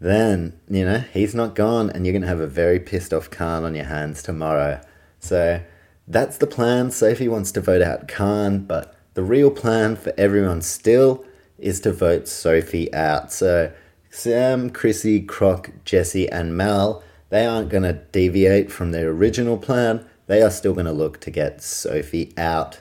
then, 0.00 0.58
you 0.68 0.84
know, 0.84 1.04
he's 1.12 1.34
not 1.34 1.54
gone 1.54 1.90
and 1.90 2.04
you're 2.04 2.12
going 2.12 2.22
to 2.22 2.28
have 2.28 2.40
a 2.40 2.46
very 2.46 2.80
pissed 2.80 3.12
off 3.12 3.30
Khan 3.30 3.64
on 3.64 3.74
your 3.74 3.84
hands 3.84 4.22
tomorrow. 4.22 4.80
So 5.20 5.60
that's 6.06 6.38
the 6.38 6.46
plan. 6.46 6.90
Sophie 6.90 7.28
wants 7.28 7.52
to 7.52 7.60
vote 7.60 7.82
out 7.82 8.08
Khan, 8.08 8.64
but 8.64 8.96
the 9.14 9.22
real 9.22 9.50
plan 9.50 9.96
for 9.96 10.12
everyone 10.16 10.62
still 10.62 11.24
is 11.58 11.80
to 11.80 11.92
vote 11.92 12.26
Sophie 12.26 12.92
out. 12.94 13.32
So 13.32 13.72
Sam, 14.10 14.70
Chrissy, 14.70 15.20
Croc, 15.20 15.70
Jesse, 15.84 16.28
and 16.30 16.56
Mel, 16.56 17.02
they 17.30 17.46
aren't 17.46 17.68
going 17.68 17.82
to 17.82 17.92
deviate 17.92 18.72
from 18.72 18.92
their 18.92 19.10
original 19.10 19.58
plan. 19.58 20.06
They 20.26 20.42
are 20.42 20.50
still 20.50 20.74
going 20.74 20.86
to 20.86 20.92
look 20.92 21.20
to 21.20 21.30
get 21.30 21.62
Sophie 21.62 22.32
out. 22.36 22.80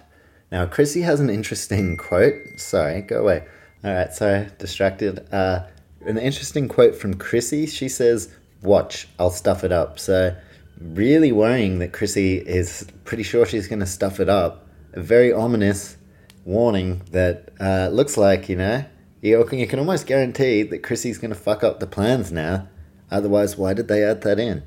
Now, 0.52 0.66
Chrissy 0.66 1.02
has 1.02 1.20
an 1.20 1.30
interesting 1.30 1.98
quote. 2.08 2.36
Sorry, 2.58 3.02
go 3.02 3.22
away. 3.22 3.46
All 3.84 3.94
right, 3.94 4.14
sorry, 4.14 4.48
distracted. 4.58 5.28
Uh, 5.34 5.66
an 6.02 6.18
interesting 6.18 6.68
quote 6.68 6.96
from 6.96 7.16
Chrissy. 7.16 7.68
She 7.68 7.90
says, 7.90 8.34
Watch, 8.62 9.08
I'll 9.20 9.30
stuff 9.30 9.64
it 9.64 9.72
up. 9.72 10.00
So, 10.00 10.36
really 10.80 11.32
worrying 11.32 11.80
that 11.80 11.94
Chrissy 11.94 12.38
is 12.38 12.88
pretty 13.04 13.24
sure 13.24 13.46
she's 13.46 13.68
going 13.68 13.80
to 13.80 13.86
stuff 13.86 14.20
it 14.20 14.30
up. 14.30 14.68
A 14.94 15.02
very 15.02 15.32
ominous 15.32 15.98
warning 16.46 17.02
that 17.12 17.50
uh, 17.60 17.90
looks 17.92 18.18
like, 18.18 18.50
you 18.50 18.56
know, 18.56 18.84
you 19.22 19.44
can, 19.46 19.60
you 19.60 19.68
can 19.68 19.80
almost 19.80 20.08
guarantee 20.08 20.64
that 20.64 20.80
Chrissy's 20.80 21.18
going 21.18 21.30
to 21.30 21.40
fuck 21.40 21.64
up 21.64 21.80
the 21.80 21.88
plans 21.88 22.32
now. 22.32 22.68
Otherwise, 23.10 23.58
why 23.58 23.74
did 23.74 23.88
they 23.88 24.04
add 24.04 24.22
that 24.22 24.40
in? 24.40 24.64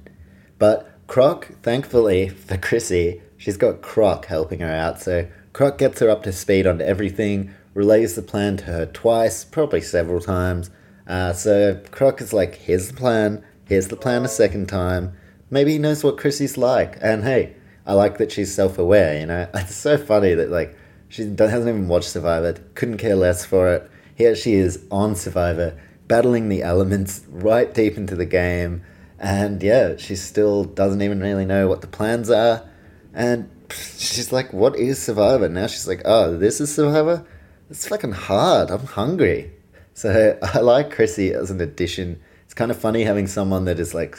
But 0.58 0.90
Croc, 1.06 1.50
thankfully 1.62 2.28
for 2.28 2.56
Chrissy, 2.56 3.22
she's 3.36 3.56
got 3.56 3.82
Croc 3.82 4.26
helping 4.26 4.60
her 4.60 4.70
out. 4.72 5.00
So 5.00 5.28
Croc 5.52 5.78
gets 5.78 6.00
her 6.00 6.08
up 6.08 6.22
to 6.24 6.32
speed 6.32 6.66
on 6.66 6.80
everything, 6.80 7.54
relays 7.74 8.14
the 8.14 8.22
plan 8.22 8.56
to 8.58 8.64
her 8.64 8.86
twice, 8.86 9.44
probably 9.44 9.80
several 9.80 10.20
times, 10.20 10.70
uh, 11.10 11.32
so 11.32 11.80
Croc 11.90 12.20
is 12.20 12.32
like, 12.32 12.54
here's 12.54 12.86
the 12.86 12.94
plan, 12.94 13.44
here's 13.64 13.88
the 13.88 13.96
plan 13.96 14.24
a 14.24 14.28
second 14.28 14.68
time. 14.68 15.12
Maybe 15.50 15.72
he 15.72 15.78
knows 15.78 16.04
what 16.04 16.18
Chrissy's 16.18 16.56
like. 16.56 16.98
And 17.02 17.24
hey, 17.24 17.56
I 17.84 17.94
like 17.94 18.18
that 18.18 18.30
she's 18.30 18.54
self 18.54 18.78
aware, 18.78 19.18
you 19.18 19.26
know? 19.26 19.48
It's 19.54 19.74
so 19.74 19.98
funny 19.98 20.34
that, 20.34 20.50
like, 20.50 20.76
She 21.08 21.24
hasn't 21.24 21.68
even 21.68 21.88
watched 21.88 22.10
Survivor, 22.10 22.52
couldn't 22.76 22.98
care 22.98 23.16
less 23.16 23.44
for 23.44 23.74
it. 23.74 23.90
Here 24.14 24.36
she 24.36 24.54
is 24.54 24.84
on 24.92 25.16
Survivor, 25.16 25.76
battling 26.10 26.48
the 26.48 26.60
elements 26.60 27.24
right 27.28 27.72
deep 27.72 27.96
into 27.96 28.16
the 28.16 28.26
game. 28.26 28.82
And 29.20 29.62
yeah, 29.62 29.96
she 29.96 30.16
still 30.16 30.64
doesn't 30.64 31.02
even 31.02 31.20
really 31.20 31.46
know 31.46 31.68
what 31.68 31.82
the 31.82 31.86
plans 31.86 32.28
are. 32.28 32.68
And 33.14 33.48
she's 33.70 34.32
like, 34.32 34.52
What 34.52 34.74
is 34.74 35.00
Survivor? 35.00 35.48
Now 35.48 35.68
she's 35.68 35.86
like, 35.86 36.02
Oh, 36.04 36.36
this 36.36 36.60
is 36.60 36.74
Survivor? 36.74 37.24
It's 37.70 37.86
fucking 37.86 38.10
hard. 38.10 38.72
I'm 38.72 38.86
hungry. 38.86 39.52
So 39.94 40.36
I 40.42 40.58
like 40.58 40.90
Chrissy 40.90 41.32
as 41.32 41.52
an 41.52 41.60
addition. 41.60 42.20
It's 42.44 42.54
kind 42.54 42.72
of 42.72 42.76
funny 42.76 43.04
having 43.04 43.28
someone 43.28 43.64
that 43.66 43.78
is 43.78 43.94
like 43.94 44.18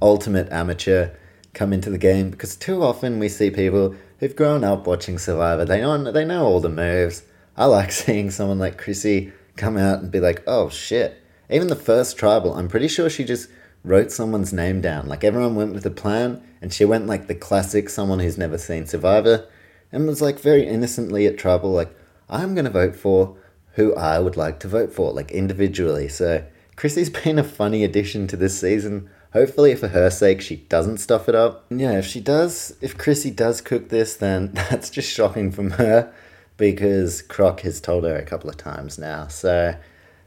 ultimate 0.00 0.50
amateur 0.50 1.10
come 1.52 1.74
into 1.74 1.90
the 1.90 1.98
game 1.98 2.30
because 2.30 2.56
too 2.56 2.82
often 2.82 3.18
we 3.18 3.28
see 3.28 3.50
people 3.50 3.94
who've 4.20 4.34
grown 4.34 4.64
up 4.64 4.86
watching 4.86 5.18
Survivor. 5.18 5.66
They 5.66 5.82
know 5.82 6.10
they 6.10 6.24
know 6.24 6.46
all 6.46 6.60
the 6.60 6.70
moves. 6.70 7.22
I 7.54 7.66
like 7.66 7.92
seeing 8.02 8.30
someone 8.30 8.58
like 8.58 8.78
Chrissy 8.78 9.34
come 9.58 9.76
out 9.76 10.00
and 10.00 10.10
be 10.10 10.20
like, 10.20 10.42
"Oh 10.46 10.70
shit!" 10.70 11.20
Even 11.50 11.68
the 11.68 11.76
first 11.76 12.16
tribal, 12.16 12.54
I'm 12.54 12.68
pretty 12.68 12.88
sure 12.88 13.10
she 13.10 13.24
just 13.24 13.50
wrote 13.84 14.10
someone's 14.10 14.52
name 14.52 14.80
down. 14.80 15.06
Like 15.06 15.24
everyone 15.24 15.54
went 15.54 15.74
with 15.74 15.84
a 15.86 15.90
plan, 15.90 16.42
and 16.62 16.72
she 16.72 16.84
went 16.84 17.06
like 17.06 17.26
the 17.26 17.34
classic 17.34 17.88
someone 17.88 18.20
who's 18.20 18.38
never 18.38 18.58
seen 18.58 18.86
Survivor, 18.86 19.46
and 19.92 20.06
was 20.06 20.22
like 20.22 20.40
very 20.40 20.66
innocently 20.66 21.26
at 21.26 21.38
tribal, 21.38 21.72
like 21.72 21.94
I'm 22.28 22.54
gonna 22.54 22.70
vote 22.70 22.96
for 22.96 23.36
who 23.74 23.94
I 23.94 24.18
would 24.18 24.36
like 24.36 24.60
to 24.60 24.68
vote 24.68 24.92
for, 24.92 25.12
like 25.12 25.30
individually. 25.30 26.08
So 26.08 26.44
Chrissy's 26.76 27.10
been 27.24 27.38
a 27.38 27.44
funny 27.44 27.84
addition 27.84 28.26
to 28.28 28.36
this 28.36 28.58
season. 28.58 29.10
Hopefully, 29.34 29.74
for 29.74 29.88
her 29.88 30.08
sake, 30.08 30.40
she 30.40 30.56
doesn't 30.56 30.98
stuff 30.98 31.28
it 31.28 31.34
up. 31.34 31.66
Yeah, 31.70 31.98
if 31.98 32.06
she 32.06 32.20
does, 32.20 32.76
if 32.80 32.96
Chrissy 32.96 33.30
does 33.30 33.60
cook 33.60 33.90
this, 33.90 34.16
then 34.16 34.52
that's 34.54 34.90
just 34.90 35.10
shocking 35.10 35.50
from 35.50 35.72
her 35.72 36.12
because 36.58 37.22
Croc 37.22 37.60
has 37.60 37.80
told 37.80 38.04
her 38.04 38.16
a 38.16 38.24
couple 38.24 38.50
of 38.50 38.58
times 38.58 38.98
now. 38.98 39.28
So 39.28 39.74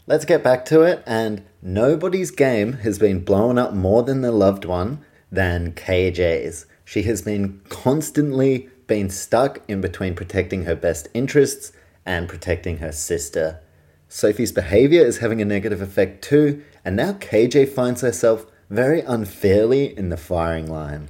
let's 0.07 0.25
get 0.25 0.43
back 0.43 0.65
to 0.65 0.81
it. 0.81 1.03
And 1.05 1.43
nobody's 1.61 2.31
game 2.31 2.73
has 2.73 2.97
been 2.97 3.23
blown 3.23 3.59
up 3.59 3.73
more 3.73 4.01
than 4.01 4.21
their 4.21 4.31
loved 4.31 4.65
one 4.65 5.05
than 5.31 5.73
KJ's. 5.73 6.65
She 6.83 7.03
has 7.03 7.21
been 7.21 7.61
constantly 7.69 8.69
been 8.87 9.09
stuck 9.09 9.61
in 9.67 9.79
between 9.79 10.15
protecting 10.15 10.63
her 10.63 10.75
best 10.75 11.07
interests 11.13 11.71
and 12.05 12.27
protecting 12.27 12.77
her 12.77 12.91
sister. 12.91 13.61
Sophie's 14.09 14.51
behavior 14.51 15.05
is 15.05 15.19
having 15.19 15.41
a 15.41 15.45
negative 15.45 15.81
effect 15.81 16.21
too, 16.21 16.63
and 16.83 16.95
now 16.97 17.13
KJ 17.13 17.69
finds 17.69 18.01
herself 18.01 18.45
very 18.69 19.01
unfairly 19.01 19.97
in 19.97 20.09
the 20.09 20.17
firing 20.17 20.67
line. 20.67 21.09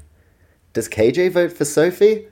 Does 0.73 0.87
KJ 0.87 1.31
vote 1.31 1.53
for 1.53 1.65
Sophie? 1.65 2.27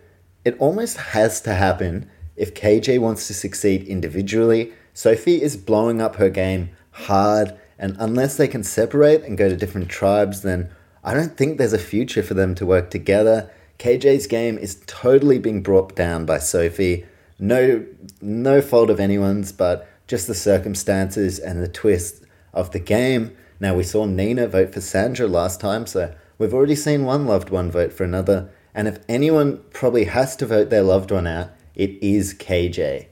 It 0.46 0.56
almost 0.60 0.98
has 0.98 1.42
to 1.42 1.56
happen 1.56 2.10
if 2.40 2.54
KJ 2.54 3.00
wants 3.00 3.28
to 3.28 3.34
succeed 3.34 3.84
individually. 3.84 4.72
Sophie 4.94 5.42
is 5.42 5.58
blowing 5.58 6.02
up 6.02 6.16
her 6.16 6.30
game 6.30 6.70
hard, 6.92 7.56
and 7.78 7.96
unless 8.00 8.38
they 8.38 8.48
can 8.48 8.64
separate 8.64 9.24
and 9.24 9.38
go 9.38 9.50
to 9.50 9.58
different 9.58 9.90
tribes, 9.90 10.42
then 10.42 10.70
I 11.04 11.14
don't 11.14 11.38
think 11.38 11.58
there's 11.58 11.74
a 11.74 11.80
future 11.80 12.24
for 12.24 12.34
them 12.34 12.56
to 12.56 12.66
work 12.66 12.90
together. 12.90 13.52
KJ's 13.78 14.26
game 14.26 14.58
is 14.58 14.82
totally 14.88 15.38
being 15.38 15.62
brought 15.62 15.96
down 15.96 16.26
by 16.26 16.40
Sophie. 16.40 17.06
No, 17.38 17.86
no 18.22 18.62
fault 18.62 18.90
of 18.90 19.00
anyone's, 19.00 19.52
but 19.52 19.88
just 20.08 20.28
the 20.28 20.34
circumstances 20.34 21.40
and 21.40 21.62
the 21.62 21.68
twist 21.68 22.24
of 22.54 22.72
the 22.72 22.80
game. 22.80 23.36
Now, 23.60 23.76
we 23.76 23.84
saw 23.84 24.06
Nina 24.06 24.48
vote 24.48 24.74
for 24.74 24.82
Sandra 24.82 25.28
last 25.28 25.60
time, 25.60 25.86
so 25.86 26.14
we've 26.38 26.54
already 26.54 26.76
seen 26.76 27.04
one 27.04 27.26
loved 27.26 27.50
one 27.50 27.70
vote 27.70 27.94
for 27.94 28.06
another. 28.06 28.50
And 28.74 28.88
if 28.88 29.00
anyone 29.10 29.62
probably 29.72 30.06
has 30.06 30.36
to 30.38 30.46
vote 30.46 30.70
their 30.70 30.84
loved 30.84 31.12
one 31.12 31.28
out, 31.28 31.52
it 31.80 31.98
is 32.04 32.34
KJ. 32.34 33.08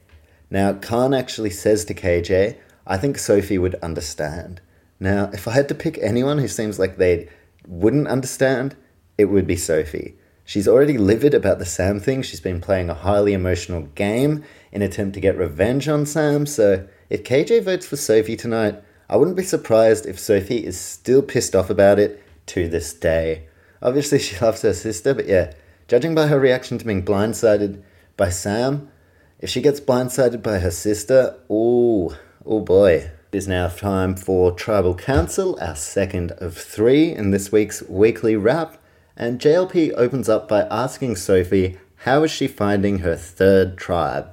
Now, 0.49 0.73
Khan 0.73 1.13
actually 1.13 1.51
says 1.51 1.85
to 1.85 1.93
KJ, 1.93 2.57
I 2.85 2.97
think 2.97 3.17
Sophie 3.17 3.57
would 3.57 3.75
understand. 3.75 4.59
Now, 4.99 5.29
if 5.31 5.47
I 5.47 5.51
had 5.51 5.69
to 5.69 5.75
pick 5.75 5.97
anyone 5.99 6.39
who 6.39 6.49
seems 6.49 6.77
like 6.77 6.97
they 6.97 7.29
wouldn't 7.65 8.09
understand, 8.09 8.75
it 9.17 9.25
would 9.25 9.47
be 9.47 9.55
Sophie. 9.55 10.15
She's 10.43 10.67
already 10.67 10.97
livid 10.97 11.33
about 11.33 11.59
the 11.59 11.65
Sam 11.65 12.01
thing. 12.01 12.21
She's 12.21 12.41
been 12.41 12.59
playing 12.59 12.89
a 12.89 12.93
highly 12.93 13.31
emotional 13.31 13.83
game 13.95 14.43
in 14.73 14.81
attempt 14.81 15.13
to 15.13 15.21
get 15.21 15.37
revenge 15.37 15.87
on 15.87 16.05
Sam. 16.05 16.45
So 16.45 16.85
if 17.09 17.23
KJ 17.23 17.63
votes 17.63 17.85
for 17.85 17.95
Sophie 17.95 18.35
tonight, 18.35 18.75
I 19.09 19.15
wouldn't 19.15 19.37
be 19.37 19.43
surprised 19.43 20.05
if 20.05 20.19
Sophie 20.19 20.65
is 20.65 20.77
still 20.77 21.21
pissed 21.21 21.55
off 21.55 21.69
about 21.69 21.99
it 21.99 22.21
to 22.47 22.67
this 22.67 22.93
day. 22.93 23.47
Obviously, 23.81 24.19
she 24.25 24.37
loves 24.43 24.63
her 24.63 24.73
sister, 24.73 25.13
but 25.13 25.25
yeah, 25.27 25.53
judging 25.87 26.13
by 26.13 26.27
her 26.27 26.37
reaction 26.37 26.77
to 26.77 26.85
being 26.85 27.05
blindsided 27.05 27.81
by 28.17 28.29
Sam, 28.29 28.89
if 29.39 29.49
she 29.49 29.61
gets 29.61 29.79
blindsided 29.79 30.41
by 30.41 30.59
her 30.59 30.71
sister, 30.71 31.37
oh, 31.49 32.17
oh 32.45 32.59
boy. 32.59 33.11
It 33.31 33.37
is 33.37 33.47
now 33.47 33.67
time 33.67 34.15
for 34.15 34.51
Tribal 34.51 34.95
Council, 34.95 35.57
our 35.61 35.75
second 35.75 36.31
of 36.31 36.57
three 36.57 37.11
in 37.13 37.31
this 37.31 37.51
week's 37.51 37.83
weekly 37.83 38.35
wrap. 38.35 38.81
And 39.15 39.39
JLP 39.39 39.93
opens 39.95 40.27
up 40.27 40.47
by 40.47 40.61
asking 40.61 41.17
Sophie 41.17 41.77
how 41.97 42.23
is 42.23 42.31
she 42.31 42.47
finding 42.47 42.99
her 42.99 43.15
third 43.15 43.77
tribe. 43.77 44.29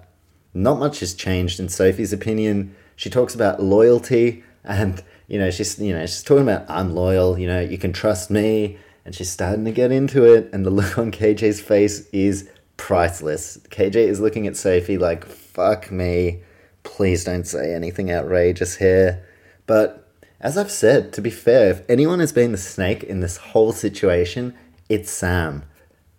Not 0.55 0.78
much 0.78 1.01
has 1.01 1.12
changed 1.12 1.61
in 1.61 1.68
Sophie's 1.68 2.12
opinion. 2.12 2.74
She 2.97 3.11
talks 3.11 3.35
about 3.35 3.62
loyalty 3.62 4.45
and 4.64 5.03
you 5.26 5.39
know 5.39 5.51
she's 5.51 5.78
you 5.78 5.93
know 5.93 6.07
she's 6.07 6.22
talking 6.22 6.45
about 6.49 6.68
I'm 6.70 6.95
loyal, 6.95 7.39
you 7.39 7.47
know 7.47 7.61
you 7.61 7.78
can 7.78 7.93
trust 7.93 8.30
me, 8.30 8.78
and 9.05 9.14
she's 9.14 9.30
starting 9.30 9.64
to 9.64 9.72
get 9.72 9.93
into 9.93 10.24
it, 10.24 10.49
and 10.53 10.64
the 10.64 10.70
look 10.70 10.99
on 10.99 11.12
KJ's 11.12 11.61
face 11.61 12.09
is 12.09 12.49
priceless. 12.77 13.59
KJ 13.68 13.97
is 13.97 14.20
looking 14.20 14.47
at 14.47 14.57
Sophie 14.57 14.99
like 14.99 15.25
fuck 15.25 15.91
me, 15.91 16.43
please 16.83 17.25
don't 17.25 17.47
say 17.47 17.75
anything 17.75 18.11
outrageous 18.11 18.77
here, 18.77 19.25
but 19.66 20.01
as 20.41 20.59
I've 20.59 20.70
said, 20.70 21.12
to 21.14 21.22
be 21.22 21.31
fair, 21.31 21.70
if 21.70 21.83
anyone 21.89 22.20
has 22.20 22.33
been 22.33 22.53
the 22.53 22.59
snake 22.59 23.03
in 23.03 23.20
this 23.20 23.39
whole 23.39 23.72
situation, 23.72 24.55
it's 24.91 25.11
Sam. 25.11 25.64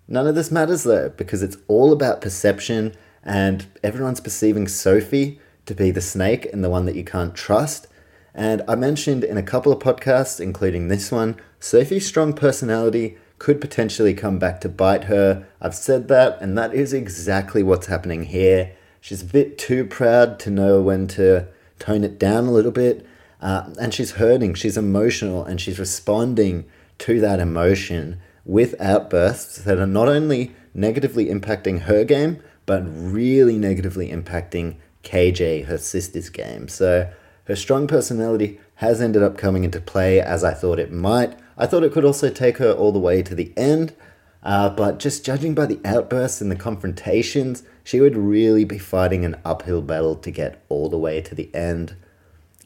None 0.07 0.25
of 0.25 0.35
this 0.35 0.51
matters 0.51 0.83
though, 0.83 1.09
because 1.09 1.43
it's 1.43 1.57
all 1.67 1.93
about 1.93 2.21
perception, 2.21 2.95
and 3.23 3.67
everyone's 3.83 4.21
perceiving 4.21 4.67
Sophie 4.67 5.39
to 5.65 5.75
be 5.75 5.91
the 5.91 6.01
snake 6.01 6.47
and 6.51 6.63
the 6.63 6.69
one 6.69 6.85
that 6.85 6.95
you 6.95 7.03
can't 7.03 7.35
trust. 7.35 7.87
And 8.33 8.61
I 8.67 8.75
mentioned 8.75 9.23
in 9.23 9.37
a 9.37 9.43
couple 9.43 9.71
of 9.71 9.79
podcasts, 9.79 10.39
including 10.39 10.87
this 10.87 11.11
one, 11.11 11.39
Sophie's 11.59 12.05
strong 12.05 12.33
personality 12.33 13.17
could 13.37 13.59
potentially 13.59 14.13
come 14.13 14.39
back 14.39 14.61
to 14.61 14.69
bite 14.69 15.05
her. 15.05 15.47
I've 15.61 15.75
said 15.75 16.07
that, 16.07 16.41
and 16.41 16.57
that 16.57 16.73
is 16.73 16.93
exactly 16.93 17.63
what's 17.63 17.87
happening 17.87 18.23
here. 18.23 18.71
She's 19.01 19.21
a 19.21 19.25
bit 19.25 19.57
too 19.57 19.85
proud 19.85 20.39
to 20.39 20.49
know 20.49 20.81
when 20.81 21.07
to 21.09 21.47
tone 21.79 22.03
it 22.03 22.17
down 22.17 22.45
a 22.45 22.51
little 22.51 22.71
bit. 22.71 23.05
Uh, 23.41 23.69
and 23.79 23.93
she's 23.93 24.11
hurting, 24.11 24.55
she's 24.55 24.77
emotional, 24.77 25.43
and 25.43 25.59
she's 25.59 25.77
responding 25.77 26.65
to 26.97 27.19
that 27.19 27.39
emotion 27.39 28.19
with 28.45 28.79
outbursts 28.79 29.57
that 29.57 29.77
are 29.77 29.85
not 29.85 30.07
only 30.07 30.55
negatively 30.73 31.25
impacting 31.27 31.81
her 31.81 32.03
game, 32.03 32.41
but 32.65 32.83
really 32.85 33.57
negatively 33.57 34.09
impacting 34.09 34.75
KJ, 35.03 35.65
her 35.65 35.77
sister's 35.77 36.29
game. 36.29 36.67
So 36.67 37.11
her 37.45 37.55
strong 37.55 37.87
personality 37.87 38.59
has 38.75 39.01
ended 39.01 39.23
up 39.23 39.37
coming 39.37 39.63
into 39.63 39.79
play 39.79 40.19
as 40.19 40.43
I 40.43 40.53
thought 40.53 40.79
it 40.79 40.91
might. 40.91 41.37
I 41.57 41.65
thought 41.65 41.83
it 41.83 41.93
could 41.93 42.05
also 42.05 42.29
take 42.29 42.57
her 42.57 42.71
all 42.71 42.91
the 42.91 42.99
way 42.99 43.21
to 43.23 43.35
the 43.35 43.53
end, 43.55 43.95
uh, 44.43 44.69
but 44.69 44.99
just 44.99 45.25
judging 45.25 45.53
by 45.53 45.65
the 45.65 45.79
outbursts 45.85 46.41
and 46.41 46.51
the 46.51 46.55
confrontations, 46.55 47.63
she 47.83 48.01
would 48.01 48.17
really 48.17 48.65
be 48.65 48.77
fighting 48.77 49.23
an 49.25 49.39
uphill 49.45 49.81
battle 49.81 50.15
to 50.15 50.31
get 50.31 50.61
all 50.69 50.89
the 50.89 50.97
way 50.97 51.21
to 51.21 51.33
the 51.33 51.53
end. 51.53 51.95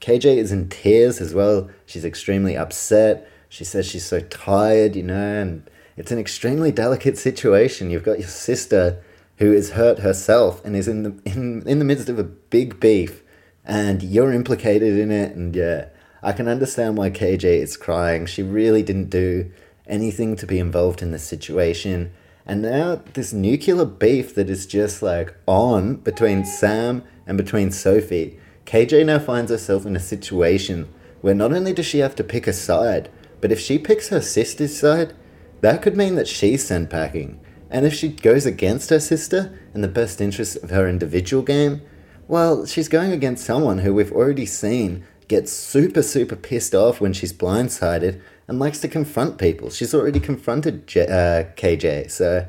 KJ 0.01 0.37
is 0.37 0.51
in 0.51 0.69
tears 0.69 1.21
as 1.21 1.33
well. 1.33 1.69
She's 1.85 2.05
extremely 2.05 2.55
upset. 2.55 3.29
She 3.49 3.63
says 3.63 3.85
she's 3.85 4.05
so 4.05 4.21
tired, 4.21 4.95
you 4.95 5.03
know, 5.03 5.41
and 5.41 5.69
it's 5.97 6.11
an 6.11 6.19
extremely 6.19 6.71
delicate 6.71 7.17
situation. 7.17 7.89
You've 7.89 8.03
got 8.03 8.19
your 8.19 8.29
sister 8.29 9.03
who 9.37 9.51
is 9.53 9.71
hurt 9.71 9.99
herself 9.99 10.63
and 10.63 10.75
is 10.75 10.87
in 10.87 11.03
the 11.03 11.13
in, 11.25 11.67
in 11.67 11.79
the 11.79 11.85
midst 11.85 12.09
of 12.09 12.19
a 12.19 12.23
big 12.23 12.79
beef 12.79 13.23
and 13.65 14.01
you're 14.01 14.33
implicated 14.33 14.97
in 14.97 15.11
it. 15.11 15.35
And 15.35 15.55
yeah, 15.55 15.85
I 16.21 16.33
can 16.33 16.47
understand 16.47 16.97
why 16.97 17.09
KJ 17.09 17.43
is 17.43 17.77
crying. 17.77 18.25
She 18.25 18.43
really 18.43 18.83
didn't 18.83 19.09
do 19.09 19.51
anything 19.87 20.35
to 20.37 20.45
be 20.45 20.59
involved 20.59 21.01
in 21.01 21.11
this 21.11 21.23
situation. 21.23 22.11
And 22.45 22.61
now 22.61 23.01
this 23.13 23.31
nuclear 23.31 23.85
beef 23.85 24.35
that 24.35 24.49
is 24.49 24.65
just 24.65 25.01
like 25.01 25.35
on 25.45 25.97
between 25.97 26.45
Sam 26.45 27.03
and 27.25 27.37
between 27.37 27.71
Sophie. 27.71 28.39
KJ 28.65 29.05
now 29.05 29.19
finds 29.19 29.51
herself 29.51 29.85
in 29.85 29.95
a 29.95 29.99
situation 29.99 30.87
where 31.21 31.35
not 31.35 31.53
only 31.53 31.73
does 31.73 31.85
she 31.85 31.99
have 31.99 32.15
to 32.15 32.23
pick 32.23 32.47
a 32.47 32.53
side, 32.53 33.09
but 33.41 33.51
if 33.51 33.59
she 33.59 33.77
picks 33.77 34.09
her 34.09 34.21
sister's 34.21 34.77
side, 34.77 35.13
that 35.61 35.81
could 35.81 35.95
mean 35.95 36.15
that 36.15 36.27
she's 36.27 36.65
sent 36.65 36.89
packing. 36.89 37.39
And 37.69 37.85
if 37.85 37.93
she 37.93 38.09
goes 38.09 38.45
against 38.45 38.89
her 38.89 38.99
sister 38.99 39.57
in 39.73 39.81
the 39.81 39.87
best 39.87 40.21
interest 40.21 40.57
of 40.63 40.69
her 40.69 40.87
individual 40.87 41.43
game, 41.43 41.81
well, 42.27 42.65
she's 42.65 42.87
going 42.87 43.11
against 43.11 43.45
someone 43.45 43.79
who 43.79 43.93
we've 43.93 44.11
already 44.11 44.45
seen 44.45 45.05
gets 45.29 45.53
super, 45.53 46.01
super 46.01 46.35
pissed 46.35 46.75
off 46.75 46.99
when 46.99 47.13
she's 47.13 47.31
blindsided 47.31 48.19
and 48.47 48.59
likes 48.59 48.81
to 48.81 48.87
confront 48.89 49.37
people. 49.37 49.69
She's 49.69 49.93
already 49.93 50.19
confronted 50.19 50.87
J- 50.87 51.05
uh, 51.07 51.53
KJ, 51.55 52.11
so 52.11 52.47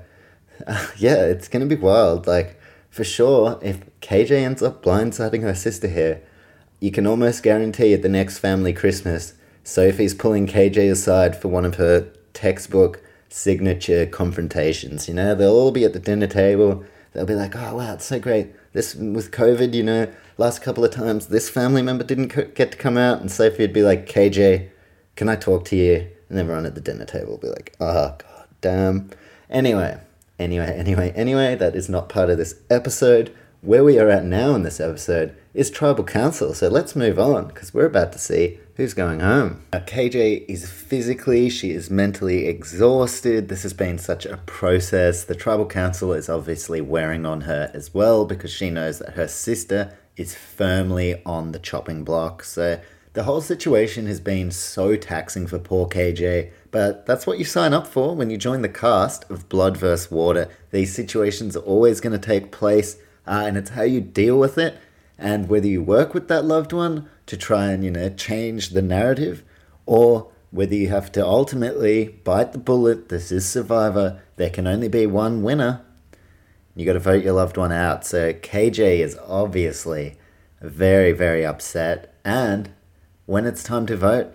uh, 0.66 0.86
yeah, 0.96 1.22
it's 1.26 1.46
to 1.48 1.66
be 1.66 1.76
wild. 1.76 2.26
Like, 2.26 2.58
for 2.88 3.04
sure, 3.04 3.60
if 3.62 3.80
KJ 4.00 4.32
ends 4.32 4.62
up 4.62 4.82
blindsiding 4.82 5.42
her 5.42 5.54
sister 5.54 5.86
here, 5.86 6.22
you 6.80 6.90
can 6.90 7.06
almost 7.06 7.42
guarantee 7.42 7.92
at 7.92 8.02
the 8.02 8.08
next 8.08 8.38
family 8.38 8.72
Christmas, 8.72 9.34
Sophie's 9.62 10.14
pulling 10.14 10.46
KJ 10.46 10.90
aside 10.90 11.40
for 11.40 11.48
one 11.48 11.66
of 11.66 11.76
her 11.76 12.10
textbook 12.32 13.02
signature 13.28 14.06
confrontations. 14.06 15.06
You 15.06 15.14
know, 15.14 15.34
they'll 15.34 15.52
all 15.52 15.70
be 15.70 15.84
at 15.84 15.92
the 15.92 16.00
dinner 16.00 16.26
table. 16.26 16.84
They'll 17.12 17.26
be 17.26 17.34
like, 17.34 17.54
oh, 17.54 17.76
wow, 17.76 17.94
it's 17.94 18.06
so 18.06 18.18
great. 18.18 18.48
This, 18.72 18.94
with 18.94 19.32
COVID, 19.32 19.74
you 19.74 19.82
know, 19.82 20.12
last 20.38 20.62
couple 20.62 20.84
of 20.84 20.92
times, 20.92 21.26
this 21.26 21.50
family 21.50 21.82
member 21.82 22.04
didn't 22.04 22.54
get 22.54 22.72
to 22.72 22.78
come 22.78 22.96
out. 22.96 23.20
And 23.20 23.30
Sophie 23.30 23.64
would 23.64 23.72
be 23.72 23.82
like, 23.82 24.06
KJ, 24.08 24.68
can 25.16 25.28
I 25.28 25.36
talk 25.36 25.64
to 25.66 25.76
you? 25.76 26.08
And 26.28 26.38
everyone 26.38 26.66
at 26.66 26.74
the 26.74 26.80
dinner 26.80 27.04
table 27.04 27.32
would 27.32 27.40
be 27.40 27.48
like, 27.48 27.74
oh, 27.80 28.16
god 28.18 28.48
damn. 28.60 29.10
Anyway, 29.48 30.00
anyway, 30.38 30.74
anyway, 30.76 31.12
anyway, 31.16 31.56
that 31.56 31.74
is 31.74 31.88
not 31.88 32.08
part 32.08 32.30
of 32.30 32.38
this 32.38 32.54
episode. 32.70 33.34
Where 33.62 33.84
we 33.84 33.98
are 33.98 34.08
at 34.08 34.24
now 34.24 34.54
in 34.54 34.62
this 34.62 34.80
episode 34.80 35.36
is 35.52 35.70
tribal 35.70 36.04
council. 36.04 36.54
So 36.54 36.68
let's 36.68 36.96
move 36.96 37.18
on 37.18 37.48
because 37.48 37.74
we're 37.74 37.86
about 37.86 38.12
to 38.12 38.18
see 38.18 38.58
who's 38.80 38.94
going 38.94 39.20
home. 39.20 39.60
Now, 39.74 39.80
KJ 39.80 40.46
is 40.48 40.70
physically, 40.70 41.50
she 41.50 41.72
is 41.72 41.90
mentally 41.90 42.46
exhausted. 42.46 43.48
This 43.48 43.62
has 43.62 43.74
been 43.74 43.98
such 43.98 44.24
a 44.24 44.38
process. 44.38 45.22
The 45.22 45.34
tribal 45.34 45.66
council 45.66 46.14
is 46.14 46.30
obviously 46.30 46.80
wearing 46.80 47.26
on 47.26 47.42
her 47.42 47.70
as 47.74 47.92
well 47.92 48.24
because 48.24 48.50
she 48.50 48.70
knows 48.70 48.98
that 48.98 49.14
her 49.14 49.28
sister 49.28 49.96
is 50.16 50.34
firmly 50.34 51.22
on 51.26 51.52
the 51.52 51.58
chopping 51.58 52.04
block. 52.04 52.42
So 52.42 52.80
the 53.12 53.24
whole 53.24 53.42
situation 53.42 54.06
has 54.06 54.18
been 54.18 54.50
so 54.50 54.96
taxing 54.96 55.46
for 55.46 55.58
poor 55.58 55.86
KJ, 55.86 56.50
but 56.70 57.04
that's 57.04 57.26
what 57.26 57.38
you 57.38 57.44
sign 57.44 57.74
up 57.74 57.86
for 57.86 58.16
when 58.16 58.30
you 58.30 58.38
join 58.38 58.62
the 58.62 58.68
cast 58.70 59.30
of 59.30 59.48
Blood 59.50 59.76
vs. 59.76 60.10
Water. 60.10 60.48
These 60.70 60.94
situations 60.94 61.54
are 61.54 61.60
always 61.60 62.00
going 62.00 62.18
to 62.18 62.26
take 62.26 62.50
place, 62.50 62.96
uh, 63.26 63.44
and 63.46 63.58
it's 63.58 63.70
how 63.70 63.82
you 63.82 64.00
deal 64.00 64.38
with 64.38 64.56
it 64.56 64.78
and 65.20 65.48
whether 65.50 65.66
you 65.66 65.82
work 65.82 66.14
with 66.14 66.28
that 66.28 66.46
loved 66.46 66.72
one 66.72 67.08
to 67.30 67.36
try 67.36 67.70
and, 67.70 67.84
you 67.84 67.92
know, 67.92 68.08
change 68.08 68.70
the 68.70 68.82
narrative 68.82 69.44
or 69.86 70.32
whether 70.50 70.74
you 70.74 70.88
have 70.88 71.12
to 71.12 71.24
ultimately 71.24 72.08
bite 72.24 72.50
the 72.50 72.58
bullet. 72.58 73.08
This 73.08 73.30
is 73.30 73.48
Survivor. 73.48 74.20
There 74.34 74.50
can 74.50 74.66
only 74.66 74.88
be 74.88 75.06
one 75.06 75.44
winner. 75.44 75.80
You 76.74 76.84
got 76.84 76.94
to 76.94 76.98
vote 76.98 77.22
your 77.22 77.34
loved 77.34 77.56
one 77.56 77.70
out. 77.70 78.04
So 78.04 78.32
KJ 78.32 78.98
is 78.98 79.16
obviously 79.28 80.18
very, 80.60 81.12
very 81.12 81.46
upset. 81.46 82.12
And 82.24 82.72
when 83.26 83.46
it's 83.46 83.62
time 83.62 83.86
to 83.86 83.96
vote, 83.96 84.32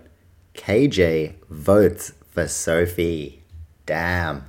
KJ 0.53 1.33
votes 1.49 2.13
for 2.31 2.47
Sophie. 2.47 3.43
Damn. 3.85 4.45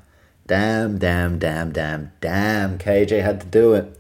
Damn, 0.47 0.99
damn, 0.99 1.41
damn, 1.41 1.73
damn, 1.73 2.13
damn. 2.21 2.79
KJ 2.79 3.25
had 3.25 3.41
to 3.41 3.47
do 3.49 3.75
it 3.75 3.96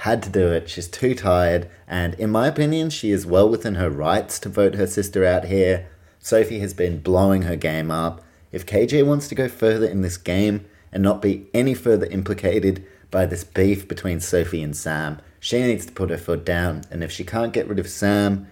had 0.00 0.22
to 0.22 0.30
do 0.30 0.50
it. 0.50 0.70
She's 0.70 0.88
too 0.88 1.14
tired, 1.14 1.68
and 1.86 2.14
in 2.14 2.30
my 2.30 2.46
opinion, 2.46 2.88
she 2.88 3.10
is 3.10 3.26
well 3.26 3.46
within 3.46 3.74
her 3.74 3.90
rights 3.90 4.38
to 4.40 4.48
vote 4.48 4.74
her 4.76 4.86
sister 4.86 5.26
out 5.26 5.44
here. 5.44 5.90
Sophie 6.18 6.60
has 6.60 6.72
been 6.72 7.00
blowing 7.00 7.42
her 7.42 7.54
game 7.54 7.90
up. 7.90 8.22
If 8.50 8.64
KJ 8.64 9.06
wants 9.06 9.28
to 9.28 9.34
go 9.34 9.46
further 9.46 9.86
in 9.86 10.00
this 10.00 10.16
game 10.16 10.64
and 10.90 11.02
not 11.02 11.20
be 11.20 11.48
any 11.52 11.74
further 11.74 12.06
implicated 12.06 12.82
by 13.10 13.26
this 13.26 13.44
beef 13.44 13.86
between 13.86 14.20
Sophie 14.20 14.62
and 14.62 14.74
Sam, 14.74 15.20
she 15.38 15.60
needs 15.60 15.84
to 15.84 15.92
put 15.92 16.08
her 16.08 16.16
foot 16.16 16.46
down. 16.46 16.82
And 16.90 17.04
if 17.04 17.12
she 17.12 17.22
can't 17.22 17.52
get 17.52 17.68
rid 17.68 17.78
of 17.78 17.88
Sam, 17.88 18.46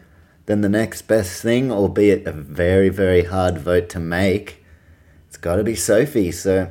then 0.44 0.60
the 0.60 0.68
next 0.68 1.02
best 1.02 1.40
thing, 1.40 1.72
albeit 1.72 2.26
a 2.26 2.32
very, 2.32 2.90
very 2.90 3.24
hard 3.24 3.56
vote 3.56 3.88
to 3.90 4.00
make, 4.00 4.62
it's 5.26 5.38
got 5.38 5.56
to 5.56 5.64
be 5.64 5.74
Sophie. 5.74 6.30
So 6.30 6.70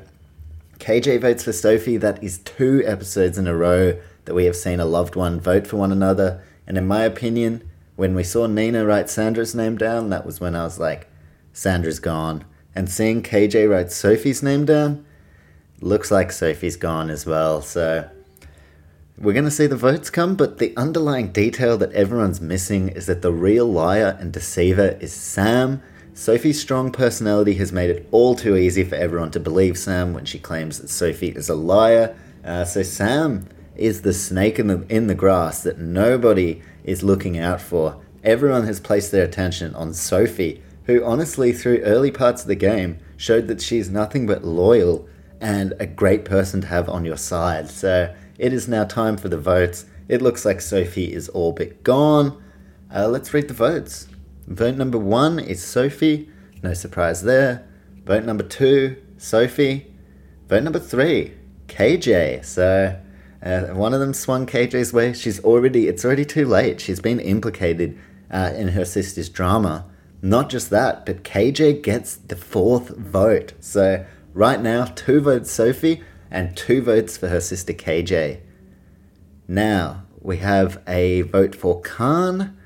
KJ 0.78 1.22
votes 1.22 1.44
for 1.44 1.52
Sophie. 1.52 1.98
That 1.98 2.24
is 2.24 2.38
two 2.38 2.84
episodes 2.86 3.40
in 3.40 3.48
a 3.48 3.56
row 3.56 4.00
that 4.28 4.36
we 4.36 4.46
have 4.46 4.56
seen 4.56 4.80
a 4.80 4.86
loved 4.86 5.16
one 5.16 5.40
vote 5.40 5.66
for 5.66 5.78
one 5.78 5.92
another. 5.92 6.44
And 6.68 6.78
in 6.78 6.86
my 6.86 7.04
opinion, 7.04 7.68
when 7.96 8.14
we 8.14 8.24
saw 8.24 8.46
Nina 8.46 8.86
write 8.86 9.10
Sandra's 9.10 9.56
name 9.56 9.78
down, 9.78 10.10
that 10.10 10.26
was 10.26 10.42
when 10.42 10.54
I 10.54 10.64
was 10.64 10.80
like, 10.80 11.10
Sandra's 11.54 12.00
gone. 12.00 12.44
And 12.76 12.90
seeing 12.90 13.24
KJ 13.24 13.70
write 13.70 13.92
Sophie's 13.92 14.44
name 14.44 14.66
down, 14.66 15.06
looks 15.80 16.12
like 16.12 16.32
Sophie's 16.32 16.76
gone 16.76 17.10
as 17.10 17.26
well. 17.26 17.62
So 17.62 18.10
we're 19.18 19.34
going 19.34 19.46
to 19.46 19.52
see 19.52 19.66
the 19.66 19.78
votes 19.78 20.10
come, 20.10 20.36
but 20.36 20.58
the 20.58 20.76
underlying 20.76 21.32
detail 21.32 21.78
that 21.78 21.94
everyone's 21.94 22.42
missing 22.42 22.90
is 22.90 23.06
that 23.06 23.22
the 23.22 23.32
real 23.32 23.66
liar 23.66 24.18
and 24.20 24.34
deceiver 24.34 24.98
is 25.00 25.14
Sam. 25.14 25.82
Sophie's 26.14 26.60
strong 26.60 26.92
personality 26.92 27.54
has 27.56 27.72
made 27.72 27.90
it 27.90 28.08
all 28.12 28.36
too 28.36 28.58
easy 28.58 28.84
for 28.84 28.96
everyone 28.96 29.32
to 29.32 29.40
believe 29.40 29.78
Sam 29.78 30.14
when 30.14 30.26
she 30.26 30.38
claims 30.38 30.80
that 30.80 30.90
Sophie 30.90 31.30
is 31.30 31.48
a 31.48 31.56
liar. 31.56 32.16
Uh, 32.44 32.66
so 32.66 32.84
Sam 32.84 33.48
is 33.78 34.02
the 34.02 34.14
snake 34.14 34.60
in 34.60 34.68
the 34.68 34.86
in 34.90 35.08
the 35.08 35.16
grass 35.16 35.64
that 35.64 35.78
nobody 35.78 36.62
is 36.84 37.04
looking 37.04 37.38
out 37.38 37.62
for. 37.62 38.02
Everyone 38.24 38.66
has 38.66 38.80
placed 38.80 39.12
their 39.12 39.24
attention 39.24 39.76
on 39.76 39.94
Sophie, 39.94 40.62
who 40.86 41.04
honestly 41.04 41.54
through 41.54 41.80
early 41.82 42.12
parts 42.12 42.42
of 42.42 42.48
the 42.48 42.56
game 42.56 43.00
showed 43.16 43.48
that 43.48 43.62
she's 43.62 43.90
nothing 43.90 44.26
but 44.26 44.44
loyal 44.44 45.08
and 45.40 45.74
a 45.80 45.86
great 45.86 46.26
person 46.26 46.62
to 46.62 46.68
have 46.68 46.90
on 46.90 47.06
your 47.06 47.18
side. 47.18 47.70
So 47.70 48.14
it 48.38 48.54
is 48.54 48.68
now 48.68 48.84
time 48.84 49.18
for 49.18 49.30
the 49.30 49.38
votes. 49.38 49.86
It 50.08 50.22
looks 50.22 50.46
like 50.46 50.62
Sophie 50.62 51.14
is 51.14 51.30
all 51.30 51.52
but 51.52 51.84
gone. 51.84 52.42
Uh, 52.94 53.08
let's 53.08 53.34
read 53.34 53.48
the 53.48 53.54
votes. 53.54 54.08
Vote 54.48 54.76
number 54.76 54.98
one 54.98 55.40
is 55.40 55.64
Sophie. 55.64 56.30
No 56.64 56.74
surprise 56.74 57.24
there. 57.24 57.68
Vote 58.06 58.24
number 58.24 58.44
two, 58.44 58.96
Sophie. 59.18 59.94
Vote 60.48 60.64
number 60.64 60.80
three, 60.80 61.34
KJ. 61.68 62.46
So 62.46 62.98
uh, 63.42 63.68
one 63.68 63.94
of 63.94 64.00
them 64.00 64.14
swung 64.14 64.46
KJ's 64.46 64.94
way. 64.94 65.14
She's 65.14 65.40
already, 65.44 65.88
it's 65.88 66.04
already 66.04 66.26
too 66.26 66.46
late. 66.46 66.82
She's 66.82 67.00
been 67.00 67.20
implicated 67.20 67.98
uh, 68.32 68.54
in 68.56 68.70
her 68.70 68.86
sister's 68.86 69.30
drama. 69.30 69.86
Not 70.22 70.50
just 70.50 70.70
that, 70.72 71.06
but 71.06 71.24
KJ 71.24 71.84
gets 71.84 72.16
the 72.16 72.36
fourth 72.36 72.90
vote. 72.90 73.54
So 73.60 74.06
right 74.34 74.60
now, 74.60 74.86
two 74.86 75.22
votes 75.22 75.52
Sophie 75.52 76.04
and 76.32 76.58
two 76.58 76.82
votes 76.82 77.18
for 77.18 77.28
her 77.28 77.40
sister 77.40 77.74
KJ. 77.74 78.42
Now 79.48 80.04
we 80.20 80.38
have 80.38 80.82
a 80.88 81.22
vote 81.22 81.56
for 81.56 81.80
Khan, 81.82 82.58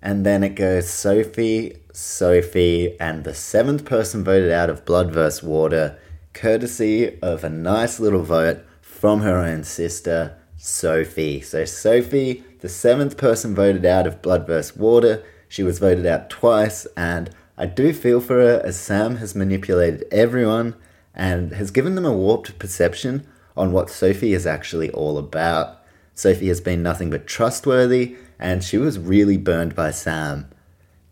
and 0.00 0.24
then 0.24 0.42
it 0.42 0.54
goes 0.54 0.88
Sophie, 0.88 1.76
Sophie, 1.92 2.98
and 2.98 3.24
the 3.24 3.34
seventh 3.34 3.84
person 3.84 4.24
voted 4.24 4.50
out 4.50 4.70
of 4.70 4.84
Blood 4.84 5.12
vs. 5.12 5.42
Water, 5.42 5.98
courtesy 6.32 7.20
of 7.20 7.44
a 7.44 7.50
nice 7.50 8.00
little 8.00 8.22
vote 8.22 8.64
from 8.98 9.20
her 9.20 9.38
own 9.38 9.62
sister, 9.62 10.36
Sophie. 10.56 11.40
So, 11.40 11.64
Sophie, 11.64 12.42
the 12.58 12.68
seventh 12.68 13.16
person 13.16 13.54
voted 13.54 13.86
out 13.86 14.08
of 14.08 14.20
Blood 14.22 14.44
vs. 14.44 14.76
Water, 14.76 15.22
she 15.48 15.62
was 15.62 15.78
voted 15.78 16.04
out 16.04 16.28
twice, 16.28 16.84
and 16.96 17.30
I 17.56 17.66
do 17.66 17.92
feel 17.92 18.20
for 18.20 18.34
her 18.34 18.60
as 18.64 18.76
Sam 18.76 19.16
has 19.16 19.36
manipulated 19.36 20.04
everyone 20.10 20.74
and 21.14 21.52
has 21.52 21.70
given 21.70 21.94
them 21.94 22.04
a 22.04 22.12
warped 22.12 22.58
perception 22.58 23.24
on 23.56 23.70
what 23.70 23.88
Sophie 23.88 24.34
is 24.34 24.46
actually 24.46 24.90
all 24.90 25.16
about. 25.16 25.80
Sophie 26.14 26.48
has 26.48 26.60
been 26.60 26.82
nothing 26.82 27.08
but 27.08 27.28
trustworthy, 27.28 28.16
and 28.36 28.64
she 28.64 28.78
was 28.78 28.98
really 28.98 29.36
burned 29.36 29.76
by 29.76 29.92
Sam. 29.92 30.48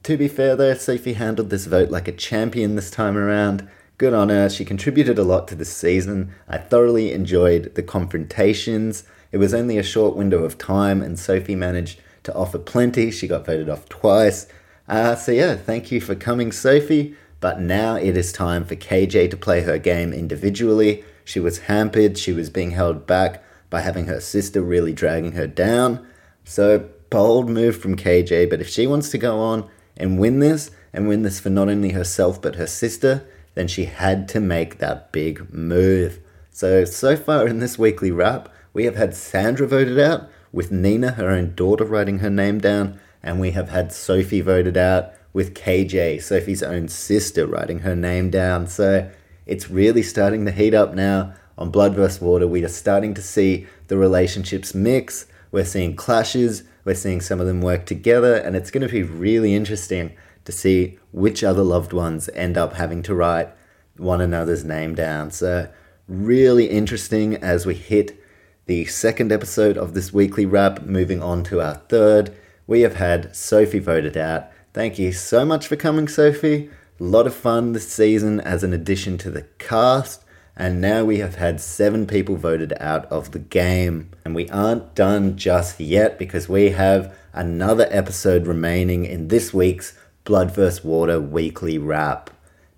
To 0.02 0.16
be 0.16 0.26
fair 0.26 0.56
though, 0.56 0.74
Sophie 0.74 1.12
handled 1.12 1.50
this 1.50 1.66
vote 1.66 1.90
like 1.90 2.08
a 2.08 2.12
champion 2.12 2.74
this 2.74 2.90
time 2.90 3.16
around, 3.16 3.68
good 3.98 4.14
on 4.14 4.28
her. 4.28 4.48
She 4.48 4.64
contributed 4.64 5.18
a 5.18 5.24
lot 5.24 5.48
to 5.48 5.54
this 5.54 5.74
season. 5.74 6.32
I 6.48 6.58
thoroughly 6.58 7.12
enjoyed 7.12 7.74
the 7.74 7.82
confrontations. 7.82 9.04
It 9.32 9.38
was 9.38 9.54
only 9.54 9.78
a 9.78 9.82
short 9.82 10.16
window 10.16 10.44
of 10.44 10.58
time, 10.58 11.02
and 11.02 11.18
Sophie 11.18 11.54
managed 11.54 12.00
to 12.24 12.34
offer 12.34 12.58
plenty. 12.58 13.10
She 13.10 13.28
got 13.28 13.46
voted 13.46 13.68
off 13.68 13.88
twice. 13.88 14.46
Uh, 14.88 15.14
so, 15.14 15.32
yeah, 15.32 15.56
thank 15.56 15.90
you 15.90 16.00
for 16.00 16.14
coming, 16.14 16.52
Sophie. 16.52 17.16
But 17.40 17.60
now 17.60 17.96
it 17.96 18.16
is 18.16 18.32
time 18.32 18.64
for 18.64 18.76
KJ 18.76 19.30
to 19.30 19.36
play 19.36 19.62
her 19.62 19.78
game 19.78 20.12
individually. 20.12 21.04
She 21.24 21.40
was 21.40 21.60
hampered, 21.60 22.16
she 22.16 22.32
was 22.32 22.50
being 22.50 22.70
held 22.70 23.06
back 23.06 23.42
by 23.68 23.80
having 23.80 24.06
her 24.06 24.20
sister 24.20 24.62
really 24.62 24.92
dragging 24.92 25.32
her 25.32 25.46
down. 25.46 26.06
So, 26.44 26.88
bold 27.10 27.50
move 27.50 27.76
from 27.76 27.96
KJ, 27.96 28.48
but 28.48 28.60
if 28.60 28.68
she 28.68 28.86
wants 28.86 29.10
to 29.10 29.18
go 29.18 29.38
on 29.38 29.68
and 29.96 30.18
win 30.18 30.38
this, 30.38 30.70
and 30.92 31.06
win 31.06 31.22
this 31.22 31.38
for 31.38 31.50
not 31.50 31.68
only 31.68 31.90
herself 31.90 32.40
but 32.40 32.54
her 32.54 32.66
sister, 32.66 33.26
then 33.56 33.66
she 33.66 33.86
had 33.86 34.28
to 34.28 34.38
make 34.38 34.78
that 34.78 35.10
big 35.12 35.52
move. 35.52 36.20
So, 36.50 36.84
so 36.84 37.16
far 37.16 37.48
in 37.48 37.58
this 37.58 37.78
weekly 37.78 38.10
wrap, 38.10 38.50
we 38.72 38.84
have 38.84 38.96
had 38.96 39.14
Sandra 39.14 39.66
voted 39.66 39.98
out, 39.98 40.28
with 40.52 40.70
Nina, 40.70 41.12
her 41.12 41.30
own 41.30 41.54
daughter, 41.54 41.84
writing 41.84 42.20
her 42.20 42.30
name 42.30 42.60
down, 42.60 43.00
and 43.22 43.40
we 43.40 43.52
have 43.52 43.70
had 43.70 43.92
Sophie 43.92 44.42
voted 44.42 44.76
out, 44.76 45.10
with 45.32 45.54
KJ, 45.54 46.22
Sophie's 46.22 46.62
own 46.62 46.88
sister, 46.88 47.46
writing 47.46 47.80
her 47.80 47.96
name 47.96 48.30
down. 48.30 48.66
So, 48.66 49.10
it's 49.46 49.70
really 49.70 50.02
starting 50.02 50.44
to 50.44 50.52
heat 50.52 50.74
up 50.74 50.94
now 50.94 51.32
on 51.56 51.70
Blood 51.70 51.94
vs. 51.94 52.20
Water. 52.20 52.46
We 52.46 52.62
are 52.62 52.68
starting 52.68 53.14
to 53.14 53.22
see 53.22 53.66
the 53.88 53.96
relationships 53.96 54.74
mix. 54.74 55.26
We're 55.50 55.64
seeing 55.64 55.96
clashes. 55.96 56.62
We're 56.84 56.94
seeing 56.94 57.22
some 57.22 57.40
of 57.40 57.46
them 57.46 57.62
work 57.62 57.86
together, 57.86 58.34
and 58.34 58.54
it's 58.54 58.70
going 58.70 58.86
to 58.86 58.92
be 58.92 59.02
really 59.02 59.54
interesting 59.54 60.12
to 60.46 60.52
see 60.52 60.98
which 61.12 61.44
other 61.44 61.62
loved 61.62 61.92
ones 61.92 62.30
end 62.34 62.56
up 62.56 62.74
having 62.74 63.02
to 63.02 63.14
write 63.14 63.50
one 63.98 64.20
another's 64.20 64.64
name 64.64 64.94
down. 64.94 65.30
So, 65.30 65.68
really 66.08 66.66
interesting 66.66 67.36
as 67.36 67.66
we 67.66 67.74
hit 67.74 68.18
the 68.66 68.84
second 68.86 69.30
episode 69.30 69.76
of 69.76 69.94
this 69.94 70.12
weekly 70.12 70.46
wrap, 70.46 70.82
moving 70.82 71.22
on 71.22 71.44
to 71.44 71.60
our 71.60 71.74
third. 71.74 72.34
We 72.66 72.80
have 72.80 72.96
had 72.96 73.34
Sophie 73.34 73.78
voted 73.78 74.16
out. 74.16 74.50
Thank 74.72 74.98
you 74.98 75.12
so 75.12 75.44
much 75.44 75.68
for 75.68 75.76
coming, 75.76 76.08
Sophie. 76.08 76.70
A 76.98 77.04
lot 77.04 77.26
of 77.26 77.34
fun 77.34 77.72
this 77.72 77.88
season 77.88 78.40
as 78.40 78.64
an 78.64 78.72
addition 78.72 79.18
to 79.18 79.30
the 79.30 79.42
cast. 79.58 80.24
And 80.56 80.80
now 80.80 81.04
we 81.04 81.18
have 81.18 81.36
had 81.36 81.60
seven 81.60 82.06
people 82.06 82.36
voted 82.36 82.72
out 82.80 83.04
of 83.06 83.32
the 83.32 83.38
game. 83.38 84.10
And 84.24 84.34
we 84.34 84.48
aren't 84.48 84.94
done 84.94 85.36
just 85.36 85.78
yet 85.78 86.18
because 86.18 86.48
we 86.48 86.70
have 86.70 87.16
another 87.32 87.86
episode 87.90 88.46
remaining 88.46 89.04
in 89.04 89.28
this 89.28 89.54
week's 89.54 89.95
Blood 90.26 90.50
vs. 90.50 90.84
Water 90.84 91.20
weekly 91.20 91.78
wrap. 91.78 92.30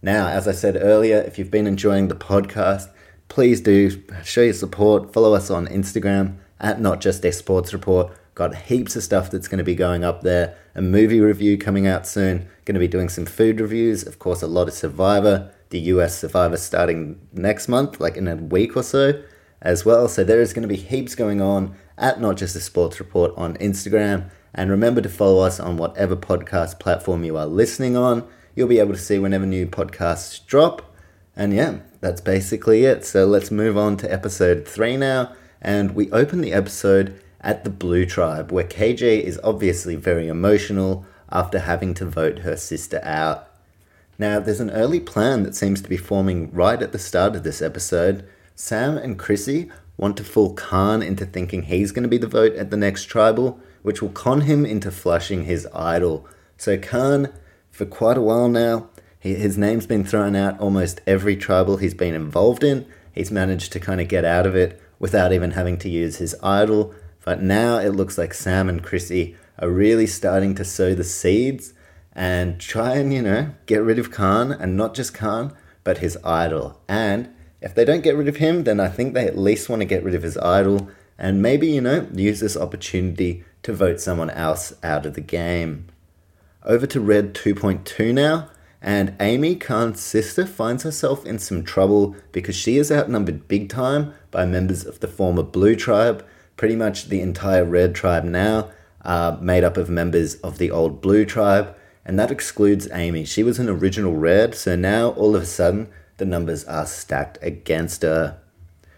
Now, 0.03 0.29
as 0.29 0.47
I 0.47 0.53
said 0.53 0.77
earlier, 0.79 1.17
if 1.17 1.39
you've 1.39 1.51
been 1.51 1.67
enjoying 1.67 2.09
the 2.09 2.15
podcast, 2.15 2.91
please 3.29 3.63
do 3.63 4.03
show 4.23 4.43
your 4.43 4.53
support. 4.53 5.15
Follow 5.15 5.33
us 5.33 5.51
on 5.51 5.67
Instagram 5.67 6.37
at 6.61 6.79
Not 6.79 7.01
Just 7.01 7.25
a 7.25 7.33
Sports 7.33 7.73
Report. 7.73 8.13
Got 8.35 8.55
heaps 8.55 8.97
of 8.97 9.03
stuff 9.03 9.31
that's 9.31 9.49
going 9.49 9.59
to 9.59 9.65
be 9.65 9.75
going 9.75 10.05
up 10.05 10.21
there. 10.21 10.59
A 10.75 10.83
movie 10.83 11.21
review 11.21 11.57
coming 11.57 11.87
out 11.87 12.07
soon. 12.07 12.51
Going 12.67 12.75
to 12.75 12.81
be 12.81 12.87
doing 12.87 13.09
some 13.09 13.25
food 13.25 13.61
reviews. 13.61 14.07
Of 14.07 14.19
course, 14.19 14.43
a 14.43 14.47
lot 14.47 14.69
of 14.69 14.75
Survivor. 14.75 15.51
The 15.71 15.81
US 15.81 16.19
Survivor 16.19 16.59
starting 16.59 17.19
next 17.33 17.67
month, 17.67 17.99
like 17.99 18.19
in 18.19 18.29
a 18.29 18.37
week 18.37 18.77
or 18.77 18.83
so, 18.83 19.23
as 19.63 19.87
well. 19.87 20.07
So 20.07 20.23
there 20.23 20.43
is 20.43 20.53
going 20.53 20.69
to 20.69 20.69
be 20.69 20.77
heaps 20.77 21.15
going 21.15 21.41
on 21.41 21.77
at 21.97 22.21
Not 22.21 22.37
Just 22.37 22.55
a 22.57 22.61
Sports 22.61 23.01
Report 23.01 23.33
on 23.39 23.57
Instagram. 23.57 24.31
And 24.55 24.71
remember 24.71 25.01
to 25.01 25.09
follow 25.09 25.41
us 25.41 25.61
on 25.61 25.77
whatever 25.77 26.17
podcast 26.17 26.79
platform 26.79 27.25
you 27.25 27.37
are 27.37 27.47
listening 27.47 27.97
on. 27.97 28.27
You'll 28.55 28.69
be 28.69 28.81
able 28.81 28.95
to 28.95 29.01
see 29.01 29.19
whenever 29.19 29.47
new 29.47 29.67
podcasts 29.67 30.45
drop. 30.45 30.95
And 31.37 31.53
yeah, 31.53 31.79
that's 32.01 32.21
basically 32.21 32.85
it. 32.85 33.05
So 33.05 33.27
let's 33.27 33.51
move 33.51 33.77
on 33.77 33.97
to 33.99 34.13
episode 34.13 34.67
three 34.67 34.97
now. 34.97 35.33
And 35.61 35.95
we 35.95 36.11
open 36.11 36.41
the 36.41 36.53
episode 36.53 37.21
at 37.41 37.65
the 37.65 37.71
Blue 37.71 38.05
Tribe, 38.05 38.51
where 38.51 38.65
KJ 38.65 39.23
is 39.23 39.41
obviously 39.45 39.97
very 39.97 40.29
emotional 40.29 41.07
after 41.31 41.61
having 41.61 41.95
to 41.95 42.07
vote 42.07 42.41
her 42.41 42.57
sister 42.57 43.01
out. 43.03 43.49
Now, 44.19 44.41
there's 44.41 44.61
an 44.61 44.71
early 44.71 44.99
plan 44.99 45.45
that 45.45 45.55
seems 45.55 45.81
to 45.83 45.89
be 45.89 45.97
forming 45.97 46.51
right 46.53 46.83
at 46.83 46.91
the 46.91 46.99
start 46.99 47.37
of 47.37 47.45
this 47.45 47.63
episode. 47.63 48.29
Sam 48.57 48.99
and 48.99 49.17
Chrissy 49.19 49.71
want 49.97 50.17
to 50.17 50.25
fool 50.25 50.55
Khan 50.55 51.03
into 51.03 51.25
thinking 51.25 51.63
he's 51.63 51.93
going 51.93 52.03
to 52.03 52.09
be 52.09 52.19
the 52.19 52.27
vote 52.27 52.55
at 52.55 52.71
the 52.71 52.77
next 52.77 53.05
tribal, 53.05 53.61
which 53.83 54.03
will 54.03 54.11
con 54.11 54.43
him 54.43 54.65
into 54.67 54.91
flushing 54.91 55.45
his 55.45 55.67
idol. 55.75 56.27
So, 56.57 56.79
Khan, 56.79 57.33
for 57.71 57.87
quite 57.87 58.17
a 58.19 58.23
while 58.23 58.49
now, 58.49 58.89
he, 59.19 59.35
his 59.35 59.59
name's 59.59 59.87
been 59.87 60.05
thrown 60.05 60.37
out 60.37 60.59
almost 60.61 61.01
every 61.07 61.37
tribal 61.37 61.77
he's 61.77 61.95
been 61.95 62.15
involved 62.15 62.65
in. 62.65 62.87
He's 63.13 63.31
managed 63.31 63.73
to 63.73 63.81
kind 63.81 64.01
of 64.01 64.09
get 64.09 64.25
out 64.25 64.47
of 64.47 64.57
it 64.57 64.81
without 64.99 65.33
even 65.33 65.53
having 65.53 65.79
to 65.79 65.89
use 65.89 66.17
his 66.17 66.35
idol. 66.43 66.95
But 67.25 67.43
now 67.43 67.79
it 67.79 67.91
looks 67.91 68.17
like 68.19 68.35
Sam 68.35 68.69
and 68.69 68.83
Chrissy 68.83 69.37
are 69.59 69.69
really 69.69 70.07
starting 70.07 70.55
to 70.55 70.65
sow 70.65 70.95
the 70.95 71.05
seeds 71.05 71.75
and 72.13 72.61
try 72.61 72.97
and, 72.97 73.13
you 73.13 73.23
know, 73.23 73.55
get 73.67 73.83
rid 73.83 73.99
of 73.99 74.11
Khan, 74.11 74.51
and 74.51 74.77
not 74.77 74.95
just 74.95 75.15
Khan, 75.15 75.55
but 75.85 75.99
his 75.99 76.19
idol. 76.25 76.81
And 76.89 77.29
if 77.61 77.75
they 77.75 77.85
don't 77.85 78.03
get 78.03 78.17
rid 78.17 78.29
of 78.29 78.37
him, 78.37 78.65
then 78.65 78.81
I 78.81 78.89
think 78.89 79.15
they 79.15 79.27
at 79.27 79.39
least 79.39 79.69
want 79.69 79.81
to 79.81 79.87
get 79.87 80.03
rid 80.03 80.15
of 80.15 80.23
his 80.23 80.37
idol 80.39 80.91
and 81.19 81.43
maybe, 81.43 81.69
you 81.69 81.81
know, 81.81 82.07
use 82.15 82.41
this 82.41 82.57
opportunity 82.57 83.45
to 83.63 83.73
vote 83.73 84.01
someone 84.01 84.31
else 84.31 84.73
out 84.83 85.05
of 85.05 85.15
the 85.15 85.21
game. 85.21 85.87
Over 86.63 86.87
to 86.87 87.01
Red 87.01 87.35
2.2 87.35 88.15
now. 88.15 88.51
And 88.81 89.17
Amy, 89.19 89.57
Khan's 89.57 90.01
sister, 90.01 90.47
finds 90.47 90.85
herself 90.85 91.27
in 91.27 91.41
some 91.41 91.65
trouble 91.65 92.15
because 92.31 92.55
she 92.55 92.79
is 92.79 92.93
outnumbered 92.93 93.49
big 93.49 93.69
time 93.69 94.15
by 94.31 94.47
members 94.47 94.87
of 94.87 95.01
the 95.01 95.09
former 95.09 95.43
Blue 95.43 95.75
Tribe. 95.75 96.25
Pretty 96.57 96.77
much 96.77 97.07
the 97.07 97.21
entire 97.21 97.65
Red 97.65 97.95
Tribe 97.97 98.25
now 98.25 98.71
are 99.03 99.37
made 99.41 99.65
up 99.65 99.77
of 99.77 99.91
members 99.91 100.37
of 100.37 100.59
the 100.59 100.71
old 100.71 101.01
Blue 101.01 101.25
Tribe, 101.25 101.75
and 102.05 102.19
that 102.19 102.31
excludes 102.31 102.89
Amy. 102.93 103.25
She 103.25 103.43
was 103.43 103.59
an 103.59 103.69
original 103.69 104.15
Red, 104.15 104.55
so 104.55 104.77
now 104.77 105.11
all 105.11 105.35
of 105.35 105.43
a 105.43 105.47
sudden 105.47 105.89
the 106.19 106.25
numbers 106.25 106.65
are 106.65 106.87
stacked 106.87 107.39
against 107.43 108.03
her. 108.03 108.39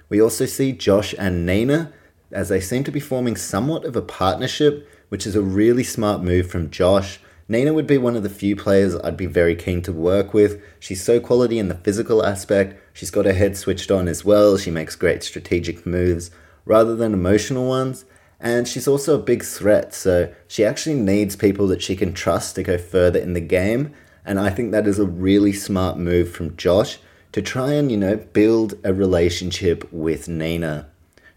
We 0.09 0.21
also 0.21 0.45
see 0.45 0.73
Josh 0.73 1.14
and 1.18 1.47
Nina 1.47 1.93
as 2.33 2.49
they 2.49 2.61
seem 2.61 2.85
to 2.85 2.93
be 2.93 3.01
forming 3.01 3.37
somewhat 3.37 3.85
of 3.85 3.97
a 3.97 4.03
partnership, 4.03 4.89
which 5.09 5.26
is 5.26 5.35
a 5.35 5.43
really 5.43 5.85
smart 5.85 6.22
move 6.22 6.51
from 6.51 6.70
Josh 6.70 7.20
Nina 7.51 7.72
would 7.72 7.89
be 7.89 7.99
one 7.99 8.14
of 8.14 8.22
the 8.22 8.31
few 8.31 8.55
players 8.55 8.95
I'd 8.95 9.16
be 9.16 9.26
very 9.26 9.57
keen 9.57 9.83
to 9.83 9.93
work 9.93 10.33
with. 10.33 10.62
She's 10.78 11.03
so 11.03 11.18
quality 11.18 11.59
in 11.59 11.66
the 11.66 11.74
physical 11.74 12.24
aspect, 12.24 12.81
she's 12.93 13.11
got 13.11 13.24
her 13.24 13.33
head 13.33 13.57
switched 13.57 13.91
on 13.91 14.07
as 14.07 14.24
well, 14.24 14.57
she 14.57 14.70
makes 14.70 14.95
great 14.95 15.24
strategic 15.24 15.85
moves 15.85 16.31
rather 16.64 16.95
than 16.95 17.12
emotional 17.12 17.66
ones. 17.66 18.05
And 18.39 18.68
she's 18.68 18.87
also 18.87 19.16
a 19.16 19.22
big 19.22 19.43
threat, 19.43 19.93
so 19.93 20.33
she 20.47 20.64
actually 20.64 20.95
needs 20.95 21.35
people 21.35 21.66
that 21.66 21.83
she 21.83 21.97
can 21.97 22.12
trust 22.12 22.55
to 22.55 22.62
go 22.62 22.78
further 22.78 23.18
in 23.18 23.33
the 23.33 23.41
game. 23.41 23.95
And 24.24 24.39
I 24.39 24.51
think 24.51 24.70
that 24.70 24.87
is 24.87 25.01
a 25.01 25.05
really 25.05 25.53
smart 25.53 25.99
move 25.99 26.31
from 26.31 26.57
Josh 26.57 27.01
to 27.33 27.43
try 27.43 27.72
and, 27.72 27.91
you 27.91 27.97
know, 27.97 28.14
build 28.14 28.74
a 28.85 28.95
relationship 28.95 29.93
with 29.93 30.28
Nina. 30.28 30.89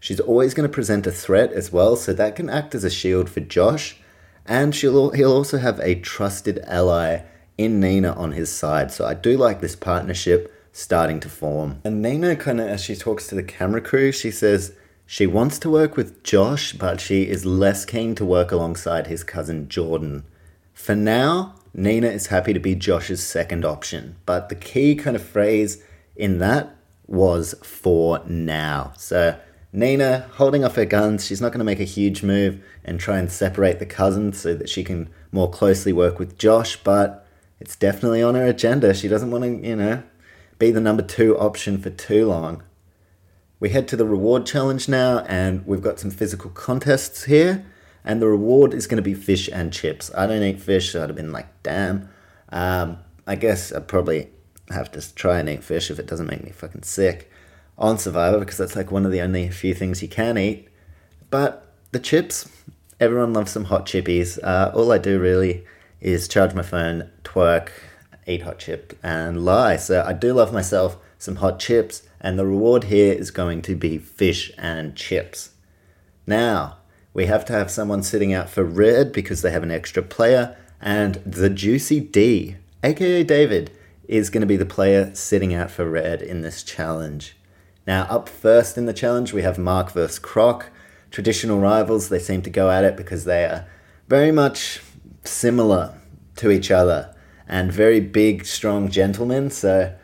She's 0.04 0.20
always 0.20 0.52
going 0.52 0.68
to 0.68 0.74
present 0.74 1.06
a 1.06 1.10
threat 1.10 1.50
as 1.52 1.72
well, 1.72 1.96
so 1.96 2.12
that 2.12 2.36
can 2.36 2.50
act 2.50 2.74
as 2.74 2.84
a 2.84 2.90
shield 2.90 3.30
for 3.30 3.40
Josh 3.40 3.96
and 4.46 4.74
she'll 4.74 5.10
he'll 5.10 5.32
also 5.32 5.56
have 5.56 5.80
a 5.80 5.94
trusted 5.94 6.58
ally 6.66 7.22
in 7.56 7.80
Nina 7.80 8.12
on 8.12 8.32
his 8.32 8.52
side. 8.52 8.90
So 8.92 9.06
I 9.06 9.14
do 9.14 9.36
like 9.36 9.62
this 9.62 9.76
partnership 9.76 10.52
starting 10.72 11.20
to 11.20 11.28
form. 11.30 11.80
And 11.84 12.02
Nina 12.02 12.36
kind 12.36 12.60
of 12.60 12.68
as 12.68 12.82
she 12.82 12.96
talks 12.96 13.28
to 13.28 13.34
the 13.34 13.42
camera 13.42 13.80
crew, 13.80 14.12
she 14.12 14.30
says 14.30 14.74
she 15.06 15.26
wants 15.26 15.58
to 15.60 15.70
work 15.70 15.96
with 15.96 16.22
Josh, 16.22 16.74
but 16.74 17.00
she 17.00 17.22
is 17.22 17.46
less 17.46 17.84
keen 17.84 18.14
to 18.16 18.26
work 18.26 18.52
alongside 18.52 19.06
his 19.06 19.24
cousin 19.24 19.68
Jordan. 19.68 20.24
For 20.74 20.94
now, 20.94 21.54
Nina 21.72 22.08
is 22.08 22.26
happy 22.26 22.52
to 22.52 22.60
be 22.60 22.74
Josh's 22.74 23.24
second 23.24 23.64
option, 23.64 24.16
but 24.26 24.50
the 24.50 24.54
key 24.54 24.96
kind 24.96 25.16
of 25.16 25.24
phrase 25.24 25.82
in 26.16 26.38
that 26.40 26.76
was 27.06 27.54
for 27.62 28.22
now. 28.26 28.92
So 28.96 29.38
Nina 29.74 30.30
holding 30.34 30.64
off 30.64 30.76
her 30.76 30.84
guns, 30.84 31.26
she's 31.26 31.40
not 31.40 31.48
going 31.48 31.58
to 31.58 31.64
make 31.64 31.80
a 31.80 31.84
huge 31.84 32.22
move 32.22 32.62
and 32.84 33.00
try 33.00 33.18
and 33.18 33.30
separate 33.30 33.80
the 33.80 33.86
cousins 33.86 34.38
so 34.38 34.54
that 34.54 34.68
she 34.68 34.84
can 34.84 35.10
more 35.32 35.50
closely 35.50 35.92
work 35.92 36.20
with 36.20 36.38
Josh, 36.38 36.76
but 36.76 37.26
it's 37.58 37.74
definitely 37.74 38.22
on 38.22 38.36
her 38.36 38.46
agenda. 38.46 38.94
She 38.94 39.08
doesn't 39.08 39.32
want 39.32 39.42
to, 39.42 39.68
you 39.68 39.74
know, 39.74 40.04
be 40.60 40.70
the 40.70 40.80
number 40.80 41.02
two 41.02 41.36
option 41.36 41.78
for 41.78 41.90
too 41.90 42.24
long. 42.24 42.62
We 43.58 43.70
head 43.70 43.88
to 43.88 43.96
the 43.96 44.06
reward 44.06 44.46
challenge 44.46 44.88
now, 44.88 45.24
and 45.26 45.66
we've 45.66 45.82
got 45.82 45.98
some 45.98 46.12
physical 46.12 46.50
contests 46.50 47.24
here. 47.24 47.66
And 48.04 48.22
the 48.22 48.28
reward 48.28 48.74
is 48.74 48.86
going 48.86 48.98
to 48.98 49.02
be 49.02 49.14
fish 49.14 49.48
and 49.52 49.72
chips. 49.72 50.08
I 50.16 50.28
don't 50.28 50.42
eat 50.42 50.60
fish, 50.60 50.92
so 50.92 51.02
I'd 51.02 51.08
have 51.08 51.16
been 51.16 51.32
like, 51.32 51.48
damn. 51.64 52.10
Um, 52.50 52.98
I 53.26 53.34
guess 53.34 53.72
I'd 53.72 53.88
probably 53.88 54.28
have 54.70 54.92
to 54.92 55.14
try 55.16 55.40
and 55.40 55.48
eat 55.48 55.64
fish 55.64 55.90
if 55.90 55.98
it 55.98 56.06
doesn't 56.06 56.30
make 56.30 56.44
me 56.44 56.52
fucking 56.52 56.84
sick 56.84 57.32
on 57.76 57.98
Survivor 57.98 58.38
because 58.38 58.58
that's 58.58 58.76
like 58.76 58.90
one 58.90 59.04
of 59.04 59.12
the 59.12 59.20
only 59.20 59.48
few 59.50 59.74
things 59.74 60.02
you 60.02 60.08
can 60.08 60.38
eat. 60.38 60.68
But 61.30 61.66
the 61.92 61.98
chips, 61.98 62.48
everyone 63.00 63.32
loves 63.32 63.52
some 63.52 63.64
hot 63.64 63.86
chippies. 63.86 64.38
Uh, 64.42 64.72
all 64.74 64.92
I 64.92 64.98
do 64.98 65.18
really 65.18 65.64
is 66.00 66.28
charge 66.28 66.54
my 66.54 66.62
phone, 66.62 67.10
twerk, 67.24 67.70
eat 68.26 68.42
hot 68.42 68.58
chip, 68.58 68.98
and 69.02 69.44
lie. 69.44 69.76
So 69.76 70.04
I 70.06 70.12
do 70.12 70.32
love 70.32 70.52
myself 70.52 70.98
some 71.18 71.36
hot 71.36 71.58
chips, 71.58 72.02
and 72.20 72.38
the 72.38 72.46
reward 72.46 72.84
here 72.84 73.12
is 73.12 73.30
going 73.30 73.62
to 73.62 73.74
be 73.74 73.98
fish 73.98 74.52
and 74.58 74.94
chips. 74.94 75.50
Now, 76.26 76.78
we 77.14 77.26
have 77.26 77.44
to 77.46 77.52
have 77.52 77.70
someone 77.70 78.02
sitting 78.02 78.32
out 78.34 78.50
for 78.50 78.64
red 78.64 79.12
because 79.12 79.42
they 79.42 79.50
have 79.50 79.62
an 79.62 79.70
extra 79.70 80.02
player, 80.02 80.56
and 80.80 81.14
the 81.24 81.48
Juicy 81.48 82.00
D, 82.00 82.56
aka 82.82 83.24
David, 83.24 83.70
is 84.06 84.28
going 84.28 84.42
to 84.42 84.46
be 84.46 84.56
the 84.56 84.66
player 84.66 85.14
sitting 85.14 85.54
out 85.54 85.70
for 85.70 85.88
red 85.88 86.20
in 86.20 86.42
this 86.42 86.62
challenge. 86.62 87.36
Now, 87.86 88.04
up 88.04 88.28
first 88.28 88.78
in 88.78 88.86
the 88.86 88.92
challenge, 88.92 89.32
we 89.32 89.42
have 89.42 89.58
Mark 89.58 89.92
versus 89.92 90.18
Croc. 90.18 90.70
Traditional 91.10 91.60
rivals, 91.60 92.08
they 92.08 92.18
seem 92.18 92.42
to 92.42 92.50
go 92.50 92.70
at 92.70 92.84
it 92.84 92.96
because 92.96 93.24
they 93.24 93.44
are 93.44 93.66
very 94.08 94.32
much 94.32 94.80
similar 95.24 95.94
to 96.36 96.50
each 96.50 96.70
other 96.70 97.14
and 97.46 97.70
very 97.70 98.00
big, 98.00 98.46
strong 98.46 98.88
gentlemen. 98.88 99.50
So, 99.50 99.94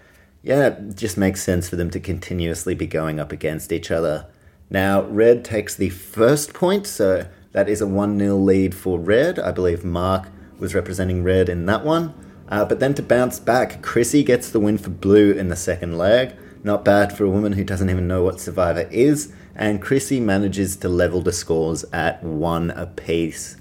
yeah, 0.42 0.68
it 0.68 0.96
just 0.96 1.16
makes 1.16 1.42
sense 1.42 1.68
for 1.68 1.76
them 1.76 1.90
to 1.90 2.00
continuously 2.00 2.74
be 2.74 2.86
going 2.86 3.18
up 3.18 3.32
against 3.32 3.72
each 3.72 3.90
other. 3.90 4.26
Now, 4.68 5.02
Red 5.02 5.44
takes 5.44 5.74
the 5.74 5.90
first 5.90 6.54
point, 6.54 6.86
so 6.86 7.26
that 7.52 7.68
is 7.68 7.80
a 7.80 7.86
1 7.86 8.18
0 8.18 8.36
lead 8.36 8.74
for 8.74 8.98
Red. 8.98 9.38
I 9.38 9.50
believe 9.50 9.84
Mark 9.84 10.28
was 10.58 10.74
representing 10.74 11.24
Red 11.24 11.48
in 11.48 11.66
that 11.66 11.84
one. 11.84 12.14
Uh, 12.48 12.64
but 12.64 12.80
then 12.80 12.94
to 12.94 13.02
bounce 13.02 13.40
back, 13.40 13.82
Chrissy 13.82 14.22
gets 14.22 14.50
the 14.50 14.60
win 14.60 14.78
for 14.78 14.90
Blue 14.90 15.32
in 15.32 15.48
the 15.48 15.56
second 15.56 15.98
leg. 15.98 16.36
Not 16.62 16.84
bad 16.84 17.16
for 17.16 17.24
a 17.24 17.30
woman 17.30 17.52
who 17.52 17.64
doesn't 17.64 17.88
even 17.88 18.06
know 18.06 18.22
what 18.22 18.40
Survivor 18.40 18.86
is, 18.90 19.32
and 19.54 19.80
Chrissy 19.80 20.20
manages 20.20 20.76
to 20.76 20.88
level 20.88 21.22
the 21.22 21.32
scores 21.32 21.84
at 21.92 22.22
one 22.22 22.70
apiece. 22.70 23.56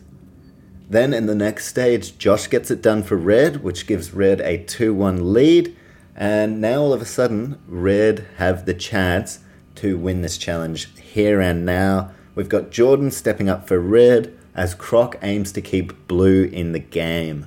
Then 0.89 1.13
in 1.13 1.25
the 1.27 1.35
next 1.35 1.67
stage, 1.67 2.17
Josh 2.17 2.49
gets 2.49 2.71
it 2.71 2.81
done 2.81 3.03
for 3.03 3.15
Red, 3.15 3.63
which 3.63 3.87
gives 3.87 4.13
Red 4.13 4.41
a 4.41 4.57
2 4.63 4.93
1 4.93 5.33
lead, 5.33 5.75
and 6.15 6.59
now 6.59 6.81
all 6.81 6.93
of 6.93 7.01
a 7.01 7.05
sudden, 7.05 7.59
Red 7.67 8.25
have 8.37 8.65
the 8.65 8.73
chance 8.73 9.39
to 9.75 9.97
win 9.97 10.21
this 10.21 10.37
challenge 10.37 10.89
here 10.99 11.39
and 11.39 11.65
now. 11.65 12.11
We've 12.35 12.49
got 12.49 12.71
Jordan 12.71 13.11
stepping 13.11 13.49
up 13.49 13.67
for 13.67 13.79
red 13.79 14.37
as 14.53 14.75
Croc 14.75 15.17
aims 15.21 15.53
to 15.53 15.61
keep 15.61 16.07
blue 16.07 16.43
in 16.43 16.73
the 16.73 16.79
game. 16.79 17.45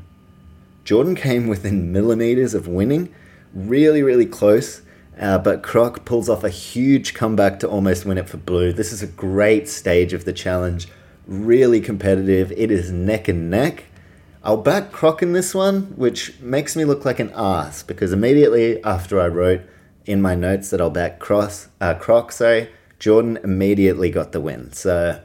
Jordan 0.84 1.14
came 1.14 1.46
within 1.46 1.92
millimeters 1.92 2.54
of 2.54 2.66
winning, 2.66 3.14
really, 3.52 4.02
really 4.02 4.24
close, 4.24 4.82
uh, 5.20 5.38
but 5.38 5.62
Croc 5.62 6.04
pulls 6.04 6.28
off 6.28 6.44
a 6.44 6.50
huge 6.50 7.14
comeback 7.14 7.60
to 7.60 7.68
almost 7.68 8.04
win 8.04 8.18
it 8.18 8.28
for 8.28 8.36
blue. 8.38 8.72
This 8.72 8.92
is 8.92 9.02
a 9.02 9.06
great 9.06 9.68
stage 9.68 10.12
of 10.12 10.24
the 10.24 10.32
challenge, 10.32 10.88
really 11.26 11.80
competitive. 11.80 12.52
It 12.52 12.70
is 12.70 12.90
neck 12.90 13.28
and 13.28 13.50
neck. 13.50 13.84
I'll 14.42 14.56
back 14.56 14.90
Croc 14.90 15.22
in 15.22 15.32
this 15.32 15.54
one, 15.54 15.94
which 15.96 16.40
makes 16.40 16.74
me 16.74 16.84
look 16.84 17.04
like 17.04 17.20
an 17.20 17.32
ass 17.34 17.82
because 17.82 18.12
immediately 18.12 18.82
after 18.82 19.20
I 19.20 19.28
wrote 19.28 19.62
in 20.04 20.20
my 20.20 20.34
notes 20.34 20.70
that 20.70 20.80
I'll 20.80 20.90
back 20.90 21.20
Cross, 21.20 21.68
uh, 21.80 21.94
Croc, 21.94 22.32
sorry, 22.32 22.68
Jordan 22.98 23.38
immediately 23.44 24.10
got 24.10 24.32
the 24.32 24.40
win. 24.40 24.72
So 24.72 25.20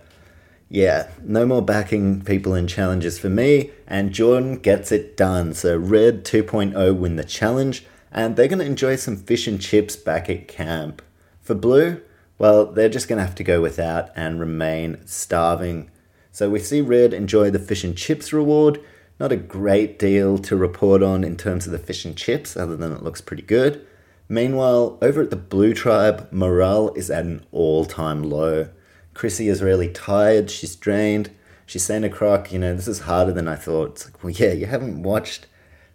yeah, 0.69 1.07
no 1.23 1.45
more 1.45 1.61
backing 1.61 2.21
people 2.21 2.53
in 2.53 2.67
challenges 2.67 3.17
for 3.17 3.29
me, 3.29 3.71
and 3.87 4.11
Jordan 4.11 4.57
gets 4.57 4.91
it 4.91 5.15
done. 5.15 5.53
So, 5.53 5.77
Red 5.77 6.25
2.0 6.25 6.97
win 6.97 7.15
the 7.15 7.23
challenge, 7.23 7.85
and 8.17 8.35
they're 8.35 8.47
going 8.47 8.57
to 8.57 8.65
enjoy 8.65 8.95
some 8.95 9.15
fish 9.15 9.45
and 9.45 9.61
chips 9.61 9.95
back 9.95 10.27
at 10.27 10.47
camp. 10.47 11.03
For 11.39 11.53
Blue, 11.53 12.01
well, 12.39 12.65
they're 12.65 12.89
just 12.89 13.07
going 13.07 13.17
to 13.17 13.23
have 13.23 13.35
to 13.35 13.43
go 13.43 13.61
without 13.61 14.09
and 14.15 14.39
remain 14.39 15.05
starving. 15.05 15.91
So, 16.31 16.49
we 16.49 16.57
see 16.57 16.81
Red 16.81 17.13
enjoy 17.13 17.51
the 17.51 17.59
fish 17.59 17.83
and 17.83 17.95
chips 17.95 18.33
reward. 18.33 18.79
Not 19.19 19.31
a 19.31 19.37
great 19.37 19.99
deal 19.99 20.39
to 20.39 20.55
report 20.55 21.03
on 21.03 21.23
in 21.23 21.37
terms 21.37 21.67
of 21.67 21.71
the 21.71 21.77
fish 21.77 22.05
and 22.05 22.17
chips, 22.17 22.57
other 22.57 22.75
than 22.75 22.91
it 22.91 23.03
looks 23.03 23.21
pretty 23.21 23.43
good. 23.43 23.85
Meanwhile, 24.27 24.97
over 24.99 25.21
at 25.21 25.29
the 25.29 25.35
Blue 25.35 25.75
Tribe, 25.75 26.27
morale 26.31 26.91
is 26.95 27.11
at 27.11 27.23
an 27.23 27.45
all 27.51 27.85
time 27.85 28.23
low. 28.23 28.69
Chrissy 29.13 29.47
is 29.47 29.61
really 29.61 29.89
tired. 29.89 30.49
She's 30.49 30.75
drained. 30.75 31.29
She's 31.67 31.83
saying 31.83 32.01
to 32.01 32.09
Croc, 32.09 32.51
you 32.51 32.57
know, 32.57 32.73
this 32.73 32.87
is 32.87 33.01
harder 33.01 33.31
than 33.31 33.47
I 33.47 33.57
thought. 33.57 33.91
It's 33.91 34.05
like, 34.05 34.23
well, 34.23 34.31
yeah, 34.31 34.53
you 34.53 34.65
haven't 34.65 35.03
watched 35.03 35.45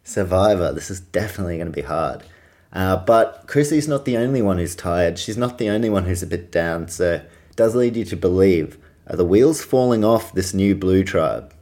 Survivor. 0.05 0.72
This 0.72 0.90
is 0.90 1.00
definitely 1.00 1.57
going 1.57 1.66
to 1.66 1.72
be 1.72 1.82
hard. 1.82 2.24
Uh, 2.72 2.96
but 2.96 3.44
Chrissy's 3.46 3.88
not 3.88 4.05
the 4.05 4.16
only 4.16 4.42
one 4.42 4.59
who's 4.59 4.74
tired. 4.74 5.18
She's 5.18 5.36
not 5.36 5.59
the 5.59 5.68
only 5.68 5.90
one 5.90 6.05
who's 6.05 6.22
a 6.22 6.26
bit 6.26 6.50
down. 6.50 6.88
So 6.88 7.14
it 7.14 7.30
does 7.57 7.74
lead 7.74 7.96
you 7.96 8.05
to 8.07 8.16
believe 8.16 8.78
are 9.07 9.16
the 9.16 9.24
wheels 9.24 9.62
falling 9.62 10.05
off 10.05 10.32
this 10.32 10.55
new 10.55 10.74
blue 10.74 11.05
tribe? 11.05 11.53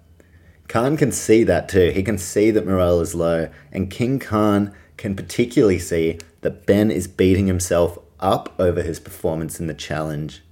Khan 0.69 0.97
can 0.97 1.11
see 1.11 1.43
that 1.45 1.69
too. 1.69 1.91
He 1.91 2.03
can 2.03 2.19
see 2.19 2.51
that 2.51 2.67
morale 2.67 3.01
is 3.01 3.15
low. 3.15 3.49
And 3.73 3.91
King 3.91 4.19
Khan 4.19 4.73
can 4.97 5.17
particularly 5.17 5.79
see 5.79 6.19
that 6.43 6.67
Ben 6.67 6.91
is 6.91 7.09
beating 7.09 7.47
himself 7.47 7.99
up 8.21 8.55
over 8.59 8.83
his 8.83 9.01
performance 9.01 9.59
in 9.59 9.67
the 9.67 9.75
challenge. 9.75 10.43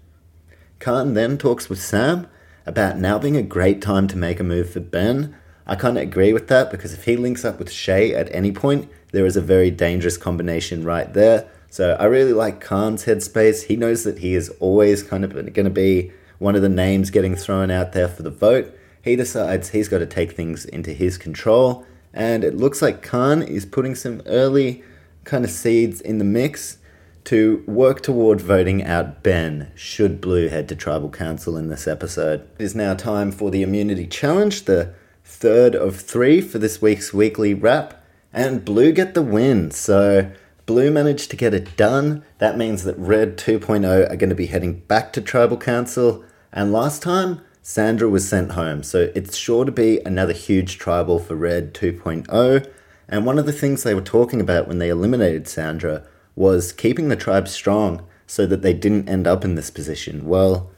Khan 0.80 1.14
then 1.14 1.38
talks 1.38 1.68
with 1.68 1.80
Sam 1.80 2.26
about 2.66 2.98
now 2.98 3.18
being 3.18 3.36
a 3.36 3.42
great 3.42 3.80
time 3.80 4.08
to 4.08 4.16
make 4.16 4.40
a 4.40 4.44
move 4.44 4.70
for 4.70 4.80
Ben. 4.80 5.36
I 5.68 5.76
of 5.98 6.04
agree 6.04 6.32
with 6.32 6.48
that 6.48 6.70
because 6.70 6.94
if 6.94 7.04
he 7.04 7.16
links 7.16 7.44
up 7.44 7.58
with 7.58 7.70
Shay 7.70 8.14
at 8.14 8.34
any 8.34 8.52
point, 8.52 8.90
there 9.12 9.26
is 9.26 9.36
a 9.36 9.42
very 9.42 9.70
dangerous 9.70 10.16
combination 10.16 10.82
right 10.82 11.12
there. 11.12 11.48
So 11.70 11.96
I 12.00 12.04
really 12.06 12.32
like 12.32 12.60
Khan's 12.60 13.04
headspace. 13.04 13.64
He 13.64 13.76
knows 13.76 14.04
that 14.04 14.18
he 14.18 14.34
is 14.34 14.48
always 14.60 15.02
kind 15.02 15.24
of 15.24 15.32
going 15.32 15.52
to 15.52 15.70
be 15.70 16.12
one 16.38 16.56
of 16.56 16.62
the 16.62 16.68
names 16.68 17.10
getting 17.10 17.36
thrown 17.36 17.70
out 17.70 17.92
there 17.92 18.08
for 18.08 18.22
the 18.22 18.30
vote. 18.30 18.74
He 19.02 19.16
decides 19.16 19.70
he's 19.70 19.88
got 19.88 19.98
to 19.98 20.06
take 20.06 20.32
things 20.32 20.64
into 20.64 20.92
his 20.92 21.18
control, 21.18 21.86
and 22.14 22.42
it 22.44 22.56
looks 22.56 22.80
like 22.80 23.02
Khan 23.02 23.42
is 23.42 23.66
putting 23.66 23.94
some 23.94 24.22
early 24.26 24.82
kind 25.24 25.44
of 25.44 25.50
seeds 25.50 26.00
in 26.00 26.18
the 26.18 26.24
mix 26.24 26.78
to 27.24 27.62
work 27.66 28.00
toward 28.00 28.40
voting 28.40 28.82
out 28.82 29.22
Ben 29.22 29.70
should 29.74 30.20
Blue 30.20 30.48
head 30.48 30.68
to 30.70 30.76
Tribal 30.76 31.10
Council 31.10 31.58
in 31.58 31.68
this 31.68 31.86
episode. 31.86 32.48
It 32.58 32.64
is 32.64 32.74
now 32.74 32.94
time 32.94 33.30
for 33.30 33.50
the 33.50 33.62
Immunity 33.62 34.06
Challenge, 34.06 34.64
the 34.64 34.94
third 35.28 35.76
of 35.76 35.94
three 35.94 36.40
for 36.40 36.58
this 36.58 36.80
week's 36.80 37.12
weekly 37.12 37.52
wrap, 37.52 38.02
and 38.32 38.64
Blue 38.64 38.90
get 38.92 39.14
the 39.14 39.22
win. 39.22 39.70
So 39.70 40.32
Blue 40.66 40.90
managed 40.90 41.30
to 41.30 41.36
get 41.36 41.54
it 41.54 41.76
done. 41.76 42.24
That 42.38 42.56
means 42.56 42.82
that 42.84 42.98
Red 42.98 43.36
2.0 43.36 44.10
are 44.10 44.16
going 44.16 44.30
to 44.30 44.34
be 44.34 44.46
heading 44.46 44.80
back 44.80 45.12
to 45.12 45.20
Tribal 45.20 45.58
Council, 45.58 46.24
and 46.50 46.72
last 46.72 47.02
time 47.02 47.42
Sandra 47.62 48.08
was 48.08 48.26
sent 48.26 48.52
home, 48.52 48.82
so 48.82 49.12
it's 49.14 49.36
sure 49.36 49.66
to 49.66 49.70
be 49.70 50.00
another 50.00 50.32
huge 50.32 50.78
tribal 50.78 51.18
for 51.18 51.36
Red 51.36 51.74
2.0. 51.74 52.66
And 53.08 53.26
one 53.26 53.38
of 53.38 53.46
the 53.46 53.52
things 53.52 53.82
they 53.82 53.94
were 53.94 54.00
talking 54.00 54.40
about 54.40 54.66
when 54.66 54.78
they 54.78 54.88
eliminated 54.88 55.46
Sandra 55.46 56.04
was 56.34 56.72
keeping 56.72 57.08
the 57.08 57.16
tribe 57.16 57.46
strong 57.48 58.04
so 58.26 58.46
that 58.46 58.62
they 58.62 58.72
didn't 58.72 59.08
end 59.08 59.26
up 59.26 59.44
in 59.44 59.54
this 59.54 59.70
position. 59.70 60.26
Well, 60.26 60.70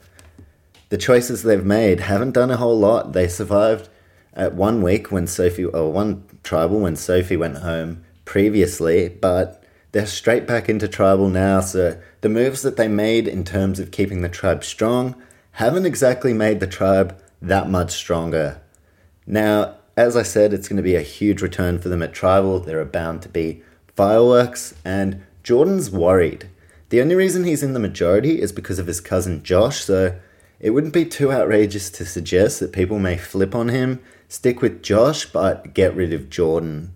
the 0.89 0.97
choices 0.97 1.43
they've 1.43 1.65
made 1.65 2.01
haven't 2.01 2.33
done 2.33 2.51
a 2.51 2.57
whole 2.57 2.77
lot. 2.77 3.13
They 3.13 3.29
survived 3.29 3.87
at 4.33 4.53
one 4.53 4.81
week 4.81 5.11
when 5.11 5.27
Sophie, 5.27 5.65
or 5.65 5.91
one 5.91 6.23
tribal 6.43 6.79
when 6.79 6.95
Sophie 6.95 7.37
went 7.37 7.57
home 7.57 8.03
previously, 8.25 9.09
but 9.09 9.63
they're 9.91 10.05
straight 10.05 10.47
back 10.47 10.69
into 10.69 10.87
tribal 10.87 11.29
now. 11.29 11.59
So 11.61 11.99
the 12.21 12.29
moves 12.29 12.61
that 12.61 12.77
they 12.77 12.87
made 12.87 13.27
in 13.27 13.43
terms 13.43 13.79
of 13.79 13.91
keeping 13.91 14.21
the 14.21 14.29
tribe 14.29 14.63
strong 14.63 15.15
haven't 15.53 15.85
exactly 15.85 16.33
made 16.33 16.59
the 16.59 16.67
tribe 16.67 17.19
that 17.41 17.69
much 17.69 17.91
stronger. 17.91 18.61
Now, 19.27 19.75
as 19.97 20.15
I 20.15 20.23
said, 20.23 20.53
it's 20.53 20.67
going 20.67 20.77
to 20.77 20.83
be 20.83 20.95
a 20.95 21.01
huge 21.01 21.41
return 21.41 21.79
for 21.79 21.89
them 21.89 22.01
at 22.01 22.13
tribal. 22.13 22.59
There 22.59 22.79
are 22.79 22.85
bound 22.85 23.21
to 23.23 23.29
be 23.29 23.61
fireworks, 23.95 24.73
and 24.85 25.23
Jordan's 25.43 25.91
worried. 25.91 26.49
The 26.89 27.01
only 27.01 27.15
reason 27.15 27.43
he's 27.43 27.63
in 27.63 27.73
the 27.73 27.79
majority 27.79 28.41
is 28.41 28.51
because 28.51 28.79
of 28.79 28.87
his 28.87 29.01
cousin 29.01 29.43
Josh, 29.43 29.83
so 29.83 30.17
it 30.59 30.71
wouldn't 30.71 30.93
be 30.93 31.05
too 31.05 31.31
outrageous 31.31 31.89
to 31.91 32.05
suggest 32.05 32.59
that 32.59 32.71
people 32.71 32.99
may 32.99 33.17
flip 33.17 33.53
on 33.53 33.69
him, 33.69 33.99
stick 34.31 34.61
with 34.61 34.81
Josh, 34.81 35.25
but 35.25 35.73
get 35.73 35.93
rid 35.93 36.13
of 36.13 36.29
Jordan. 36.29 36.93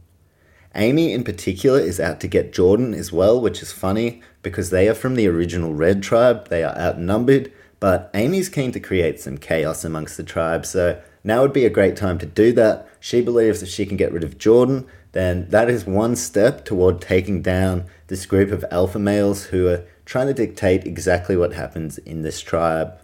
Amy, 0.73 1.11
in 1.11 1.21
particular, 1.21 1.81
is 1.81 1.99
out 1.99 2.21
to 2.21 2.29
get 2.29 2.53
Jordan 2.53 2.93
as 2.93 3.11
well, 3.11 3.41
which 3.41 3.61
is 3.61 3.73
funny 3.73 4.21
because 4.41 4.69
they 4.69 4.87
are 4.87 4.93
from 4.93 5.15
the 5.15 5.27
original 5.27 5.73
Red 5.73 6.01
tribe. 6.01 6.47
They 6.47 6.63
are 6.63 6.77
outnumbered, 6.77 7.51
but 7.81 8.09
Amy's 8.13 8.47
keen 8.47 8.71
to 8.71 8.79
create 8.79 9.19
some 9.19 9.37
chaos 9.37 9.83
amongst 9.83 10.15
the 10.15 10.23
tribe, 10.23 10.65
so 10.65 11.01
now 11.25 11.41
would 11.41 11.51
be 11.51 11.65
a 11.65 11.69
great 11.69 11.97
time 11.97 12.17
to 12.19 12.25
do 12.25 12.53
that. 12.53 12.87
She 13.01 13.21
believes 13.21 13.61
if 13.61 13.67
she 13.67 13.85
can 13.85 13.97
get 13.97 14.13
rid 14.13 14.23
of 14.23 14.37
Jordan, 14.37 14.87
then 15.11 15.49
that 15.49 15.69
is 15.69 15.85
one 15.85 16.15
step 16.15 16.63
toward 16.63 17.01
taking 17.01 17.41
down 17.41 17.83
this 18.07 18.25
group 18.25 18.49
of 18.51 18.63
alpha 18.71 18.97
males 18.99 19.47
who 19.47 19.67
are 19.67 19.83
trying 20.05 20.27
to 20.27 20.33
dictate 20.33 20.85
exactly 20.85 21.35
what 21.35 21.51
happens 21.51 21.97
in 21.97 22.21
this 22.21 22.39
tribe. 22.39 22.97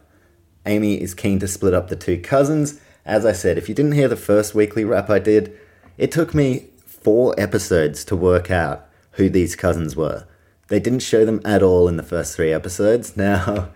Amy 0.65 1.01
is 1.01 1.13
keen 1.13 1.39
to 1.39 1.49
split 1.49 1.73
up 1.73 1.89
the 1.89 1.97
two 1.97 2.17
cousins. 2.21 2.79
As 3.05 3.25
I 3.25 3.31
said, 3.31 3.57
if 3.57 3.67
you 3.67 3.75
didn't 3.75 3.93
hear 3.93 4.07
the 4.07 4.15
first 4.15 4.53
weekly 4.53 4.85
wrap 4.85 5.09
I 5.09 5.19
did, 5.19 5.57
it 5.97 6.11
took 6.11 6.33
me 6.33 6.67
four 6.85 7.33
episodes 7.37 8.05
to 8.05 8.15
work 8.15 8.51
out 8.51 8.87
who 9.13 9.29
these 9.29 9.55
cousins 9.55 9.95
were. 9.95 10.25
They 10.67 10.79
didn't 10.79 10.99
show 10.99 11.25
them 11.25 11.41
at 11.43 11.63
all 11.63 11.87
in 11.87 11.97
the 11.97 12.03
first 12.03 12.35
three 12.35 12.53
episodes. 12.53 13.17
Now, 13.21 13.71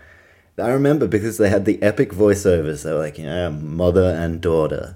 I 0.57 0.69
remember 0.69 1.05
because 1.05 1.37
they 1.37 1.49
had 1.49 1.65
the 1.65 1.81
epic 1.83 2.11
voiceovers. 2.11 2.83
They 2.83 2.93
were 2.93 2.99
like, 2.99 3.17
you 3.17 3.25
know, 3.25 3.51
mother 3.51 4.15
and 4.17 4.39
daughter, 4.39 4.95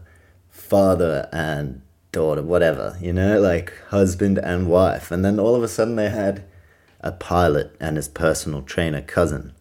father 0.49 1.27
and 1.33 1.81
daughter, 2.13 2.41
whatever, 2.41 2.97
you 3.01 3.11
know, 3.11 3.41
like 3.41 3.73
husband 3.89 4.37
and 4.37 4.69
wife. 4.69 5.11
And 5.11 5.25
then 5.25 5.37
all 5.37 5.55
of 5.55 5.63
a 5.63 5.67
sudden 5.67 5.97
they 5.97 6.09
had 6.09 6.45
a 7.01 7.11
pilot 7.11 7.75
and 7.79 7.97
his 7.97 8.07
personal 8.07 8.61
trainer 8.61 9.01
cousin. 9.01 9.53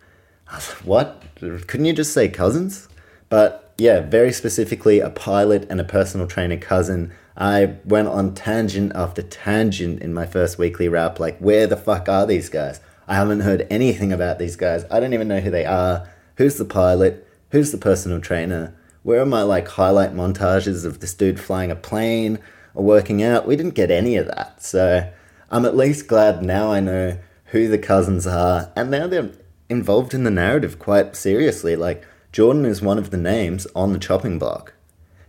I 0.51 0.57
was 0.57 0.69
like, 0.69 0.79
what? 0.85 1.23
Couldn't 1.41 1.87
you 1.87 1.93
just 1.93 2.13
say 2.13 2.29
cousins? 2.29 2.89
But 3.29 3.68
yeah, 3.79 4.01
very 4.01 4.33
specifically, 4.33 4.99
a 4.99 5.09
pilot 5.09 5.67
and 5.71 5.81
a 5.81 5.85
personal 5.85 6.27
trainer 6.27 6.57
cousin. 6.57 7.13
I 7.37 7.77
went 7.85 8.09
on 8.09 8.35
tangent 8.35 8.93
after 8.97 9.23
tangent 9.23 10.03
in 10.03 10.13
my 10.13 10.27
first 10.27 10.59
weekly 10.59 10.89
wrap, 10.89 11.21
like, 11.21 11.39
where 11.39 11.69
the 11.69 11.77
fuck 11.77 12.09
are 12.09 12.27
these 12.27 12.49
guys? 12.49 12.81
I 13.07 13.15
haven't 13.15 13.41
heard 13.41 13.67
anything 13.71 14.13
about 14.13 14.41
these 14.41 14.57
guys. 14.57 14.85
I 14.91 14.99
don't 14.99 15.15
even 15.15 15.29
know 15.29 15.41
who 15.41 15.51
they 15.51 15.65
are. 15.65 16.09
Who's 16.37 16.57
the 16.57 16.65
pilot? 16.65 17.27
Who's 17.51 17.71
the 17.71 17.79
personal 17.79 18.21
trainer? 18.21 18.75
Where 19.05 19.23
are 19.23 19.27
my 19.27 19.43
like 19.43 19.69
highlight 19.69 20.13
montages 20.13 20.85
of 20.85 21.01
this 21.01 21.15
dude 21.15 21.41
flying 21.41 21.71
a 21.71 21.77
plane 21.77 22.39
or 22.75 22.85
working 22.85 23.23
out? 23.23 23.47
We 23.47 23.57
didn't 23.57 23.75
get 23.75 23.91
any 23.91 24.17
of 24.17 24.27
that. 24.27 24.63
So 24.63 25.11
I'm 25.51 25.65
at 25.65 25.77
least 25.77 26.09
glad 26.09 26.43
now 26.43 26.73
I 26.73 26.81
know 26.81 27.19
who 27.47 27.69
the 27.69 27.79
cousins 27.79 28.27
are, 28.27 28.71
and 28.77 28.91
now 28.91 29.07
they're 29.07 29.31
involved 29.71 30.13
in 30.13 30.25
the 30.25 30.31
narrative 30.31 30.79
quite 30.79 31.17
seriously. 31.17 31.77
Like 31.77 32.05
Jordan 32.33 32.65
is 32.65 32.83
one 32.83 32.99
of 32.99 33.11
the 33.11 33.17
names 33.17 33.67
on 33.75 33.93
the 33.93 33.99
chopping 33.99 34.39
block. 34.39 34.75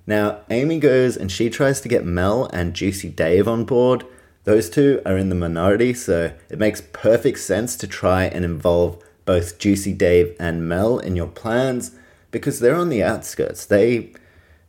Now, 0.06 0.42
Amy 0.50 0.80
goes 0.80 1.16
and 1.16 1.32
she 1.32 1.50
tries 1.50 1.82
to 1.82 1.88
get 1.88 2.06
Mel 2.06 2.50
and 2.52 2.74
Juicy 2.74 3.10
Dave 3.10 3.48
on 3.48 3.64
board. 3.64 4.06
Those 4.44 4.70
two 4.70 5.02
are 5.06 5.18
in 5.18 5.30
the 5.30 5.36
minority, 5.36 5.94
so 5.94 6.34
it 6.50 6.58
makes 6.58 6.82
perfect 6.82 7.40
sense 7.40 7.76
to 7.78 7.88
try 7.88 8.24
and 8.24 8.44
involve 8.44 9.04
both 9.26 9.60
Juicy 9.60 9.94
Dave 9.94 10.36
and 10.40 10.68
Mel 10.68 10.98
in 10.98 11.16
your 11.16 11.28
plans 11.28 11.92
because 12.32 12.60
they're 12.60 12.76
on 12.76 12.90
the 12.90 13.04
outskirts. 13.04 13.66
They 13.66 14.12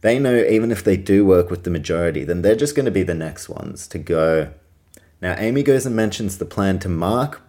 they 0.03 0.19
know 0.19 0.37
even 0.37 0.71
if 0.71 0.85
they 0.85 0.97
do 0.97 1.25
work 1.25 1.51
with 1.51 1.65
the 1.65 1.71
majority, 1.71 2.25
then 2.25 2.43
they're 2.43 2.57
just 2.57 2.75
going 2.75 2.85
to 2.85 2.91
be 2.91 3.03
the 3.03 3.15
next 3.15 3.49
ones 3.49 3.87
to 3.89 3.99
go. 3.99 4.53
Now 5.23 5.35
Amy 5.39 5.63
goes 5.63 5.87
and 5.87 5.97
mentions 5.97 6.39
the 6.39 6.45
plan 6.45 6.79
to 6.81 6.89
Mark. 6.89 7.41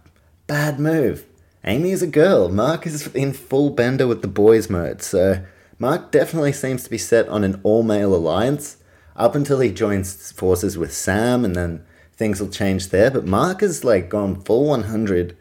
Bad 0.48 0.80
move. 0.80 1.26
Amy 1.64 1.92
is 1.92 2.02
a 2.02 2.08
girl. 2.08 2.50
Mark 2.50 2.88
is 2.88 3.08
in 3.08 3.34
full 3.34 3.70
bender 3.70 4.08
with 4.08 4.22
the 4.22 4.28
boys 4.28 4.70
mode, 4.70 5.02
so 5.02 5.44
Mark 5.78 6.12
definitely 6.12 6.54
seems 6.54 6.84
to 6.84 6.90
be 6.90 6.98
set 6.98 7.28
on 7.30 7.44
an 7.44 7.60
all 7.64 7.84
male 7.84 8.16
alliance 8.16 8.78
up 9.16 9.36
until 9.36 9.60
he 9.60 9.72
joins 9.72 10.32
forces 10.32 10.78
with 10.78 10.94
Sam, 10.94 11.46
and 11.46 11.56
then 11.56 11.86
things 12.16 12.42
will 12.42 12.50
change 12.50 12.90
there. 12.90 13.12
But 13.12 13.26
Mark 13.26 13.62
has 13.62 13.84
like 13.84 14.10
gone 14.10 14.42
full 14.42 14.68
100. 14.68 15.38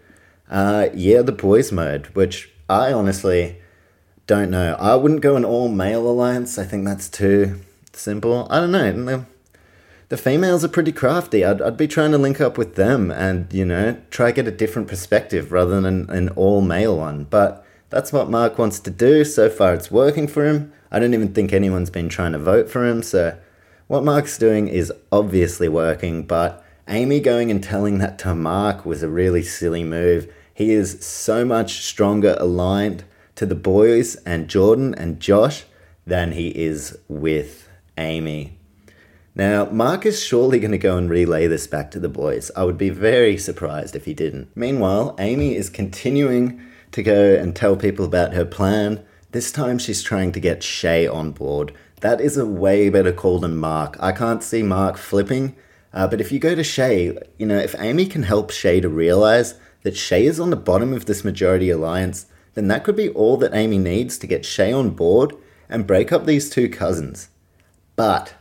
Uh, 0.51 0.89
yeah, 0.93 1.23
the 1.23 1.33
boys 1.33 1.73
mode, 1.73 2.07
which 2.09 2.51
I 2.69 2.93
honestly 2.93 3.57
don't 4.27 4.51
know. 4.51 4.77
I 4.79 4.97
wouldn't 4.97 5.23
go 5.23 5.37
an 5.37 5.45
all 5.45 5.69
male 5.69 6.07
alliance. 6.07 6.59
I 6.59 6.65
think 6.65 6.85
that's 6.85 7.09
too 7.09 7.61
simple. 7.93 8.47
I 8.51 8.61
don't 8.61 8.73
know. 8.73 9.27
The, 10.11 10.17
females 10.17 10.65
are 10.65 10.69
pretty 10.69 10.91
crafty. 10.91 11.45
I'd, 11.45 11.63
I'd 11.63 11.77
be 11.77 11.87
trying 11.87 12.11
to 12.11 12.19
link 12.19 12.41
up 12.41 12.59
with 12.59 12.75
them 12.75 13.13
and, 13.13 13.53
you 13.53 13.65
know, 13.65 13.97
try 14.11 14.33
get 14.33 14.49
a 14.49 14.51
different 14.51 14.89
perspective 14.89 15.53
rather 15.53 15.81
than 15.81 15.87
an, 15.87 16.11
an 16.11 16.29
all 16.31 16.61
male 16.61 16.99
one. 16.99 17.25
But 17.25 17.65
that's 17.91 18.13
what 18.13 18.29
Mark 18.29 18.59
wants 18.59 18.81
to 18.81 18.91
do. 18.91 19.25
So 19.25 19.49
far, 19.49 19.73
it's 19.73 19.91
working 19.91 20.27
for 20.27 20.45
him. 20.47 20.73
I 20.91 20.99
don't 20.99 21.15
even 21.15 21.33
think 21.33 21.53
anyone's 21.53 21.91
been 21.91 22.09
trying 22.09 22.33
to 22.33 22.39
vote 22.41 22.69
for 22.69 22.85
him. 22.85 23.03
So, 23.05 23.39
what 23.87 24.05
Mark's 24.05 24.37
doing 24.37 24.69
is 24.69 24.93
obviously 25.13 25.69
working, 25.69 26.25
but 26.25 26.65
Amy 26.89 27.21
going 27.21 27.51
and 27.51 27.63
telling 27.63 27.99
that 27.99 28.19
to 28.21 28.35
Mark 28.35 28.85
was 28.85 29.03
a 29.03 29.09
really 29.09 29.43
silly 29.43 29.85
move. 29.85 30.33
He 30.53 30.73
is 30.73 31.05
so 31.05 31.45
much 31.45 31.83
stronger 31.85 32.37
aligned 32.39 33.05
to 33.37 33.47
the 33.47 33.55
boys 33.55 34.17
and 34.27 34.49
Jordan 34.49 34.95
and 34.95 35.21
Josh 35.21 35.65
than 36.05 36.33
he 36.33 36.49
is 36.49 36.99
with 37.09 37.69
Amy. 37.97 38.60
Now, 39.35 39.67
Mark 39.67 40.05
is 40.05 40.23
surely 40.23 40.59
going 40.59 40.73
to 40.73 40.79
go 40.79 40.97
and 40.97 41.09
relay 41.09 41.47
this 41.47 41.67
back 41.67 41.91
to 41.93 42.01
the 42.01 42.09
boys. 42.09 42.51
I 42.57 42.65
would 42.65 42.79
be 42.79 42.91
very 42.91 43.37
surprised 43.39 43.95
if 43.95 44.05
he 44.05 44.15
didn't. 44.15 44.51
Meanwhile, 44.57 45.15
Amy 45.19 45.55
is 45.55 45.71
continuing 45.71 46.61
to 46.93 47.03
go 47.03 47.35
and 47.35 47.55
tell 47.55 47.77
people 47.77 48.05
about 48.05 48.35
her 48.35 48.45
plan. 48.45 49.05
This 49.31 49.53
time 49.53 49.79
she's 49.79 50.03
trying 50.03 50.33
to 50.33 50.41
get 50.41 50.65
Shay 50.65 51.07
on 51.07 51.31
board. 51.31 51.73
That 52.01 52.21
is 52.21 52.37
a 52.37 52.47
way 52.47 52.89
better 52.89 53.13
call 53.13 53.39
than 53.39 53.57
Mark. 53.57 53.97
I 54.01 54.13
can't 54.13 54.43
see 54.43 54.63
Mark 54.63 54.97
flipping, 54.97 55.55
uh, 55.93 56.09
but 56.09 56.21
if 56.21 56.33
you 56.33 56.39
go 56.39 56.55
to 56.55 56.65
Shay, 56.65 57.17
you 57.39 57.47
know, 57.47 57.59
if 57.59 57.77
Amy 57.79 58.07
can 58.07 58.25
help 58.25 58.51
Shay 58.51 58.81
to 58.81 58.89
realize 58.89 59.55
that 59.83 59.97
Shay 59.97 60.27
is 60.27 60.41
on 60.41 60.51
the 60.51 60.57
bottom 60.57 60.93
of 60.93 61.07
this 61.07 61.25
majority 61.25 61.71
alliance, 61.71 62.27
then 62.55 62.69
that 62.69 62.83
could 62.85 62.97
be 62.97 63.09
all 63.11 63.37
that 63.37 63.55
Amy 63.55 63.79
needs 63.79 64.19
to 64.19 64.27
get 64.27 64.45
Shay 64.45 64.73
on 64.73 64.91
board 64.91 65.35
and 65.69 65.87
break 65.87 66.11
up 66.11 66.27
these 66.27 66.51
two 66.51 66.69
cousins. 66.69 67.29
But 67.95 68.35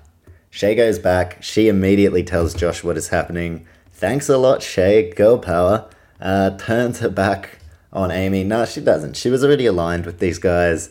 Shay 0.49 0.75
goes 0.75 0.99
back. 0.99 1.41
She 1.41 1.67
immediately 1.67 2.23
tells 2.23 2.53
Josh 2.53 2.83
what 2.83 2.97
is 2.97 3.09
happening. 3.09 3.67
Thanks 3.93 4.29
a 4.29 4.37
lot, 4.37 4.63
Shay. 4.63 5.11
Girl 5.11 5.37
power. 5.37 5.89
Uh, 6.19 6.57
turns 6.57 6.99
her 6.99 7.09
back 7.09 7.59
on 7.93 8.11
Amy. 8.11 8.43
No, 8.43 8.65
she 8.65 8.81
doesn't. 8.81 9.15
She 9.15 9.29
was 9.29 9.43
already 9.43 9.65
aligned 9.65 10.05
with 10.05 10.19
these 10.19 10.39
guys. 10.39 10.89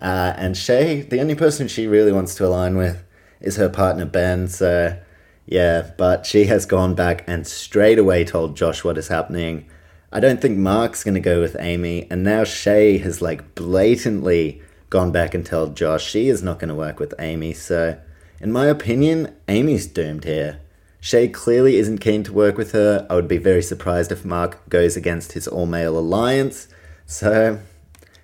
Uh, 0.00 0.34
and 0.36 0.56
Shay, 0.56 1.02
the 1.02 1.20
only 1.20 1.34
person 1.34 1.68
she 1.68 1.86
really 1.86 2.12
wants 2.12 2.34
to 2.36 2.46
align 2.46 2.76
with 2.76 3.02
is 3.40 3.56
her 3.56 3.68
partner 3.68 4.04
Ben. 4.04 4.48
So, 4.48 4.98
yeah, 5.46 5.90
but 5.96 6.26
she 6.26 6.46
has 6.46 6.66
gone 6.66 6.94
back 6.94 7.24
and 7.26 7.46
straight 7.46 7.98
away 7.98 8.24
told 8.24 8.56
Josh 8.56 8.84
what 8.84 8.98
is 8.98 9.08
happening. 9.08 9.66
I 10.12 10.20
don't 10.20 10.40
think 10.40 10.58
Mark's 10.58 11.04
going 11.04 11.14
to 11.14 11.20
go 11.20 11.40
with 11.40 11.56
Amy, 11.58 12.06
and 12.10 12.22
now 12.22 12.44
Shay 12.44 12.98
has 12.98 13.20
like 13.20 13.54
blatantly 13.54 14.62
gone 14.88 15.12
back 15.12 15.34
and 15.34 15.44
told 15.44 15.76
Josh 15.76 16.08
she 16.08 16.28
is 16.28 16.42
not 16.42 16.58
going 16.58 16.68
to 16.68 16.74
work 16.74 17.00
with 17.00 17.12
Amy. 17.18 17.52
So, 17.52 17.98
in 18.40 18.52
my 18.52 18.66
opinion, 18.66 19.34
Amy's 19.48 19.86
doomed 19.86 20.24
here. 20.24 20.60
Shay 21.00 21.28
clearly 21.28 21.76
isn't 21.76 21.98
keen 21.98 22.22
to 22.24 22.32
work 22.32 22.56
with 22.56 22.72
her. 22.72 23.06
I 23.08 23.14
would 23.14 23.28
be 23.28 23.38
very 23.38 23.62
surprised 23.62 24.10
if 24.10 24.24
Mark 24.24 24.68
goes 24.68 24.96
against 24.96 25.32
his 25.32 25.46
all 25.46 25.66
male 25.66 25.98
alliance. 25.98 26.68
So, 27.06 27.60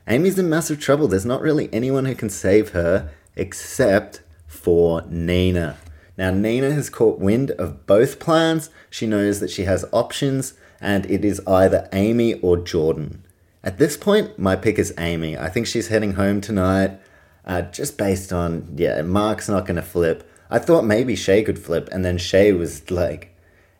Amy's 0.09 0.39
in 0.39 0.49
massive 0.49 0.81
trouble. 0.81 1.07
There's 1.07 1.25
not 1.25 1.43
really 1.43 1.73
anyone 1.73 2.07
who 2.07 2.15
can 2.15 2.29
save 2.29 2.71
her 2.71 3.11
except 3.37 4.23
for 4.47 5.03
Nina. 5.09 5.79
Now, 6.19 6.31
Nina 6.31 6.73
has 6.73 6.91
caught 6.91 7.19
wind 7.19 7.53
of 7.53 7.87
both 7.87 8.19
plans. 8.19 8.69
She 8.91 9.07
knows 9.07 9.41
that 9.41 9.51
she 9.51 9.65
has 9.65 9.85
options 9.93 10.55
and 10.81 11.07
it 11.07 11.25
is 11.25 11.41
either 11.47 11.89
Amy 11.93 12.35
or 12.35 12.57
Jordan. 12.57 13.25
At 13.65 13.79
this 13.79 13.97
point, 13.97 14.39
my 14.39 14.57
pick 14.57 14.79
is 14.79 14.93
Amy. 14.99 15.39
I 15.39 15.49
think 15.49 15.67
she's 15.69 15.89
heading 15.89 16.15
home 16.15 16.41
tonight, 16.41 16.99
uh, 17.45 17.63
just 17.63 17.99
based 17.99 18.33
on, 18.33 18.75
yeah, 18.77 19.03
Mark's 19.03 19.49
not 19.49 19.67
going 19.67 19.77
to 19.77 19.83
flip. 19.83 20.29
I 20.51 20.59
thought 20.59 20.85
maybe 20.85 21.17
Shay 21.17 21.43
could 21.43 21.59
flip, 21.59 21.89
and 21.93 22.05
then 22.05 22.19
Shay 22.19 22.53
was 22.53 22.91
like 22.91 23.35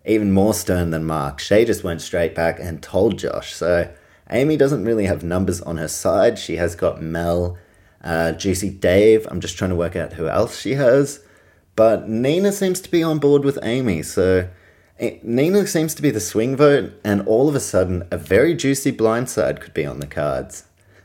even 0.05 0.33
more 0.33 0.55
stern 0.55 0.91
than 0.91 1.05
Mark. 1.05 1.39
Shay 1.39 1.65
just 1.65 1.85
went 1.85 2.01
straight 2.01 2.35
back 2.35 2.59
and 2.59 2.83
told 2.83 3.19
Josh. 3.19 3.53
So 3.53 3.93
Amy 4.31 4.57
doesn't 4.57 4.85
really 4.85 5.07
have 5.07 5.23
numbers 5.23 5.61
on 5.61 5.77
her 5.77 5.89
side. 5.89 6.39
She 6.39 6.57
has 6.57 6.75
got 6.75 7.03
Mel, 7.03 7.59
uh, 8.03 8.33
Juicy 8.33 8.71
Dave. 8.71 9.27
I'm 9.31 9.41
just 9.41 9.57
trying 9.57 9.71
to 9.71 9.77
work 9.77 9.95
out 9.95 10.15
who 10.15 10.29
else 10.29 10.59
she 10.59 10.73
has. 10.75 11.21
But 11.77 12.09
Nina 12.09 12.53
seems 12.53 12.81
to 12.81 12.91
be 12.91 13.03
on 13.03 13.19
board 13.19 13.45
with 13.45 13.59
Amy, 13.63 14.03
so 14.03 14.49
Nina 15.23 15.67
seems 15.67 15.95
to 15.95 16.03
be 16.03 16.11
the 16.11 16.21
swing 16.21 16.55
vote, 16.55 16.93
and 17.03 17.27
all 17.27 17.49
of 17.49 17.55
a 17.55 17.61
sudden, 17.61 18.07
a 18.11 18.19
very 18.19 18.55
juicy 18.55 18.93
blindside 18.93 19.61
could 19.61 19.73
be 19.73 19.87
on 19.87 19.99
the 19.99 20.07
cards. 20.07 20.65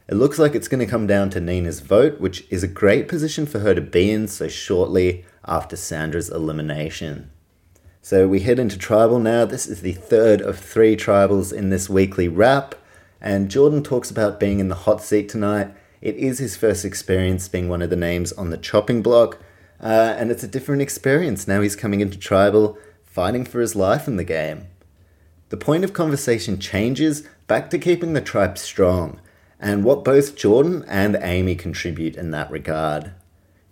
It 0.09 0.15
looks 0.15 0.39
like 0.39 0.55
it's 0.55 0.69
going 0.69 0.79
to 0.79 0.89
come 0.89 1.05
down 1.05 1.29
to 1.31 1.41
Nina's 1.41 1.81
vote, 1.81 2.21
which 2.21 2.45
is 2.49 2.63
a 2.63 2.67
great 2.67 3.09
position 3.09 3.45
for 3.45 3.59
her 3.59 3.75
to 3.75 3.81
be 3.81 4.09
in 4.09 4.29
so 4.29 4.47
shortly 4.47 5.25
after 5.45 5.75
Sandra's 5.75 6.29
elimination. 6.29 7.29
So 8.01 8.25
we 8.25 8.39
head 8.39 8.57
into 8.57 8.77
tribal 8.77 9.19
now. 9.19 9.43
This 9.43 9.67
is 9.67 9.81
the 9.81 9.91
third 9.91 10.39
of 10.39 10.57
three 10.57 10.95
tribals 10.95 11.51
in 11.51 11.71
this 11.71 11.89
weekly 11.89 12.29
wrap, 12.29 12.73
and 13.19 13.51
Jordan 13.51 13.83
talks 13.83 14.09
about 14.09 14.39
being 14.39 14.61
in 14.61 14.69
the 14.69 14.75
hot 14.75 15.01
seat 15.01 15.27
tonight. 15.27 15.73
It 15.99 16.15
is 16.15 16.39
his 16.39 16.55
first 16.55 16.85
experience 16.85 17.49
being 17.49 17.67
one 17.67 17.81
of 17.81 17.89
the 17.89 17.97
names 17.97 18.31
on 18.31 18.49
the 18.49 18.57
chopping 18.57 19.01
block, 19.01 19.39
uh, 19.81 20.15
and 20.17 20.31
it's 20.31 20.43
a 20.43 20.47
different 20.47 20.81
experience 20.81 21.49
now 21.49 21.59
he's 21.59 21.75
coming 21.75 21.99
into 21.99 22.17
tribal 22.17 22.77
fighting 23.03 23.43
for 23.43 23.59
his 23.59 23.75
life 23.75 24.07
in 24.07 24.15
the 24.15 24.23
game. 24.23 24.67
The 25.49 25.57
point 25.57 25.83
of 25.83 25.91
conversation 25.91 26.59
changes 26.59 27.27
back 27.47 27.69
to 27.71 27.77
keeping 27.77 28.13
the 28.13 28.21
tribe 28.21 28.57
strong, 28.57 29.19
and 29.59 29.83
what 29.83 30.03
both 30.03 30.35
Jordan 30.35 30.85
and 30.87 31.17
Amy 31.21 31.55
contribute 31.55 32.15
in 32.15 32.31
that 32.31 32.51
regard. 32.51 33.11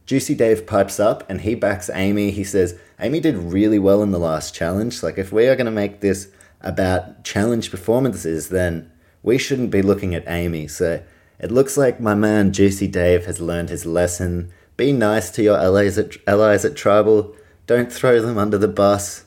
Juicy 0.05 0.35
Dave 0.35 0.67
pipes 0.67 0.99
up 0.99 1.27
and 1.29 1.41
he 1.41 1.55
backs 1.55 1.89
Amy. 1.93 2.31
He 2.31 2.43
says, 2.43 2.79
Amy 2.99 3.19
did 3.19 3.35
really 3.35 3.79
well 3.79 4.03
in 4.03 4.11
the 4.11 4.19
last 4.19 4.53
challenge. 4.53 5.01
Like, 5.01 5.17
if 5.17 5.31
we 5.31 5.47
are 5.47 5.55
going 5.55 5.65
to 5.65 5.71
make 5.71 5.99
this 5.99 6.29
about 6.61 7.23
challenge 7.23 7.71
performances, 7.71 8.49
then 8.49 8.91
we 9.23 9.37
shouldn't 9.37 9.71
be 9.71 9.81
looking 9.81 10.13
at 10.13 10.27
Amy. 10.27 10.67
So 10.67 11.03
it 11.39 11.51
looks 11.51 11.77
like 11.77 11.99
my 11.99 12.15
man 12.15 12.53
Juicy 12.53 12.87
Dave 12.87 13.25
has 13.25 13.39
learned 13.39 13.69
his 13.69 13.85
lesson. 13.85 14.51
Be 14.77 14.91
nice 14.91 15.29
to 15.31 15.43
your 15.43 15.57
allies 15.57 15.97
at, 15.97 16.17
allies 16.27 16.65
at 16.65 16.75
Tribal. 16.75 17.35
Don't 17.65 17.91
throw 17.91 18.21
them 18.21 18.37
under 18.37 18.57
the 18.57 18.67
bus 18.67 19.25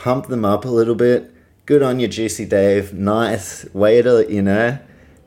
pump 0.00 0.28
them 0.28 0.46
up 0.46 0.64
a 0.64 0.68
little 0.68 0.94
bit. 0.94 1.30
Good 1.66 1.82
on 1.82 2.00
you, 2.00 2.08
Juicy 2.08 2.46
Dave. 2.46 2.94
Nice 2.94 3.66
way 3.74 4.00
to, 4.00 4.26
you 4.32 4.40
know, 4.40 4.78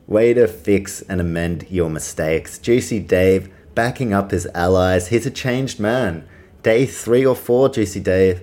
way 0.06 0.34
to 0.34 0.46
fix 0.46 1.02
and 1.02 1.20
amend 1.20 1.66
your 1.70 1.90
mistakes. 1.90 2.58
Juicy 2.58 3.00
Dave 3.00 3.52
backing 3.74 4.12
up 4.12 4.30
his 4.30 4.46
allies. 4.54 5.08
He's 5.08 5.26
a 5.26 5.30
changed 5.30 5.80
man. 5.80 6.26
Day 6.62 6.86
three 6.86 7.24
or 7.24 7.36
four, 7.36 7.68
Juicy 7.68 8.00
Dave, 8.00 8.42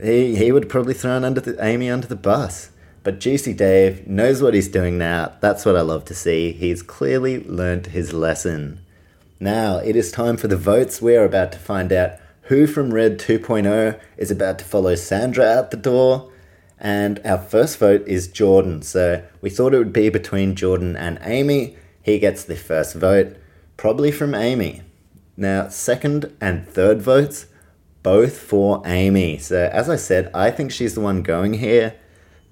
he, 0.00 0.36
he 0.36 0.52
would 0.52 0.68
probably 0.68 0.94
thrown 0.94 1.24
under 1.24 1.40
the, 1.40 1.64
Amy 1.64 1.88
under 1.90 2.06
the 2.06 2.16
bus. 2.16 2.70
But 3.04 3.18
Juicy 3.18 3.52
Dave 3.54 4.06
knows 4.06 4.42
what 4.42 4.54
he's 4.54 4.68
doing 4.68 4.96
now. 4.96 5.32
That's 5.40 5.64
what 5.64 5.76
I 5.76 5.80
love 5.80 6.04
to 6.06 6.14
see. 6.14 6.52
He's 6.52 6.82
clearly 6.82 7.42
learned 7.44 7.86
his 7.86 8.12
lesson. 8.12 8.80
Now, 9.40 9.78
it 9.78 9.96
is 9.96 10.12
time 10.12 10.36
for 10.36 10.46
the 10.46 10.56
votes. 10.56 11.02
We're 11.02 11.24
about 11.24 11.50
to 11.52 11.58
find 11.58 11.92
out 11.92 12.12
who 12.42 12.66
from 12.66 12.94
Red 12.94 13.18
2.0 13.18 14.00
is 14.16 14.30
about 14.30 14.58
to 14.58 14.64
follow 14.64 14.94
Sandra 14.94 15.44
out 15.44 15.70
the 15.70 15.76
door? 15.76 16.31
And 16.82 17.20
our 17.24 17.38
first 17.38 17.78
vote 17.78 18.06
is 18.08 18.26
Jordan. 18.26 18.82
So 18.82 19.22
we 19.40 19.50
thought 19.50 19.72
it 19.72 19.78
would 19.78 19.92
be 19.92 20.08
between 20.08 20.56
Jordan 20.56 20.96
and 20.96 21.20
Amy. 21.22 21.76
He 22.02 22.18
gets 22.18 22.42
the 22.42 22.56
first 22.56 22.96
vote, 22.96 23.36
probably 23.76 24.10
from 24.10 24.34
Amy. 24.34 24.82
Now, 25.36 25.68
second 25.68 26.36
and 26.40 26.68
third 26.68 27.00
votes, 27.00 27.46
both 28.02 28.36
for 28.36 28.82
Amy. 28.84 29.38
So, 29.38 29.70
as 29.72 29.88
I 29.88 29.94
said, 29.94 30.28
I 30.34 30.50
think 30.50 30.72
she's 30.72 30.96
the 30.96 31.00
one 31.00 31.22
going 31.22 31.54
here, 31.54 31.94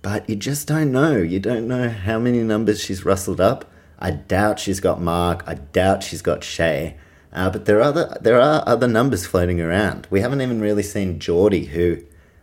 but 0.00 0.30
you 0.30 0.36
just 0.36 0.68
don't 0.68 0.92
know. 0.92 1.16
You 1.16 1.40
don't 1.40 1.66
know 1.66 1.88
how 1.90 2.20
many 2.20 2.38
numbers 2.44 2.80
she's 2.80 3.04
rustled 3.04 3.40
up. 3.40 3.68
I 3.98 4.12
doubt 4.12 4.60
she's 4.60 4.78
got 4.78 5.00
Mark. 5.00 5.42
I 5.44 5.54
doubt 5.54 6.04
she's 6.04 6.22
got 6.22 6.44
Shay. 6.44 6.96
Uh, 7.32 7.50
but 7.50 7.64
there 7.64 7.78
are 7.78 7.82
other 7.82 8.16
there 8.20 8.40
are 8.40 8.62
other 8.64 8.86
numbers 8.86 9.26
floating 9.26 9.60
around. 9.60 10.06
We 10.08 10.20
haven't 10.20 10.40
even 10.40 10.60
really 10.60 10.84
seen 10.84 11.18
Geordie, 11.18 11.66
who 11.66 11.98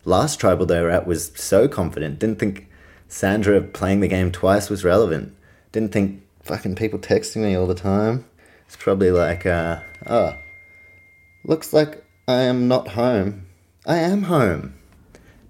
last 0.08 0.40
tribal 0.40 0.66
they 0.66 0.82
were 0.82 0.90
at 0.90 1.06
was 1.06 1.32
so 1.36 1.68
confident. 1.68 2.20
Didn't 2.20 2.40
think 2.40 2.68
Sandra 3.08 3.62
playing 3.62 4.00
the 4.00 4.08
game 4.08 4.32
twice 4.32 4.70
was 4.70 4.84
relevant. 4.84 5.36
Didn't 5.72 5.92
think 5.92 6.24
fucking 6.42 6.76
people 6.76 6.98
texting 6.98 7.44
me 7.44 7.56
all 7.56 7.68
the 7.68 7.76
time. 7.76 8.26
It's 8.66 8.76
probably 8.76 9.12
like, 9.12 9.46
uh, 9.46 9.82
oh, 10.08 10.38
looks 11.44 11.74
like 11.74 12.04
I 12.28 12.42
am 12.42 12.68
not 12.68 12.90
home. 12.90 13.48
I 13.86 13.98
am 13.98 14.24
home. 14.24 14.74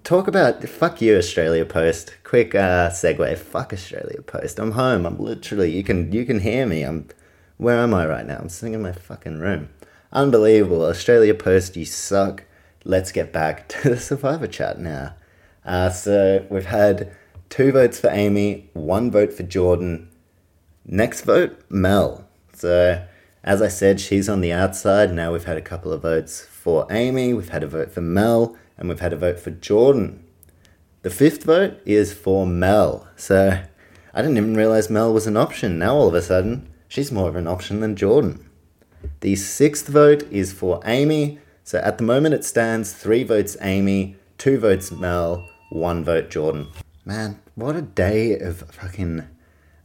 talk 0.04 0.28
about 0.28 0.62
fuck 0.64 1.00
you, 1.00 1.16
Australia 1.16 1.64
Post. 1.64 2.16
Quick 2.24 2.54
uh, 2.54 2.90
segue. 2.90 3.36
Fuck 3.38 3.72
Australia 3.72 4.22
Post. 4.22 4.58
I'm 4.58 4.72
home. 4.72 5.06
I'm 5.06 5.18
literally. 5.18 5.70
You 5.70 5.82
can 5.82 6.12
you 6.12 6.24
can 6.24 6.40
hear 6.40 6.66
me. 6.66 6.82
I'm. 6.82 7.08
Where 7.56 7.78
am 7.78 7.92
I 7.92 8.06
right 8.06 8.24
now? 8.24 8.38
I'm 8.38 8.48
sitting 8.48 8.74
in 8.74 8.82
my 8.82 8.92
fucking 8.92 9.40
room. 9.40 9.70
Unbelievable. 10.12 10.84
Australia 10.84 11.34
Post, 11.34 11.76
you 11.76 11.84
suck. 11.84 12.44
Let's 12.84 13.12
get 13.12 13.32
back 13.32 13.68
to 13.82 13.90
the 13.90 13.98
Survivor 13.98 14.46
chat 14.46 14.78
now. 14.78 15.14
Uh, 15.64 15.90
so 15.90 16.46
we've 16.48 16.66
had 16.66 17.14
two 17.48 17.72
votes 17.72 18.00
for 18.00 18.10
Amy, 18.10 18.70
one 18.72 19.10
vote 19.10 19.32
for 19.32 19.42
Jordan. 19.42 20.08
Next 20.86 21.22
vote, 21.22 21.62
Mel. 21.68 22.26
So 22.54 23.04
as 23.44 23.62
I 23.62 23.68
said, 23.68 24.00
she's 24.00 24.28
on 24.28 24.40
the 24.40 24.52
outside. 24.52 25.12
Now 25.12 25.32
we've 25.32 25.44
had 25.44 25.56
a 25.56 25.62
couple 25.62 25.92
of 25.92 26.02
votes 26.02 26.44
for 26.44 26.86
Amy, 26.90 27.32
we've 27.32 27.48
had 27.48 27.62
a 27.62 27.68
vote 27.68 27.90
for 27.90 28.00
Mel, 28.00 28.56
and 28.76 28.88
we've 28.88 29.00
had 29.00 29.12
a 29.12 29.16
vote 29.16 29.38
for 29.38 29.50
Jordan. 29.50 30.24
The 31.02 31.10
fifth 31.10 31.44
vote 31.44 31.80
is 31.86 32.12
for 32.12 32.46
Mel. 32.46 33.08
So 33.16 33.62
I 34.12 34.22
didn't 34.22 34.36
even 34.36 34.54
realize 34.54 34.90
Mel 34.90 35.14
was 35.14 35.26
an 35.26 35.36
option. 35.36 35.78
Now 35.78 35.94
all 35.94 36.08
of 36.08 36.14
a 36.14 36.22
sudden, 36.22 36.68
she's 36.88 37.12
more 37.12 37.28
of 37.28 37.36
an 37.36 37.46
option 37.46 37.80
than 37.80 37.96
Jordan. 37.96 38.44
The 39.20 39.36
sixth 39.36 39.86
vote 39.86 40.24
is 40.30 40.52
for 40.52 40.80
Amy. 40.84 41.38
So 41.68 41.76
at 41.80 41.98
the 41.98 42.04
moment 42.04 42.34
it 42.34 42.46
stands 42.46 42.94
three 42.94 43.24
votes 43.24 43.54
Amy, 43.60 44.16
two 44.38 44.58
votes 44.58 44.90
Mel, 44.90 45.46
one 45.68 46.02
vote 46.02 46.30
Jordan. 46.30 46.68
Man, 47.04 47.42
what 47.56 47.76
a 47.76 47.82
day 47.82 48.38
of 48.38 48.60
fucking 48.70 49.28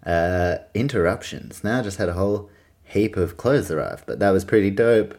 uh, 0.06 0.60
interruptions. 0.74 1.62
Now 1.62 1.80
I 1.80 1.84
just 1.84 1.98
had 1.98 2.08
a 2.08 2.14
whole 2.14 2.50
heap 2.86 3.18
of 3.18 3.36
clothes 3.36 3.70
arrive, 3.70 4.06
but 4.06 4.20
that 4.20 4.30
was 4.30 4.46
pretty 4.46 4.72
dope. 4.72 5.18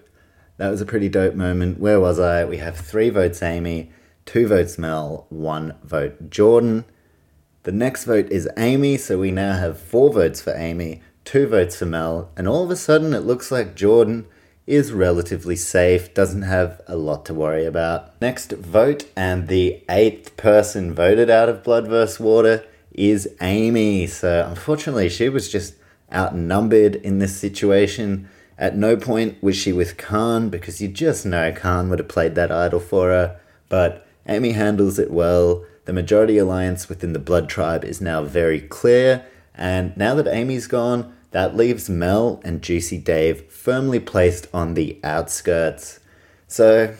That 0.56 0.70
was 0.70 0.80
a 0.80 0.86
pretty 0.86 1.10
dope 1.10 1.34
moment. 1.34 1.80
Where 1.80 2.00
was 2.00 2.18
I? 2.18 2.46
We 2.46 2.56
have 2.56 2.78
three 2.78 3.10
votes 3.10 3.42
Amy, 3.42 3.90
two 4.24 4.48
votes 4.48 4.78
Mel, 4.78 5.26
one 5.28 5.74
vote 5.82 6.30
Jordan. 6.30 6.86
The 7.64 7.72
next 7.72 8.04
vote 8.04 8.32
is 8.32 8.48
Amy, 8.56 8.96
so 8.96 9.18
we 9.18 9.32
now 9.32 9.58
have 9.58 9.78
four 9.78 10.10
votes 10.10 10.40
for 10.40 10.54
Amy, 10.54 11.02
two 11.26 11.46
votes 11.46 11.76
for 11.76 11.84
Mel, 11.84 12.30
and 12.38 12.48
all 12.48 12.64
of 12.64 12.70
a 12.70 12.76
sudden 12.76 13.12
it 13.12 13.26
looks 13.26 13.50
like 13.50 13.76
Jordan 13.76 14.26
is 14.66 14.92
relatively 14.92 15.56
safe, 15.56 16.14
doesn't 16.14 16.42
have 16.42 16.80
a 16.86 16.96
lot 16.96 17.26
to 17.26 17.34
worry 17.34 17.66
about. 17.66 18.20
Next 18.20 18.52
vote, 18.52 19.06
and 19.14 19.48
the 19.48 19.82
eighth 19.88 20.36
person 20.36 20.94
voted 20.94 21.28
out 21.28 21.48
of 21.48 21.62
Blood 21.62 21.86
vs. 21.86 22.18
Water 22.18 22.64
is 22.92 23.28
Amy. 23.40 24.06
So 24.06 24.46
unfortunately, 24.48 25.08
she 25.08 25.28
was 25.28 25.50
just 25.50 25.74
outnumbered 26.12 26.96
in 26.96 27.18
this 27.18 27.36
situation. 27.36 28.28
At 28.56 28.76
no 28.76 28.96
point 28.96 29.42
was 29.42 29.56
she 29.56 29.72
with 29.72 29.96
Khan 29.96 30.48
because 30.48 30.80
you 30.80 30.88
just 30.88 31.26
know 31.26 31.52
Khan 31.52 31.90
would 31.90 31.98
have 31.98 32.08
played 32.08 32.34
that 32.36 32.52
idol 32.52 32.80
for 32.80 33.08
her. 33.08 33.40
But 33.68 34.06
Amy 34.26 34.52
handles 34.52 34.98
it 34.98 35.10
well. 35.10 35.64
The 35.84 35.92
majority 35.92 36.38
alliance 36.38 36.88
within 36.88 37.12
the 37.12 37.18
Blood 37.18 37.48
tribe 37.48 37.84
is 37.84 38.00
now 38.00 38.22
very 38.22 38.60
clear. 38.60 39.26
And 39.54 39.96
now 39.96 40.14
that 40.14 40.26
Amy's 40.26 40.66
gone, 40.66 41.14
that 41.34 41.56
leaves 41.56 41.90
Mel 41.90 42.40
and 42.44 42.62
Juicy 42.62 42.96
Dave 42.96 43.50
firmly 43.50 43.98
placed 43.98 44.46
on 44.54 44.74
the 44.74 45.00
outskirts. 45.02 45.98
So, 46.46 46.94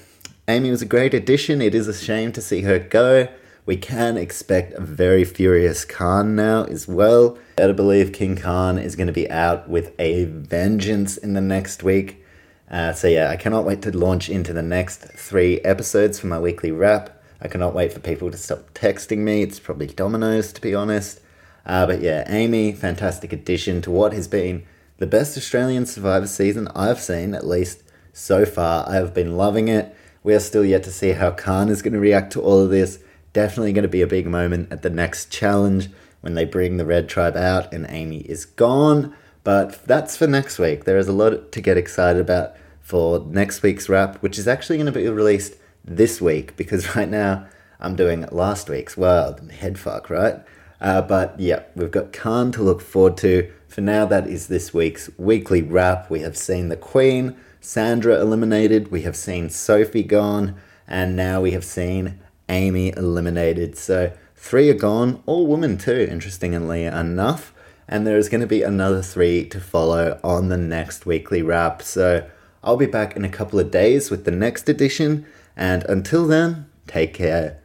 Amy 0.49 0.73
was 0.73 0.83
a 0.83 0.87
great 0.87 1.15
addition. 1.15 1.63
It 1.63 1.73
is 1.73 1.87
a 1.87 1.95
shame 1.95 2.33
to 2.33 2.41
see 2.41 2.63
her 2.63 2.81
go. 2.81 3.29
We 3.65 3.77
can 3.77 4.17
expect 4.17 4.73
a 4.73 4.81
very 4.81 5.25
furious 5.25 5.85
Khan 5.85 6.35
now 6.35 6.65
as 6.65 6.89
well. 6.89 7.39
Better 7.55 7.73
believe 7.73 8.13
King 8.13 8.35
Khan 8.35 8.77
is 8.77 8.97
going 8.97 9.07
to 9.07 9.13
be 9.13 9.31
out 9.31 9.69
with 9.69 9.95
a 10.01 10.25
vengeance 10.25 11.17
in 11.17 11.35
the 11.35 11.41
next 11.41 11.85
week. 11.85 12.25
Uh, 12.69 12.93
so, 12.93 13.07
yeah, 13.07 13.31
I 13.31 13.37
cannot 13.37 13.65
wait 13.65 13.83
to 13.83 13.97
launch 13.97 14.29
into 14.29 14.53
the 14.53 14.63
next 14.63 15.03
three 15.13 15.61
episodes 15.61 16.19
for 16.19 16.27
my 16.27 16.41
weekly 16.41 16.73
wrap. 16.73 17.23
I 17.41 17.47
cannot 17.47 17.73
wait 17.73 17.93
for 17.93 18.01
people 18.01 18.33
to 18.33 18.37
stop 18.37 18.75
texting 18.75 19.19
me. 19.19 19.43
It's 19.43 19.61
probably 19.61 19.87
Domino's, 19.87 20.53
to 20.55 20.61
be 20.61 20.75
honest. 20.75 21.21
Uh, 21.67 21.87
but 21.87 22.01
yeah, 22.01 22.25
Amy, 22.29 22.73
fantastic 22.73 23.33
addition 23.33 23.81
to 23.83 23.91
what 23.91 24.13
has 24.13 24.29
been 24.29 24.65
the 24.99 25.07
best 25.07 25.37
Australian 25.37 25.87
Survivor 25.87 26.27
season 26.27 26.69
I've 26.75 27.01
seen, 27.01 27.35
at 27.35 27.47
least 27.47 27.83
so 28.13 28.45
far. 28.45 28.89
I 28.89 28.95
have 28.95 29.15
been 29.15 29.37
loving 29.37 29.69
it. 29.69 29.95
We 30.23 30.35
are 30.35 30.41
still 30.41 30.65
yet 30.65 30.83
to 30.85 30.91
see 30.91 31.11
how 31.11 31.33
Khan 31.33 31.69
is 31.69 31.83
going 31.83 31.95
to 31.95 32.01
react 32.01 32.33
to 32.35 32.43
all 32.43 32.61
of 32.61 32.71
this. 32.71 32.99
Definitely 33.33 33.73
going 33.73 33.83
to 33.83 33.89
be 33.89 34.03
a 34.03 34.07
big 34.07 34.27
moment 34.27 34.73
at 34.73 34.83
the 34.83 34.91
next 34.91 35.31
challenge 35.31 35.91
when 36.21 36.35
they 36.35 36.45
bring 36.45 36.77
the 36.77 36.87
Red 36.87 37.09
Tribe 37.09 37.37
out 37.37 37.73
and 37.73 37.87
Amy 37.89 38.21
is 38.21 38.45
gone. 38.45 39.15
But 39.43 39.85
that's 39.85 40.17
for 40.17 40.27
next 40.27 40.59
week. 40.59 40.85
There 40.85 40.97
is 40.97 41.09
a 41.09 41.13
lot 41.13 41.53
to 41.53 41.61
get 41.61 41.77
excited 41.77 42.21
about 42.21 42.55
for 42.81 43.21
next 43.29 43.63
week's 43.63 43.89
wrap, 43.89 44.17
which 44.23 44.39
is 44.39 44.49
actually 44.49 44.77
going 44.79 44.87
to 44.87 44.93
be 44.93 45.09
released 45.09 45.57
this 45.85 46.21
week 46.21 46.57
because 46.57 46.97
right 46.97 47.09
now 47.09 47.47
I'm 47.81 47.97
doing 47.97 48.27
last 48.31 48.71
week's. 48.71 48.97
Wow, 48.97 49.37
head 49.51 49.79
fuck, 49.79 50.09
right? 50.09 50.37
Uh, 50.81 51.03
but 51.03 51.39
yeah, 51.39 51.63
we've 51.75 51.91
got 51.91 52.13
Khan 52.13 52.53
to 52.53 52.63
look 52.63 52.81
forward 52.81 53.17
to. 53.19 53.51
For 53.69 53.81
now, 53.81 54.07
that 54.07 54.27
is 54.27 54.49
this 54.49 54.73
week's 54.73 55.11
weekly 55.19 55.63
wrap. 55.63 56.11
We 56.11 56.21
have 56.21 56.37
seen 56.37 56.69
the 56.69 56.77
Queen, 56.77 57.37
Sandra 57.61 58.21
eliminated, 58.21 58.91
we 58.91 59.03
have 59.03 59.17
seen 59.17 59.49
Sophie 59.49 60.03
gone, 60.03 60.57
and 60.87 61.17
now 61.17 61.41
we 61.41 61.53
have 61.53 61.65
seen 61.65 62.21
Amy 62.49 62.91
eliminated. 62.91 63.77
So 63.79 64.13
three 64.37 64.69
are 64.69 64.75
gone, 64.75 65.23
all 65.25 65.47
women 65.47 65.79
too, 65.79 66.07
interestingly 66.11 66.85
enough. 66.85 67.55
And 67.89 68.07
there 68.07 68.19
is 68.19 68.29
going 68.29 68.43
to 68.43 68.47
be 68.47 68.63
another 68.63 69.03
three 69.03 69.47
to 69.49 69.61
follow 69.61 70.21
on 70.23 70.51
the 70.51 70.59
next 70.59 71.07
weekly 71.07 71.43
wrap. 71.43 71.83
So 71.83 72.29
I'll 72.63 72.77
be 72.77 72.87
back 72.87 73.17
in 73.17 73.25
a 73.25 73.29
couple 73.29 73.59
of 73.59 73.71
days 73.71 74.11
with 74.11 74.25
the 74.25 74.31
next 74.31 74.69
edition. 74.69 75.27
And 75.57 75.85
until 75.85 76.27
then, 76.27 76.67
take 76.87 77.15
care. 77.15 77.61